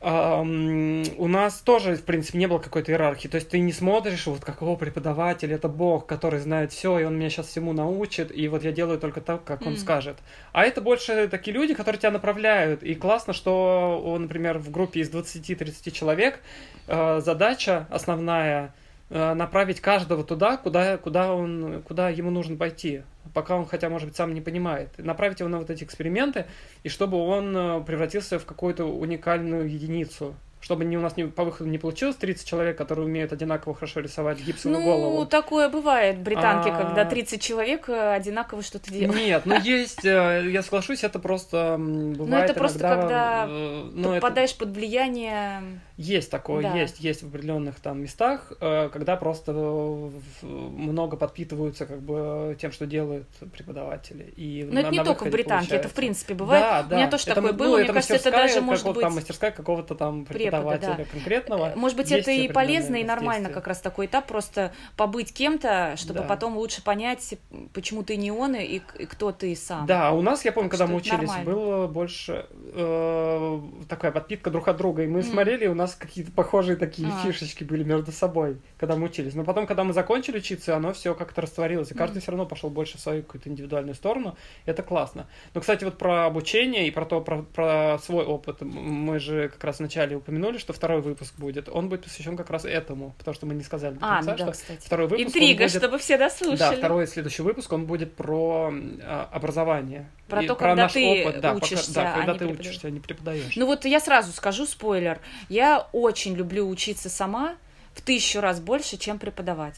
у 0.02 1.28
нас 1.28 1.60
тоже, 1.60 1.94
в 1.96 2.04
принципе, 2.04 2.38
не 2.38 2.46
было 2.46 2.58
какой-то 2.58 2.90
иерархии. 2.90 3.28
То 3.28 3.34
есть 3.34 3.50
ты 3.50 3.58
не 3.60 3.72
смотришь, 3.72 4.26
вот 4.26 4.42
какого 4.42 4.76
преподавателя, 4.76 5.56
это 5.56 5.68
бог, 5.68 6.06
который 6.06 6.40
знает 6.40 6.72
все, 6.72 6.98
и 6.98 7.04
он 7.04 7.18
меня 7.18 7.28
сейчас 7.28 7.48
всему 7.48 7.74
научит, 7.74 8.34
и 8.34 8.48
вот 8.48 8.64
я 8.64 8.72
делаю 8.72 8.98
только 8.98 9.20
так, 9.20 9.44
как 9.44 9.60
он 9.62 9.74
М. 9.74 9.76
скажет. 9.76 10.16
А 10.52 10.64
это 10.64 10.80
больше 10.80 11.28
такие 11.28 11.52
люди, 11.52 11.74
которые 11.74 11.98
тебя 11.98 12.12
направляют. 12.12 12.82
И 12.82 12.94
классно, 12.94 13.34
что, 13.34 14.16
например, 14.18 14.58
в 14.58 14.70
группе 14.70 15.00
из 15.00 15.10
20-30 15.10 15.90
человек 15.90 16.40
э, 16.86 17.20
задача 17.22 17.86
основная 17.90 18.72
направить 19.10 19.80
каждого 19.80 20.22
туда, 20.22 20.56
куда, 20.56 20.96
куда, 20.96 21.34
он, 21.34 21.82
куда 21.82 22.08
ему 22.10 22.30
нужно 22.30 22.56
пойти, 22.56 23.02
пока 23.34 23.56
он 23.56 23.66
хотя, 23.66 23.88
может 23.88 24.08
быть, 24.08 24.16
сам 24.16 24.34
не 24.34 24.40
понимает. 24.40 24.90
Направить 24.98 25.40
его 25.40 25.48
на 25.48 25.58
вот 25.58 25.70
эти 25.70 25.84
эксперименты, 25.84 26.46
и 26.82 26.88
чтобы 26.88 27.18
он 27.18 27.56
э, 27.56 27.82
превратился 27.84 28.38
в 28.38 28.44
какую-то 28.44 28.84
уникальную 28.84 29.68
единицу. 29.68 30.34
Чтобы 30.60 30.84
не, 30.84 30.98
у 30.98 31.00
нас 31.00 31.16
не, 31.16 31.24
по 31.24 31.44
выходу 31.44 31.70
не 31.70 31.78
получилось 31.78 32.16
30 32.16 32.46
человек, 32.46 32.76
которые 32.76 33.06
умеют 33.06 33.32
одинаково 33.32 33.74
хорошо 33.74 34.00
рисовать 34.00 34.40
гипсовую 34.40 34.78
Ну, 34.78 34.84
голову. 34.84 35.26
такое 35.26 35.70
бывает 35.70 36.18
в 36.18 36.22
британке, 36.22 36.68
А. 36.70 36.76
когда 36.76 37.04
30 37.06 37.40
человек 37.40 37.88
э, 37.88 38.14
одинаково 38.14 38.62
что-то 38.62 38.92
делают. 38.92 39.18
Нет, 39.18 39.46
ну 39.46 39.58
есть, 39.58 40.04
э, 40.04 40.44
я 40.50 40.62
соглашусь, 40.62 41.02
это 41.02 41.18
просто 41.18 41.76
бывает 41.78 42.50
это 42.50 42.58
просто 42.58 42.78
когда 42.78 43.46
э, 43.48 43.88
Ты 43.90 43.98
ну, 43.98 44.14
попадаешь 44.16 44.54
под 44.54 44.76
влияние... 44.76 45.62
Есть 46.02 46.30
такое, 46.30 46.62
Да. 46.62 46.74
есть, 46.74 46.98
есть 47.00 47.22
в 47.22 47.26
определенных 47.28 47.78
там 47.78 48.00
местах, 48.00 48.52
э, 48.58 48.88
когда 48.90 49.16
просто 49.16 49.52
э, 49.54 50.46
много 50.46 51.18
подпитываются 51.18 51.84
как 51.84 52.00
бы 52.00 52.56
тем, 52.58 52.72
что 52.72 52.86
делают 52.86 53.28
преподаватели. 53.52 54.32
И 54.34 54.66
Но 54.70 54.80
это 54.80 54.88
не 54.90 55.04
только 55.04 55.24
в 55.26 55.30
британке, 55.30 55.76
это 55.76 55.88
в 55.88 55.92
получается. 55.92 55.96
принципе 55.96 56.32
бывает. 56.34 56.62
Да, 56.62 56.82
У 56.86 56.88
да. 56.88 56.96
меня 56.96 57.10
тоже 57.10 57.24
Это, 57.24 57.34
такое 57.34 57.52
ну, 57.52 57.58
было, 57.58 57.76
мне 57.76 57.86
кажется, 57.92 58.14
это 58.14 58.30
даже 58.30 58.62
может 58.62 58.86
быть... 58.86 59.00
Там, 59.00 59.14
мастерская 59.14 59.50
какого-то 59.50 59.94
там 59.94 60.24
Препода, 60.24 60.62
преподавателя 60.62 60.94
да. 60.96 61.04
конкретного. 61.04 61.72
Э, 61.72 61.76
Может 61.76 61.98
быть, 61.98 62.10
есть 62.10 62.22
это 62.22 62.30
и 62.30 62.48
полезно, 62.48 62.96
и 62.96 63.04
нормально 63.04 63.50
как 63.50 63.66
раз 63.66 63.80
такой 63.80 64.06
этап, 64.06 64.26
просто 64.26 64.72
побыть 64.96 65.34
кем-то, 65.34 65.96
чтобы 65.98 66.20
Да. 66.20 66.24
потом 66.26 66.56
лучше 66.56 66.82
понять, 66.82 67.34
почему 67.74 68.04
ты 68.04 68.16
не 68.16 68.32
он, 68.32 68.54
и, 68.54 68.80
и 68.98 69.04
кто 69.04 69.32
ты 69.32 69.54
сам. 69.54 69.84
Да, 69.84 70.12
у 70.12 70.22
нас, 70.22 70.46
я 70.46 70.52
помню, 70.52 70.70
Так 70.70 70.78
когда 70.78 70.90
мы 70.90 70.98
это 70.98 71.08
учились, 71.08 71.28
нормально. 71.28 71.44
было 71.52 71.86
больше 71.88 72.46
э, 72.72 73.60
такая 73.86 74.12
подпитка 74.12 74.50
друг 74.50 74.66
от 74.66 74.78
друга. 74.78 75.02
И 75.02 75.06
мы 75.06 75.18
М. 75.18 75.24
смотрели, 75.24 75.64
и 75.66 75.68
у 75.68 75.74
нас 75.74 75.89
какие-то 75.94 76.32
похожие 76.32 76.76
такие 76.76 77.08
А. 77.08 77.22
фишечки 77.24 77.64
были 77.64 77.82
между 77.84 78.12
собой, 78.12 78.58
когда 78.78 78.96
мы 78.96 79.06
учились. 79.06 79.34
Но 79.34 79.44
потом, 79.44 79.66
когда 79.66 79.84
мы 79.84 79.92
закончили 79.92 80.38
учиться, 80.38 80.76
оно 80.76 80.92
все 80.92 81.14
как-то 81.14 81.40
растворилось. 81.42 81.90
И 81.90 81.94
каждый 81.94 82.16
М. 82.16 82.22
все 82.22 82.30
равно 82.32 82.46
пошел 82.46 82.70
больше 82.70 82.98
в 82.98 83.00
свою 83.00 83.22
какую-то 83.22 83.48
индивидуальную 83.48 83.94
сторону. 83.94 84.36
Это 84.66 84.82
классно. 84.82 85.26
Но, 85.54 85.60
кстати, 85.60 85.84
вот 85.84 85.98
про 85.98 86.26
обучение 86.26 86.86
и 86.88 86.90
про 86.90 87.04
то, 87.04 87.20
про, 87.20 87.42
про 87.42 87.98
свой 88.02 88.24
опыт. 88.24 88.60
Мы 88.60 89.18
же 89.18 89.48
как 89.48 89.62
раз 89.64 89.78
вначале 89.78 90.16
упомянули, 90.16 90.58
что 90.58 90.72
второй 90.72 91.00
выпуск 91.00 91.34
будет. 91.38 91.68
Он 91.68 91.88
будет 91.88 92.04
посвящен 92.04 92.36
как 92.36 92.50
раз 92.50 92.64
этому, 92.64 93.14
потому 93.18 93.34
что 93.34 93.46
мы 93.46 93.54
не 93.54 93.62
сказали 93.62 93.94
до 93.94 94.06
А, 94.06 94.16
конца, 94.16 94.30
ну 94.32 94.36
да, 94.38 94.44
что 94.44 94.52
кстати. 94.52 94.86
второй 94.86 95.06
выпуск 95.08 95.26
Интрига, 95.28 95.64
будет- 95.64 95.70
чтобы 95.78 95.98
все 95.98 96.18
дослушали. 96.18 96.58
да, 96.58 96.72
второй 96.72 97.06
следующий 97.06 97.42
выпуск, 97.42 97.72
он 97.72 97.86
будет 97.86 98.14
про 98.14 98.72
а, 99.02 99.28
образование. 99.32 100.08
Про 100.28 100.42
И 100.42 100.46
то, 100.46 100.54
когда 100.54 100.74
наш 100.84 100.92
ты 100.92 101.22
опыт, 101.26 101.40
да, 101.40 101.54
пока- 101.54 101.64
учишься, 101.66 101.92
да, 101.94 102.14
а 102.14 102.16
когда 102.18 102.32
не 102.34 102.38
ты 102.38 102.44
преподаешь. 102.46 102.68
учишься, 102.68 102.86
а 102.86 102.90
не 102.90 103.00
преподаешь. 103.00 103.56
Ну 103.56 103.66
вот 103.66 103.84
я 103.84 103.98
сразу 103.98 104.30
скажу 104.32 104.64
спойлер. 104.64 105.18
Я 105.48 105.79
очень 105.92 106.34
люблю 106.34 106.68
учиться 106.68 107.08
сама 107.08 107.56
в 107.94 108.02
тысячу 108.02 108.40
раз 108.40 108.60
больше, 108.60 108.96
чем 108.96 109.18
преподавать. 109.18 109.76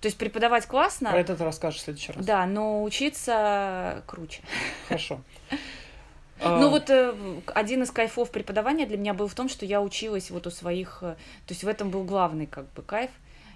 То 0.00 0.06
есть 0.06 0.18
преподавать 0.18 0.66
классно, 0.66 1.10
Про 1.10 1.20
это 1.20 1.36
ты 1.36 1.44
расскажешь 1.44 1.80
в 1.80 1.84
следующий 1.84 2.12
раз. 2.12 2.24
да, 2.26 2.44
но 2.46 2.82
учиться 2.82 4.02
круче. 4.06 4.42
Хорошо. 4.88 5.20
Ну 6.44 6.66
А, 6.66 6.68
вот 6.70 6.90
э, 6.90 7.14
один 7.54 7.84
из 7.84 7.92
кайфов 7.92 8.32
преподавания 8.32 8.84
для 8.84 8.96
меня 8.96 9.14
был 9.14 9.28
в 9.28 9.34
том, 9.34 9.48
что 9.48 9.64
я 9.64 9.80
училась 9.80 10.28
вот 10.32 10.44
у 10.48 10.50
своих, 10.50 10.98
э, 11.02 11.14
то 11.14 11.50
есть 11.50 11.62
в 11.62 11.68
этом 11.68 11.90
был 11.90 12.02
главный 12.02 12.46
как 12.48 12.68
бы 12.72 12.82
кайф 12.82 13.12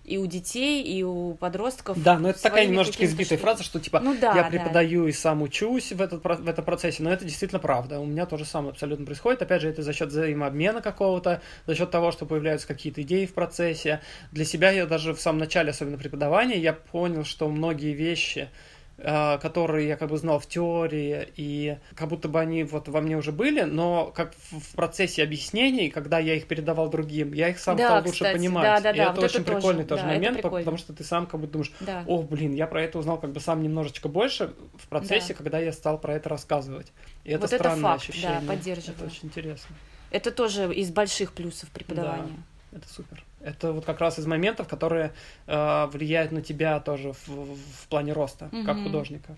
и 0.06 0.18
у 0.18 0.26
детей, 0.26 0.82
и 0.82 1.02
у 1.02 1.34
подростков. 1.34 2.00
Да, 2.00 2.18
но 2.18 2.30
это 2.30 2.40
такая 2.40 2.66
немножечко 2.66 3.04
избитая 3.04 3.38
штуками. 3.38 3.40
фраза, 3.40 3.62
что 3.64 3.80
типа 3.80 4.00
Ну 4.00 4.16
да, 4.18 4.34
я 4.34 4.44
да. 4.44 4.48
преподаю 4.48 5.08
и 5.08 5.12
сам 5.12 5.42
учусь 5.42 5.92
в, 5.92 6.00
этот, 6.00 6.22
в 6.22 6.48
этом 6.48 6.64
процессе, 6.64 7.02
но 7.02 7.12
это 7.12 7.24
действительно 7.24 7.58
правда. 7.58 7.98
У 7.98 8.06
меня 8.06 8.24
тоже 8.24 8.44
самое 8.44 8.70
абсолютно 8.70 9.04
происходит. 9.04 9.42
Опять 9.42 9.62
же, 9.62 9.68
это 9.68 9.82
за 9.82 9.92
счет 9.92 10.10
взаимообмена 10.10 10.80
какого-то, 10.80 11.42
за 11.66 11.74
счет 11.74 11.90
того, 11.90 12.12
что 12.12 12.24
появляются 12.24 12.68
какие-то 12.68 13.02
идеи 13.02 13.26
в 13.26 13.34
процессе. 13.34 14.00
Для 14.30 14.44
себя 14.44 14.70
я 14.70 14.86
даже 14.86 15.12
в 15.12 15.20
самом 15.20 15.40
начале, 15.40 15.70
особенно 15.70 15.98
преподавания, 15.98 16.58
я 16.58 16.72
понял, 16.72 17.24
что 17.24 17.48
многие 17.48 17.92
вещи, 17.92 18.48
которые 18.96 19.88
я 19.88 19.96
как 19.96 20.08
бы 20.10 20.16
знал 20.16 20.38
в 20.38 20.46
теории, 20.46 21.28
и 21.36 21.76
как 21.94 22.08
будто 22.08 22.28
бы 22.28 22.40
они 22.40 22.64
вот 22.64 22.88
во 22.88 23.00
мне 23.02 23.16
уже 23.16 23.30
были, 23.30 23.62
но 23.62 24.06
как 24.14 24.32
в 24.50 24.74
процессе 24.74 25.22
объяснений, 25.22 25.90
когда 25.90 26.18
я 26.18 26.34
их 26.34 26.46
передавал 26.46 26.88
другим, 26.88 27.32
я 27.34 27.50
их 27.50 27.58
сам 27.58 27.76
Да, 27.76 27.88
стал 27.88 27.98
лучше 27.98 28.12
кстати, 28.12 28.36
понимать. 28.36 28.64
да-да-да, 28.64 28.96
и 28.96 29.00
это 29.00 29.10
вот 29.10 29.18
это 29.18 29.24
очень 29.26 29.44
тоже, 29.44 29.56
прикольный 29.58 29.84
тоже 29.84 30.02
да, 30.02 30.08
это 30.12 30.18
момент, 30.18 30.42
потому 30.42 30.76
что 30.78 30.92
ты 30.94 31.04
сам 31.04 31.26
как 31.26 31.40
бы 31.40 31.46
думаешь, 31.46 31.72
Да. 31.80 32.04
о, 32.06 32.22
блин, 32.22 32.54
я 32.54 32.66
про 32.66 32.82
это 32.82 32.98
узнал 32.98 33.18
как 33.18 33.32
бы 33.32 33.40
сам 33.40 33.62
немножечко 33.62 34.08
больше 34.08 34.54
в 34.78 34.88
процессе, 34.88 35.28
Да. 35.28 35.34
когда 35.34 35.58
я 35.58 35.72
стал 35.72 35.98
про 35.98 36.14
это 36.14 36.30
рассказывать. 36.30 36.90
И 37.24 37.32
это 37.32 37.40
Вот 37.40 37.52
это 37.52 37.62
странное 37.64 37.82
факт, 37.82 38.06
да, 38.06 38.12
ощущение. 38.12 38.48
поддерживаю. 38.48 38.96
Это 38.96 39.04
очень 39.04 39.20
интересно. 39.24 39.76
Это 40.10 40.30
тоже 40.30 40.72
из 40.74 40.90
больших 40.90 41.32
плюсов 41.32 41.68
преподавания. 41.68 42.42
Это 42.72 42.88
супер. 42.88 43.22
Это 43.46 43.72
вот 43.72 43.84
как 43.84 44.00
раз 44.00 44.18
из 44.18 44.26
моментов, 44.26 44.66
которые 44.66 45.12
э, 45.46 45.86
влияют 45.92 46.32
на 46.32 46.42
тебя 46.42 46.80
тоже 46.80 47.12
в, 47.12 47.28
в- 47.28 47.86
плане 47.88 48.12
роста, 48.12 48.50
как 48.66 48.74
Мгм. 48.76 48.84
художника. 48.84 49.36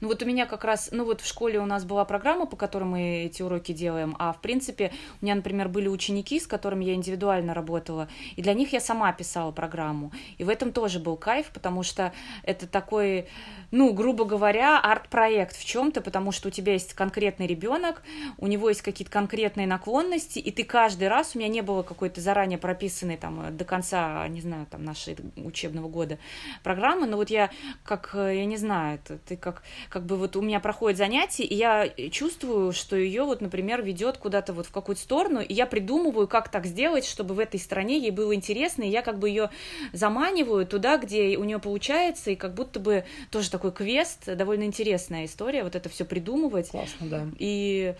Ну 0.00 0.08
вот 0.08 0.22
у 0.22 0.26
меня 0.26 0.46
как 0.46 0.64
раз, 0.64 0.88
ну 0.92 1.04
вот 1.04 1.20
в 1.20 1.26
школе 1.26 1.60
у 1.60 1.66
нас 1.66 1.84
была 1.84 2.06
программа, 2.06 2.46
по 2.46 2.56
которой 2.56 2.84
мы 2.84 3.24
эти 3.24 3.42
уроки 3.42 3.72
делаем, 3.72 4.16
а 4.18 4.32
в 4.32 4.40
принципе 4.40 4.92
у 5.20 5.24
меня, 5.24 5.34
например, 5.34 5.68
были 5.68 5.88
ученики, 5.88 6.40
с 6.40 6.46
которыми 6.46 6.86
я 6.86 6.94
индивидуально 6.94 7.52
работала, 7.52 8.08
и 8.34 8.42
для 8.42 8.54
них 8.54 8.72
я 8.72 8.80
сама 8.80 9.12
писала 9.12 9.52
программу. 9.52 10.10
И 10.38 10.44
в 10.44 10.48
этом 10.48 10.72
тоже 10.72 11.00
был 11.00 11.16
кайф, 11.16 11.50
потому 11.52 11.82
что 11.82 12.12
это 12.44 12.66
такой, 12.66 13.28
ну, 13.70 13.92
грубо 13.92 14.24
говоря, 14.24 14.80
арт-проект 14.80 15.56
в 15.56 15.64
чем-то, 15.66 16.00
потому 16.00 16.32
что 16.32 16.48
у 16.48 16.50
тебя 16.50 16.72
есть 16.72 16.94
конкретный 16.94 17.46
ребенок, 17.46 18.02
у 18.38 18.46
него 18.46 18.70
есть 18.70 18.80
какие-то 18.80 19.12
конкретные 19.12 19.66
наклонности, 19.66 20.38
и 20.38 20.50
ты 20.50 20.64
каждый 20.64 21.08
раз, 21.08 21.32
у 21.34 21.38
меня 21.38 21.48
не 21.48 21.60
было 21.60 21.82
какой-то 21.82 22.22
заранее 22.22 22.58
прописанной 22.58 23.18
там 23.18 23.54
до 23.54 23.64
конца, 23.66 24.26
не 24.28 24.40
знаю, 24.40 24.66
там 24.70 24.82
нашей 24.82 25.18
учебного 25.36 25.88
года 25.88 26.18
программы, 26.62 27.06
но 27.06 27.18
вот 27.18 27.28
я 27.28 27.50
как, 27.84 28.12
э, 28.14 28.38
я 28.38 28.44
не 28.46 28.56
знаю, 28.56 28.94
это 28.94 29.18
ты 29.18 29.36
как, 29.36 29.62
как 29.90 30.06
бы 30.06 30.16
вот 30.16 30.36
у 30.36 30.40
меня 30.40 30.60
проходит 30.60 30.96
занятие, 30.96 31.44
и 31.44 31.54
я 31.54 31.88
чувствую, 32.10 32.72
что 32.72 32.94
ее 32.94 33.24
вот, 33.24 33.40
например, 33.40 33.82
ведет 33.82 34.18
куда-то 34.18 34.52
вот 34.52 34.66
в 34.66 34.70
какую-то 34.70 35.02
сторону, 35.02 35.40
и 35.40 35.52
я 35.52 35.66
придумываю, 35.66 36.28
как 36.28 36.48
так 36.48 36.64
сделать, 36.64 37.04
чтобы 37.04 37.34
в 37.34 37.40
этой 37.40 37.58
стране 37.58 37.98
ей 37.98 38.12
было 38.12 38.32
интересно, 38.32 38.84
и 38.84 38.88
я 38.88 39.02
как 39.02 39.18
бы 39.18 39.28
ее 39.28 39.50
заманиваю 39.92 40.64
туда, 40.64 40.96
где 40.96 41.36
у 41.36 41.44
нее 41.44 41.58
получается, 41.58 42.30
и 42.30 42.36
как 42.36 42.54
будто 42.54 42.78
бы 42.78 43.04
тоже 43.32 43.50
такой 43.50 43.72
квест, 43.72 44.24
довольно 44.26 44.62
интересная 44.62 45.24
история, 45.24 45.64
вот 45.64 45.74
это 45.74 45.88
все 45.88 46.04
придумывать. 46.04 46.70
Классно, 46.70 47.08
да. 47.08 47.26
И 47.38 47.96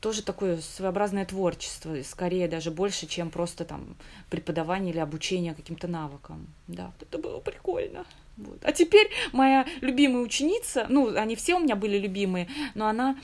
тоже 0.00 0.22
такое 0.22 0.58
своеобразное 0.58 1.24
творчество, 1.24 1.96
скорее 2.02 2.48
даже 2.48 2.72
больше, 2.72 3.06
чем 3.06 3.30
просто 3.30 3.64
там 3.64 3.96
преподавание 4.28 4.92
или 4.92 5.00
обучение 5.00 5.54
каким-то 5.54 5.86
навыкам. 5.86 6.48
Да, 6.66 6.92
это 7.00 7.18
было 7.18 7.38
прикольно. 7.38 8.04
Вот. 8.38 8.58
А 8.62 8.72
теперь 8.72 9.10
моя 9.32 9.66
любимая 9.80 10.22
ученица, 10.22 10.86
ну, 10.88 11.16
они 11.16 11.34
все 11.34 11.56
у 11.56 11.58
меня 11.58 11.74
были 11.74 11.98
любимые, 11.98 12.48
но 12.74 12.86
она 12.86 13.16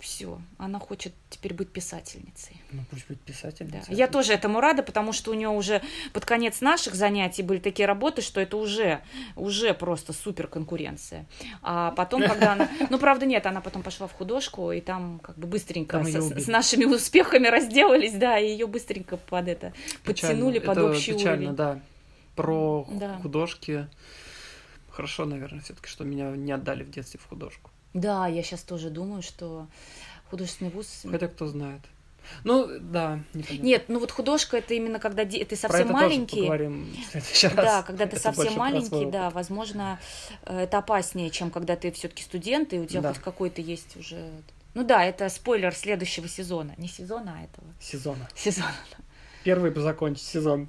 все, 0.00 0.40
она 0.58 0.78
хочет 0.78 1.14
теперь 1.30 1.54
быть 1.54 1.70
писательницей. 1.70 2.60
Ну 2.72 2.82
пусть 2.90 3.06
будет 3.06 3.20
писатель. 3.20 3.66
Да. 3.66 3.78
Я 3.88 4.08
тоже 4.08 4.32
этому 4.32 4.60
рада, 4.60 4.82
потому 4.82 5.12
что 5.12 5.30
у 5.30 5.34
нее 5.34 5.48
уже 5.48 5.82
под 6.12 6.24
конец 6.24 6.60
наших 6.60 6.94
занятий 6.94 7.42
были 7.42 7.58
такие 7.58 7.86
работы, 7.86 8.22
что 8.22 8.40
это 8.40 8.56
уже, 8.56 9.00
уже 9.36 9.72
просто 9.72 10.12
супер 10.12 10.48
конкуренция. 10.48 11.26
А 11.62 11.92
потом, 11.92 12.22
когда 12.22 12.52
она... 12.52 12.68
Ну, 12.90 12.98
правда, 12.98 13.24
нет, 13.24 13.46
она 13.46 13.60
потом 13.60 13.82
пошла 13.82 14.06
в 14.06 14.12
художку, 14.12 14.72
и 14.72 14.80
там 14.80 15.20
как 15.20 15.38
бы 15.38 15.46
быстренько 15.46 15.98
Там 15.98 16.06
с, 16.06 16.44
с- 16.44 16.46
нашими 16.48 16.84
успехами 16.84 17.46
разделались, 17.46 18.12
да, 18.14 18.38
и 18.38 18.48
ее 18.50 18.66
быстренько 18.66 19.16
под 19.16 19.48
это 19.48 19.72
подтянули 20.04 20.58
под 20.58 20.78
это 20.78 20.86
общий 20.90 21.12
печально, 21.12 21.52
уровень. 21.52 21.56
да. 21.56 21.80
Про 22.36 22.86
Да. 22.90 23.18
художки. 23.18 23.88
Хорошо, 24.90 25.24
наверное, 25.24 25.60
все-таки, 25.60 25.88
что 25.88 26.04
меня 26.04 26.30
не 26.30 26.52
отдали 26.52 26.82
в 26.84 26.90
детстве 26.90 27.18
в 27.20 27.26
художку. 27.28 27.70
Да, 27.94 28.26
я 28.26 28.42
сейчас 28.42 28.62
тоже 28.62 28.90
думаю, 28.90 29.22
что 29.22 29.66
художественный 30.30 30.70
вуз... 30.70 31.04
Хотя 31.10 31.28
кто 31.28 31.46
знает. 31.46 31.80
Ну, 32.44 32.68
да, 32.80 33.18
непонятно. 33.34 33.64
Нет, 33.66 33.84
ну 33.88 33.98
вот 33.98 34.12
художка 34.12 34.56
это 34.58 34.74
именно 34.74 34.98
когда 35.00 35.24
де- 35.24 35.44
ты 35.44 35.56
Про 35.56 35.68
совсем 35.68 35.84
это 35.86 35.92
маленький. 35.92 36.36
тоже 36.36 36.40
поговорим 36.42 36.94
в 36.94 37.10
следующий 37.10 37.46
раз. 37.48 37.56
Да, 37.56 37.82
когда 37.82 38.06
ты 38.06 38.16
Это 38.16 38.22
совсем 38.22 38.52
про 38.54 38.58
маленький, 38.60 39.10
да, 39.10 39.30
возможно, 39.30 39.98
э, 40.44 40.60
это 40.60 40.78
опаснее, 40.78 41.30
чем 41.30 41.50
когда 41.50 41.74
ты 41.74 41.90
все-таки 41.90 42.22
студент, 42.22 42.72
и 42.72 42.78
у 42.78 42.86
тебя 42.86 43.00
Да. 43.00 43.12
хоть 43.12 43.22
какой-то 43.22 43.60
есть 43.60 43.96
уже. 43.96 44.30
Ну 44.74 44.84
да, 44.84 45.04
это 45.04 45.28
спойлер 45.30 45.74
следующего 45.74 46.28
сезона. 46.28 46.74
Не 46.78 46.86
сезона, 46.88 47.38
а 47.40 47.44
этого 47.44 47.66
Сезона. 47.80 48.28
сезона. 48.36 48.72
Первый 49.42 49.70
бы 49.72 49.80
закончить 49.80 50.24
сезон. 50.24 50.68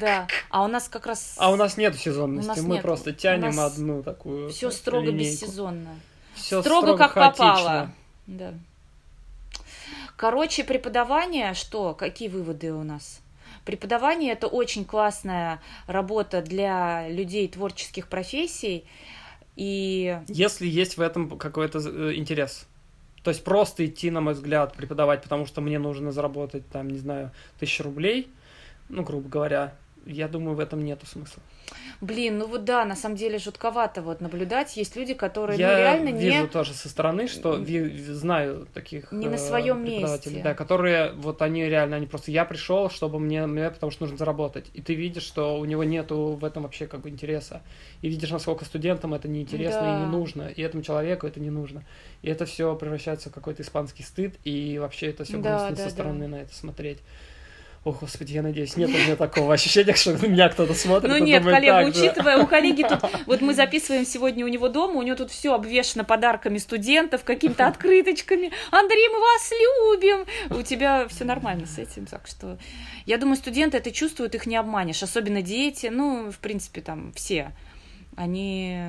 Да. 0.00 0.26
А 0.50 0.64
у 0.64 0.68
нас 0.68 0.88
как 0.88 1.06
раз... 1.06 1.34
А 1.38 1.50
у 1.50 1.56
нас 1.56 1.76
нет 1.76 1.96
сезонности, 1.96 2.48
нас 2.48 2.62
мы 2.62 2.74
нет. 2.74 2.82
просто 2.82 3.12
тянем 3.12 3.58
одну 3.60 4.02
такую 4.02 4.50
все 4.50 4.70
строго 4.70 5.06
линейку. 5.06 5.44
бессезонно. 5.44 6.00
Всё 6.34 6.60
строго, 6.60 6.96
как 6.96 7.12
хаотично. 7.12 7.46
попало. 7.46 7.90
Да. 8.26 8.54
Короче, 10.16 10.64
преподавание, 10.64 11.54
что? 11.54 11.94
Какие 11.94 12.28
выводы 12.28 12.72
у 12.72 12.82
нас? 12.82 13.20
Преподавание 13.64 14.32
это 14.32 14.46
очень 14.46 14.84
классная 14.84 15.60
работа 15.86 16.40
для 16.40 17.08
людей 17.08 17.48
творческих 17.48 18.08
профессий. 18.08 18.84
И 19.56 20.18
Если 20.28 20.66
есть 20.66 20.96
в 20.96 21.00
этом 21.00 21.38
какой-то 21.38 21.78
э, 21.78 22.14
интерес. 22.14 22.66
То 23.22 23.30
есть 23.30 23.42
просто 23.42 23.84
идти, 23.84 24.10
на 24.10 24.20
мой 24.20 24.34
взгляд, 24.34 24.74
преподавать, 24.74 25.22
потому 25.22 25.46
что 25.46 25.60
мне 25.60 25.78
нужно 25.80 26.12
заработать, 26.12 26.68
там, 26.68 26.88
не 26.88 26.98
знаю, 26.98 27.32
тысячу 27.58 27.82
рублей, 27.82 28.28
ну, 28.88 29.02
грубо 29.02 29.28
говоря, 29.28 29.74
я 30.06 30.28
думаю, 30.28 30.56
в 30.56 30.60
этом 30.60 30.84
нету 30.84 31.06
смысла. 31.06 31.42
Блин, 32.00 32.38
ну 32.38 32.46
вот 32.46 32.64
да, 32.64 32.84
на 32.84 32.94
самом 32.94 33.16
деле 33.16 33.38
жутковато 33.38 34.02
вот 34.02 34.20
наблюдать. 34.20 34.76
Есть 34.76 34.96
люди, 34.96 35.14
которые 35.14 35.58
я 35.58 35.72
ну, 35.72 35.76
реально 35.78 36.08
вижу 36.10 36.42
не... 36.42 36.46
тоже 36.46 36.74
со 36.74 36.88
стороны, 36.88 37.26
что 37.26 37.64
знаю 38.12 38.68
таких 38.72 39.10
Не 39.12 39.28
на 39.28 39.34
э, 39.34 39.38
своем 39.38 39.82
преподавателей, 39.84 40.36
месте. 40.36 40.48
да, 40.48 40.54
которые 40.54 41.12
вот 41.12 41.42
они 41.42 41.64
реально, 41.64 41.96
они 41.96 42.06
просто 42.06 42.30
я 42.30 42.44
пришел, 42.44 42.90
чтобы 42.90 43.18
мне, 43.18 43.46
мне, 43.46 43.70
потому 43.70 43.90
что 43.90 44.02
нужно 44.02 44.18
заработать, 44.18 44.66
и 44.74 44.82
ты 44.82 44.94
видишь, 44.94 45.24
что 45.24 45.58
у 45.58 45.64
него 45.64 45.84
нету 45.84 46.38
в 46.40 46.44
этом 46.44 46.64
вообще 46.64 46.86
как 46.86 47.00
бы 47.00 47.08
интереса, 47.08 47.62
и 48.02 48.08
видишь, 48.08 48.30
насколько 48.30 48.64
студентам 48.64 49.14
это 49.14 49.26
неинтересно 49.26 49.80
Да. 49.80 49.96
и 49.96 50.00
не 50.00 50.06
нужно, 50.06 50.42
и 50.48 50.62
этому 50.62 50.82
человеку 50.82 51.26
это 51.26 51.40
не 51.40 51.50
нужно, 51.50 51.82
и 52.22 52.28
это 52.28 52.44
все 52.44 52.76
превращается 52.76 53.30
в 53.30 53.32
какой-то 53.32 53.62
испанский 53.62 54.02
стыд, 54.02 54.34
и 54.44 54.78
вообще 54.78 55.08
это 55.08 55.24
все 55.24 55.38
Да, 55.38 55.50
грустно 55.50 55.70
да, 55.70 55.76
со 55.76 55.84
да. 55.84 55.90
стороны 55.90 56.28
на 56.28 56.36
это 56.36 56.54
смотреть. 56.54 56.98
О, 57.86 57.92
господи, 57.92 58.32
я 58.32 58.42
надеюсь, 58.42 58.76
нет 58.76 58.90
у 58.90 58.94
меня 58.94 59.14
такого 59.14 59.54
ощущения, 59.54 59.94
что 59.94 60.14
меня 60.14 60.48
кто-то 60.48 60.74
смотрит. 60.74 61.08
Ну 61.08 61.18
и 61.18 61.20
нет, 61.20 61.40
думает, 61.40 61.58
коллега, 61.58 61.88
учитывая, 61.88 62.38
у 62.38 62.46
коллеги 62.48 62.82
тут, 62.82 62.98
вот 63.26 63.40
мы 63.42 63.54
записываем 63.54 64.04
сегодня 64.04 64.44
у 64.44 64.48
него 64.48 64.68
дома, 64.68 64.94
у 64.94 65.02
него 65.02 65.14
тут 65.14 65.30
все 65.30 65.54
обвешано 65.54 66.02
подарками 66.02 66.58
студентов, 66.58 67.22
какими-то 67.22 67.64
открыточками. 67.68 68.50
Андрей, 68.72 69.08
мы 69.08 69.20
вас 69.20 69.52
любим. 69.52 70.26
У 70.58 70.62
тебя 70.64 71.06
все 71.06 71.22
нормально 71.22 71.68
с 71.68 71.78
этим, 71.78 72.06
так 72.06 72.26
что 72.26 72.58
я 73.04 73.18
думаю, 73.18 73.36
студенты 73.36 73.76
это 73.76 73.92
чувствуют, 73.92 74.34
их 74.34 74.46
не 74.46 74.56
обманешь, 74.56 75.04
особенно 75.04 75.40
дети, 75.40 75.86
ну, 75.86 76.32
в 76.32 76.38
принципе, 76.40 76.80
там 76.80 77.12
все. 77.12 77.52
Они 78.16 78.80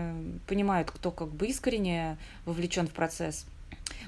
понимают, 0.48 0.90
кто 0.90 1.12
как 1.12 1.28
бы 1.28 1.46
искренне 1.46 2.18
вовлечен 2.46 2.88
в 2.88 2.94
процесс. 2.94 3.46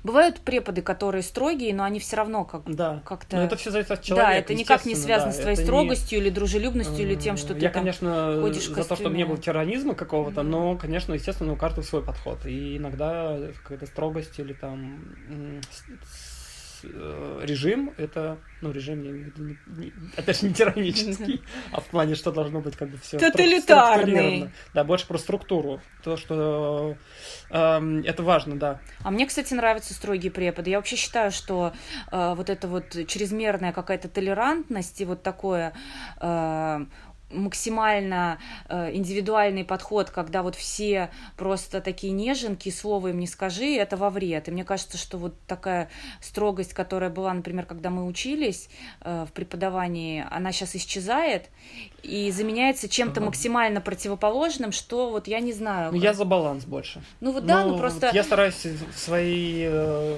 Бывают 0.04 0.40
преподы, 0.40 0.82
которые 0.82 1.24
строгие, 1.24 1.74
но 1.74 1.84
они 1.84 2.00
все 2.00 2.16
равно 2.16 2.46
как 2.46 2.64
Да, 2.74 3.02
как-то... 3.06 3.36
но 3.38 3.44
это 3.44 3.56
все 3.58 3.70
зависит 3.70 3.92
от 3.92 4.02
человека. 4.02 4.32
да, 4.32 4.38
это 4.38 4.56
никак 4.56 4.86
не 4.86 4.96
связано 4.96 5.32
да, 5.32 5.38
с 5.38 5.40
твоей 5.42 5.54
это 5.54 5.62
не- 5.62 5.66
строгостью 5.68 6.20
или 6.20 6.30
дружелюбностью, 6.30 7.06
или 7.06 7.16
тем, 7.16 7.36
что 7.38 7.54
ты 7.54 7.60
Я, 7.60 7.70
там... 7.70 7.82
конечно, 7.82 8.40
ходишь 8.42 8.68
за 8.68 8.84
то, 8.84 8.96
чтобы 8.96 9.18
не 9.18 9.26
было 9.26 9.38
терроризма 9.38 9.96
какого-то, 9.96 10.44
но, 10.44 10.78
конечно, 10.78 11.14
естественно, 11.14 11.54
у 11.54 11.58
каждого 11.58 11.84
свой 11.84 12.02
подход. 12.04 12.46
И 12.46 12.78
иногда 12.78 13.38
какая-то 13.64 13.86
строгость 13.88 14.40
или 14.40 14.54
там 14.54 15.00
режим, 16.84 17.94
это, 17.98 18.38
ну, 18.62 18.72
режим, 18.72 19.04
я 19.04 19.12
имею 19.12 19.32
в 19.32 19.38
виду, 19.38 19.92
опять 20.18 20.40
же, 20.40 20.48
не 20.48 20.54
тиранический, 20.54 21.42
а 21.72 21.82
в 21.82 21.86
плане, 21.86 22.16
что 22.16 22.32
должно 22.32 22.62
быть 22.62 22.76
как 22.76 22.90
бы 22.90 22.98
все 22.98 23.18
Тоталитарный. 23.18 24.50
Да, 24.74 24.84
больше 24.84 25.08
про 25.08 25.18
структуру. 25.18 25.82
То, 26.04 26.18
что 26.18 26.98
эм, 27.50 28.02
это 28.02 28.24
важно, 28.24 28.58
да. 28.58 28.80
А 29.04 29.12
мне, 29.12 29.26
кстати, 29.26 29.54
нравятся 29.54 29.94
строгие 29.94 30.32
преподы. 30.32 30.70
Я 30.70 30.78
вообще 30.78 30.96
считаю, 30.96 31.32
что 31.32 31.74
э, 32.12 32.34
вот 32.36 32.50
эта 32.50 32.68
вот 32.68 32.96
чрезмерная 33.08 33.74
какая-то 33.74 34.10
толерантность 34.10 35.02
и 35.02 35.06
вот 35.06 35.24
такое 35.24 35.74
э, 36.22 36.86
максимально 37.32 38.40
э, 38.68 38.96
индивидуальный 38.96 39.64
подход, 39.64 40.10
когда 40.10 40.44
вот 40.44 40.56
все 40.56 41.10
просто 41.38 41.82
такие 41.82 42.14
неженки, 42.14 42.70
слова 42.70 43.10
им 43.10 43.20
не 43.20 43.28
скажи, 43.28 43.76
это 43.76 43.98
во 43.98 44.10
вред. 44.10 44.48
И 44.48 44.52
мне 44.52 44.64
кажется, 44.64 44.98
что 44.98 45.18
вот 45.18 45.36
такая 45.48 45.90
строгость, 46.22 46.74
которая 46.74 47.10
была, 47.10 47.34
например, 47.34 47.66
когда 47.66 47.90
мы 47.90 48.06
учились 48.06 48.70
э, 49.02 49.26
в 49.28 49.34
преподавании, 49.34 50.26
она 50.30 50.52
сейчас 50.52 50.76
исчезает 50.76 51.50
и 52.04 52.32
заменяется 52.32 52.88
чем-то 52.90 53.22
максимально 53.22 53.82
противоположным, 53.82 54.72
что 54.72 55.10
вот 55.10 55.28
я 55.28 55.40
не 55.40 55.54
знаю. 55.54 55.92
Ну, 55.92 55.98
я 55.98 56.14
за 56.14 56.26
баланс 56.26 56.66
больше. 56.66 57.02
Ну 57.20 57.32
вот 57.32 57.46
да, 57.46 57.64
ну 57.64 57.72
вот 57.72 57.80
просто... 57.80 58.12
Я 58.14 58.24
стараюсь 58.24 58.66
в 58.66 58.98
своей 58.98 59.68
э, 59.70 60.18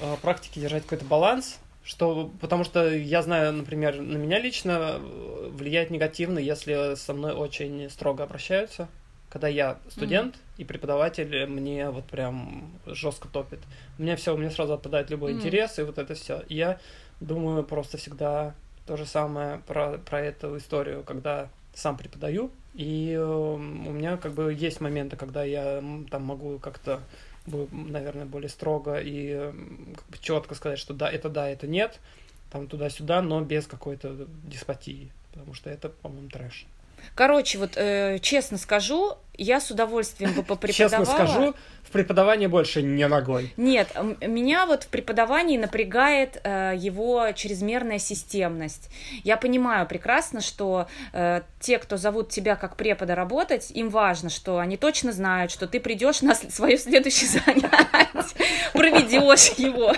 э, 0.00 0.16
практике 0.20 0.60
держать 0.60 0.82
какой-то 0.84 1.04
баланс, 1.04 1.58
что, 1.84 2.30
потому 2.40 2.64
что 2.64 2.92
я 2.94 3.22
знаю, 3.22 3.52
например, 3.52 4.00
на 4.00 4.16
меня 4.16 4.38
лично 4.38 4.98
э, 5.00 5.50
влияет 5.52 5.90
негативно, 5.90 6.38
если 6.38 6.94
со 6.94 7.12
мной 7.12 7.32
очень 7.32 7.90
строго 7.90 8.22
обращаются, 8.24 8.88
когда 9.28 9.48
я 9.48 9.78
студент 9.88 10.36
и 10.58 10.64
преподаватель 10.64 11.46
мне 11.46 11.90
вот 11.90 12.04
прям 12.04 12.70
жестко 12.86 13.28
топит. 13.28 13.60
У 13.98 14.02
меня 14.02 14.14
все, 14.16 14.34
у 14.34 14.36
меня 14.36 14.50
сразу 14.50 14.74
отпадает 14.74 15.10
любой 15.10 15.32
Мгм. 15.32 15.40
интерес, 15.40 15.78
и 15.78 15.82
вот 15.82 15.98
это 15.98 16.14
все. 16.14 16.42
Я 16.48 16.78
думаю 17.20 17.64
просто 17.64 17.96
всегда 17.96 18.54
то 18.86 18.96
же 18.96 19.06
самое 19.06 19.58
про, 19.66 19.98
про 19.98 20.20
эту 20.20 20.56
историю, 20.58 21.02
когда 21.04 21.48
сам 21.74 21.96
преподаю, 21.96 22.50
и 22.74 23.12
э, 23.12 23.24
у 23.24 23.56
меня 23.58 24.16
как 24.18 24.32
бы 24.32 24.52
есть 24.52 24.80
моменты, 24.80 25.16
когда 25.16 25.44
я 25.44 25.82
там 26.10 26.22
могу 26.24 26.58
как-то, 26.58 27.00
наверное, 27.46 28.24
более 28.24 28.48
строго 28.48 29.00
и 29.00 29.52
как 29.96 30.06
бы 30.08 30.18
четко 30.20 30.54
сказать, 30.54 30.78
что 30.78 30.94
да, 30.94 31.10
это 31.10 31.28
да, 31.28 31.48
это 31.48 31.66
нет, 31.66 32.00
там 32.50 32.66
туда-сюда, 32.66 33.22
но 33.22 33.40
без 33.40 33.66
какой-то 33.66 34.26
деспотии, 34.44 35.10
потому 35.32 35.54
что 35.54 35.70
это, 35.70 35.88
по-моему, 35.88 36.28
трэш. 36.28 36.66
Короче, 37.14 37.58
вот 37.58 37.76
э, 37.76 38.18
честно 38.20 38.58
скажу, 38.58 39.16
я 39.36 39.60
с 39.60 39.70
удовольствием 39.70 40.34
бы 40.34 40.42
попреподавала. 40.44 41.04
Честно 41.04 41.26
скажу, 41.26 41.54
преподавании 41.92 42.46
больше 42.46 42.82
не 42.82 43.06
ногой. 43.06 43.52
Нет, 43.56 43.88
меня 44.20 44.66
вот 44.66 44.84
в 44.84 44.88
преподавании 44.88 45.58
напрягает 45.58 46.40
э, 46.42 46.74
его 46.76 47.30
чрезмерная 47.34 47.98
системность. 47.98 48.88
Я 49.24 49.36
понимаю 49.36 49.86
прекрасно, 49.86 50.40
что 50.40 50.88
э, 51.12 51.42
те, 51.60 51.78
кто 51.78 51.96
зовут 51.96 52.30
тебя 52.30 52.56
как 52.56 52.76
препода 52.76 53.14
работать, 53.14 53.70
им 53.70 53.90
важно, 53.90 54.30
что 54.30 54.58
они 54.58 54.76
точно 54.76 55.12
знают, 55.12 55.52
что 55.52 55.66
ты 55.66 55.80
придешь 55.80 56.22
на 56.22 56.34
свое 56.34 56.78
следующее 56.78 57.30
занятие, 57.46 57.70
проведешь 58.72 59.58
его, 59.58 59.92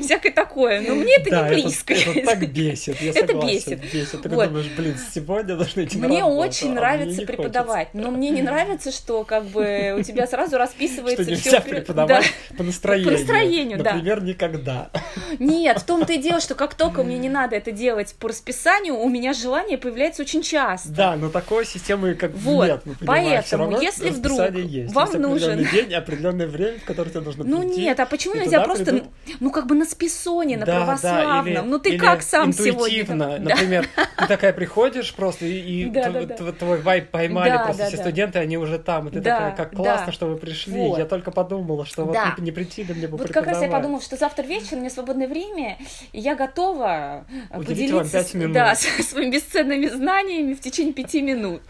всякое 0.00 0.32
такое. 0.32 0.80
Но 0.80 0.94
мне 0.94 1.16
это 1.16 1.30
не 1.30 1.54
близко. 1.54 1.94
Это, 1.94 2.26
так 2.26 2.52
бесит, 2.52 3.00
я 3.00 3.12
Это 3.14 3.34
бесит. 3.34 3.80
Ты 3.90 4.28
думаешь, 4.28 4.70
блин, 4.76 4.96
сегодня 5.14 5.56
должны 5.56 5.84
идти 5.84 5.98
Мне 5.98 6.24
очень 6.24 6.72
а 6.72 6.74
нравится 6.74 7.22
преподавать, 7.22 7.88
но 7.94 8.10
мне 8.10 8.30
не 8.30 8.42
нравится, 8.42 8.92
что 8.92 9.24
как 9.24 9.44
бы 9.44 9.96
у 9.98 10.02
тебя 10.02 10.26
сразу 10.26 10.58
расписывается 10.58 11.13
Что 11.14 11.22
всё 11.24 11.30
нельзя 11.32 11.60
вперёд. 11.60 11.86
преподавать 11.86 12.32
Да. 12.50 12.56
по 12.56 12.62
настроению. 12.62 13.12
настроению, 13.12 13.78
да. 13.82 13.92
Например, 13.94 14.22
никогда. 14.22 14.90
Нет, 15.38 15.78
в 15.80 15.84
том-то 15.84 16.12
и 16.12 16.18
дело, 16.18 16.40
что 16.40 16.54
как 16.54 16.74
только 16.74 17.02
мне 17.02 17.18
не 17.18 17.28
надо 17.28 17.56
это 17.56 17.72
делать 17.72 18.14
по 18.18 18.28
расписанию, 18.28 18.96
у 18.96 19.08
меня 19.08 19.32
желание 19.32 19.78
появляется 19.78 20.22
очень 20.22 20.42
часто. 20.42 20.90
Да, 20.90 21.16
но 21.16 21.28
такой 21.30 21.64
системы 21.66 22.14
как 22.14 22.32
Вот, 22.34 22.66
нет. 22.68 22.82
всё 22.84 22.94
поэтому, 23.06 23.64
равно 23.64 23.80
если 23.80 24.10
вдруг 24.10 24.40
есть. 24.54 24.94
вам 24.94 25.08
Есть 25.08 25.18
нужен- 25.20 25.64
день, 25.70 25.94
определенное 25.94 26.46
время, 26.46 26.78
в 26.78 26.84
которое 26.84 27.10
тебе 27.10 27.20
нужно 27.20 27.44
Ну 27.44 27.60
прийти. 27.62 27.80
нет, 27.82 28.00
а 28.00 28.06
почему 28.06 28.34
нельзя 28.34 28.60
просто, 28.60 28.84
придут- 28.86 29.04
ну 29.40 29.50
как 29.50 29.66
бы 29.66 29.74
на 29.74 29.84
списоне, 29.84 30.56
на 30.56 30.66
Да, 30.66 30.72
да, 30.80 30.84
православном? 30.84 31.46
или- 31.48 31.58
ну 31.58 31.78
ты 31.78 31.98
как 31.98 32.22
сам 32.22 32.52
сегодня? 32.52 33.04
Да. 33.14 33.38
Например, 33.38 33.86
ты 34.18 34.26
такая 34.26 34.52
приходишь 34.52 35.12
просто, 35.14 35.46
и, 35.46 35.82
и 35.82 35.84
Да, 35.86 36.04
тв- 36.04 36.12
да, 36.12 36.22
да. 36.24 36.34
тв- 36.36 36.52
твой 36.58 36.80
вайб 36.80 37.10
поймали 37.10 37.50
Да, 37.50 37.58
просто 37.64 37.82
да, 37.82 37.88
все 37.88 37.96
да. 37.96 38.02
студенты, 38.02 38.38
они 38.38 38.56
уже 38.58 38.78
там. 38.78 39.08
И 39.08 39.10
ты 39.10 39.20
Да, 39.20 39.30
такая, 39.36 39.52
как 39.56 39.70
да. 39.70 39.76
классно, 39.76 40.12
что 40.12 40.26
вы 40.26 40.36
пришли. 40.36 40.74
Вот. 40.74 40.98
Я 40.98 41.03
только 41.04 41.30
подумала, 41.30 41.84
что 41.84 42.04
Да. 42.04 42.30
вот 42.30 42.38
не, 42.38 42.44
не 42.46 42.52
прийти, 42.52 42.84
да 42.84 42.94
мне 42.94 43.06
бы 43.08 43.16
Вот 43.16 43.30
как 43.30 43.46
раз 43.46 43.62
я 43.62 43.68
подумала, 43.68 44.00
что 44.00 44.16
завтра 44.16 44.42
вечером 44.44 44.78
у 44.78 44.80
меня 44.80 44.90
свободное 44.90 45.28
время, 45.28 45.78
и 46.12 46.20
я 46.20 46.34
готова 46.34 47.24
э, 47.50 47.58
Уделить 47.58 47.90
поделиться 47.90 48.48
да, 48.48 48.74
своими 49.02 49.30
бесценными 49.32 49.86
знаниями 49.86 50.54
в 50.54 50.60
течение 50.60 50.92
пяти 50.92 51.22
минут. 51.22 51.62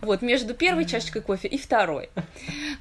Вот, 0.00 0.22
между 0.22 0.54
первой 0.54 0.84
чашечкой 0.84 1.22
кофе 1.22 1.48
и 1.48 1.58
второй. 1.58 2.10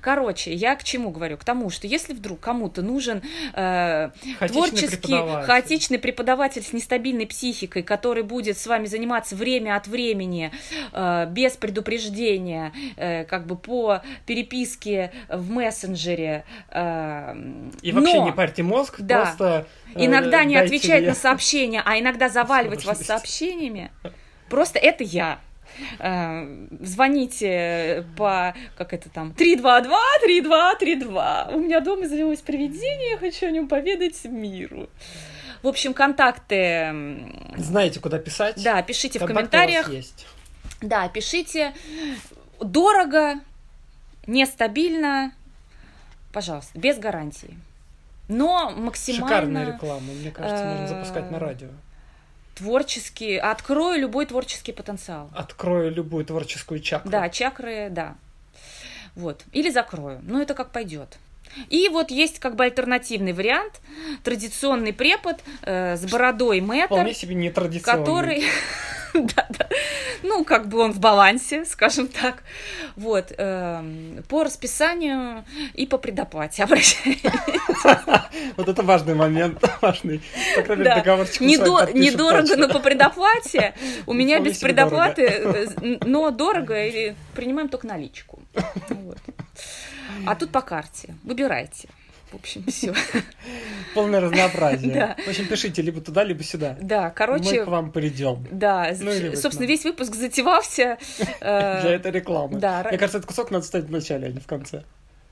Короче, 0.01 0.53
я 0.53 0.75
к 0.75 0.83
чему 0.83 1.11
говорю? 1.11 1.37
К 1.37 1.43
тому, 1.43 1.69
что 1.69 1.87
если 1.87 2.13
вдруг 2.13 2.39
кому-то 2.39 2.81
нужен 2.81 3.21
э, 3.53 4.09
Хаотичный 4.39 4.47
творческий, 4.47 4.97
преподаватель. 4.97 5.45
хаотичный 5.45 5.99
преподаватель 5.99 6.63
с 6.63 6.73
нестабильной 6.73 7.27
психикой, 7.27 7.83
который 7.83 8.23
будет 8.23 8.57
с 8.57 8.67
вами 8.67 8.85
заниматься 8.85 9.35
время 9.35 9.75
от 9.75 9.87
времени, 9.87 10.51
э, 10.91 11.27
без 11.29 11.53
предупреждения, 11.53 12.73
э, 12.97 13.23
как 13.25 13.45
бы 13.47 13.55
по 13.55 14.01
переписке 14.25 15.11
в 15.29 15.49
мессенджере. 15.49 15.82
Э, 16.71 17.35
И 17.81 17.91
вообще 17.91 18.19
но 18.19 18.25
не 18.25 18.31
парьте 18.31 18.63
мозг, 18.63 18.99
Да. 18.99 19.23
просто... 19.23 19.67
э, 19.95 20.05
иногда 20.05 20.43
не 20.43 20.55
отвечать 20.55 21.01
мне- 21.01 21.09
на 21.09 21.15
сообщения, 21.15 21.81
а 21.85 21.99
иногда 21.99 22.29
заваливать 22.29 22.85
вас 22.85 22.99
сообщениями. 23.05 23.91
Просто 24.49 24.79
это 24.79 25.03
я. 25.03 25.39
Э, 25.99 26.45
Звоните 26.81 28.05
по, 28.15 28.53
как 28.77 28.93
это 28.93 29.09
там, 29.09 29.33
322, 29.33 29.97
32, 30.21 30.75
32. 30.75 31.49
У 31.53 31.59
меня 31.59 31.79
дома 31.79 32.07
завелось 32.07 32.41
привидение, 32.41 33.11
я 33.11 33.17
хочу 33.17 33.47
о 33.47 33.51
нем 33.51 33.67
поведать 33.67 34.23
миру. 34.25 34.89
В 35.63 35.67
общем, 35.67 35.93
контакты... 35.93 36.55
м, 36.55 37.53
Знаете, 37.57 37.99
куда 38.01 38.19
писать? 38.19 38.61
Да, 38.63 38.81
пишите 38.81 39.17
в 39.17 39.25
Контакты 39.25 39.43
вас 39.43 39.49
комментариях. 39.49 39.89
есть. 39.89 40.27
Да, 40.81 41.07
пишите. 41.07 41.73
Дорого, 42.59 43.35
нестабильно, 44.27 45.31
пожалуйста, 46.33 46.77
без 46.77 46.97
гарантии. 46.97 47.57
Но 48.27 48.71
максимально 48.71 49.27
Шикарная 49.27 49.73
реклама. 49.73 50.11
Мне 50.13 50.31
кажется, 50.31 50.65
можно 50.65 50.85
э, 50.85 50.87
запускать 50.87 51.31
на 51.31 51.39
радио. 51.39 51.69
творческий, 52.55 53.37
открою 53.37 53.99
любой 53.99 54.25
творческий 54.25 54.71
потенциал. 54.71 55.29
Открою 55.35 55.91
любую 55.91 56.25
творческую 56.25 56.79
чакру. 56.79 57.09
Да, 57.09 57.29
чакры, 57.29 57.89
да. 57.91 58.15
Вот. 59.15 59.43
Или 59.51 59.69
закрою. 59.69 60.19
Ну, 60.23 60.41
это 60.41 60.53
как 60.53 60.71
пойдет. 60.71 61.17
И 61.69 61.87
вот 61.89 62.09
есть 62.09 62.39
как 62.39 62.55
бы 62.55 62.63
альтернативный 62.63 63.33
вариант. 63.33 63.79
Традиционный 64.23 64.93
препод 64.93 65.39
э, 65.61 65.97
с 65.97 66.05
бородой 66.09 66.61
мэтр, 66.61 66.95
Вполне 66.95 67.13
себе 67.13 67.35
нетрадиционный. 67.35 68.05
который... 68.05 68.43
Да, 69.13 69.45
да. 69.59 69.62
Ну, 70.33 70.43
как 70.43 70.67
бы 70.67 70.79
он 70.79 70.91
в 70.91 70.99
балансе, 70.99 71.63
скажем 71.73 72.07
так. 72.07 72.43
Вот. 72.95 73.31
эм, 73.37 74.23
По 74.27 74.43
расписанию 74.43 75.45
и 75.75 75.85
по 75.85 75.97
предоплате 75.97 76.63
обращаюсь. 76.67 77.21
Вот 78.57 78.67
это 78.67 78.81
важный 78.81 79.13
момент, 79.13 79.63
важный. 79.81 80.21
По 80.55 80.63
крайней 80.63 80.83
мере, 80.83 80.95
договорчик 80.95 81.41
Недорого, 81.41 82.55
но 82.57 82.67
по 82.67 82.79
предоплате. 82.79 83.75
У 84.07 84.13
меня 84.13 84.39
без 84.39 84.57
предоплаты, 84.57 85.23
э, 85.23 85.97
но 86.05 86.31
дорого, 86.31 86.83
или 86.83 87.15
принимаем 87.35 87.69
только 87.69 87.85
наличку. 87.85 88.39
А 90.25 90.35
тут 90.35 90.51
по 90.51 90.61
карте. 90.61 91.15
Выбирайте. 91.23 91.89
В 92.33 92.35
общем, 92.37 92.65
все. 92.67 92.93
Полное 93.93 94.19
разнообразие. 94.19 94.93
Да. 94.93 95.15
В 95.23 95.27
общем, 95.29 95.47
пишите 95.47 95.81
либо 95.83 96.01
туда, 96.01 96.23
либо 96.23 96.43
сюда. 96.43 96.75
Да, 96.81 97.05
Мы 97.05 97.11
короче, 97.11 97.63
к 97.63 97.67
вам 97.67 97.91
придем. 97.91 98.45
да, 98.51 98.91
Ну, 98.99 99.35
собственно, 99.35 99.67
весь 99.67 99.83
выпуск 99.85 100.15
затевался. 100.15 100.97
э, 101.39 101.81
Для 101.81 101.91
этой 101.91 102.11
рекламы. 102.11 102.59
да, 102.59 102.83
Мне 102.89 102.97
кажется, 102.97 103.19
этот 103.19 103.27
кусок 103.27 103.51
надо 103.51 103.65
ставить 103.65 103.85
в 103.85 103.91
начале, 103.91 104.27
а 104.27 104.29
не 104.31 104.39
в 104.39 104.47
конце. 104.47 104.83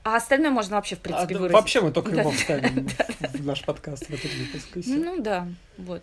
А 0.04 0.16
остальное 0.16 0.50
можно 0.50 0.76
вообще, 0.76 0.94
в 0.96 1.00
А, 1.00 1.02
принципе, 1.02 1.34
да, 1.34 1.40
выразить. 1.40 1.54
вообще 1.54 1.80
мы 1.80 1.92
только 1.92 2.14
его 2.14 2.30
вставим 2.30 2.88
в 3.34 3.44
наш 3.46 3.62
подкаст, 3.64 4.06
в 4.06 4.10
этот 4.10 4.30
выпуск. 4.34 4.68
Ну 4.86 5.20
да, 5.20 5.46
вот. 5.78 6.02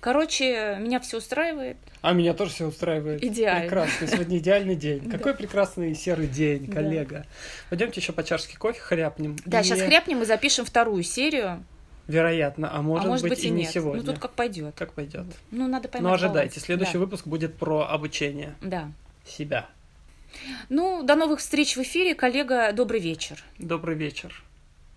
Короче, 0.00 0.76
меня 0.80 1.00
все 1.00 1.18
устраивает. 1.18 1.76
А 2.02 2.12
меня 2.12 2.34
тоже 2.34 2.52
все 2.52 2.66
устраивает. 2.66 3.22
Идеально. 3.22 3.62
Прекрасно. 3.62 4.06
Сегодня 4.06 4.38
идеальный 4.38 4.74
день. 4.76 5.00
Да. 5.04 5.16
Какой 5.18 5.34
прекрасный 5.34 5.94
серый 5.94 6.26
день, 6.26 6.66
Да. 6.66 6.74
коллега. 6.74 7.26
Пойдемте 7.70 8.00
еще 8.00 8.12
по 8.12 8.22
чашке 8.24 8.56
кофе 8.58 8.80
хряпнем. 8.80 9.36
Да, 9.44 9.60
И, 9.60 9.64
сейчас 9.64 9.80
хряпнем 9.80 10.22
и 10.22 10.24
запишем 10.24 10.64
вторую 10.64 11.02
серию. 11.02 11.64
Вероятно, 12.06 12.70
а 12.76 12.82
может, 12.82 13.06
а 13.06 13.08
может 13.08 13.26
быть, 13.28 13.42
и, 13.44 13.46
и 13.46 13.50
не 13.50 13.62
нет. 13.62 13.70
сегодня. 13.72 14.02
Ну 14.02 14.06
тут 14.12 14.20
как 14.20 14.32
пойдет. 14.32 14.74
Как 14.76 14.92
пойдет. 14.92 15.24
Ну, 15.50 15.66
надо 15.68 15.88
поймать. 15.88 16.08
Но 16.10 16.14
ожидайте, 16.14 16.54
баланс. 16.56 16.64
следующий 16.66 16.92
Да. 16.94 16.98
выпуск 16.98 17.26
будет 17.26 17.56
про 17.56 17.88
обучение 17.88 18.54
Да. 18.60 18.90
себя. 19.26 19.66
Ну, 20.68 21.02
до 21.02 21.14
новых 21.14 21.40
встреч 21.40 21.76
в 21.76 21.82
эфире, 21.82 22.14
коллега. 22.14 22.72
Добрый 22.72 23.00
вечер. 23.00 23.42
Добрый 23.58 23.94
вечер, 23.96 24.42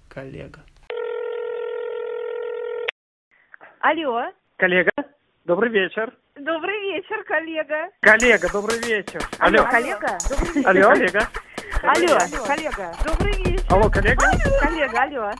коллега. 0.10 0.60
Алло. 3.88 4.22
Коллега, 4.58 4.92
добрый 5.46 5.70
вечер. 5.70 6.14
Добрый 6.36 6.78
вечер, 6.92 7.24
коллега. 7.24 7.90
Коллега, 8.02 8.50
добрый 8.52 8.80
вечер. 8.80 9.22
Алло, 9.40 9.62
Алло, 9.62 9.72
коллега. 9.72 10.18
Добрый 10.28 10.54
вечер. 10.56 10.68
алло, 10.68 10.90
коллега. 10.90 11.30
Алло, 11.84 12.18
коллега. 12.46 12.94
Добрый 13.06 13.34
вечер. 13.44 13.66
Алло, 13.70 13.90
коллега. 13.90 14.26
Коллега, 14.62 15.04
алло. 15.04 15.32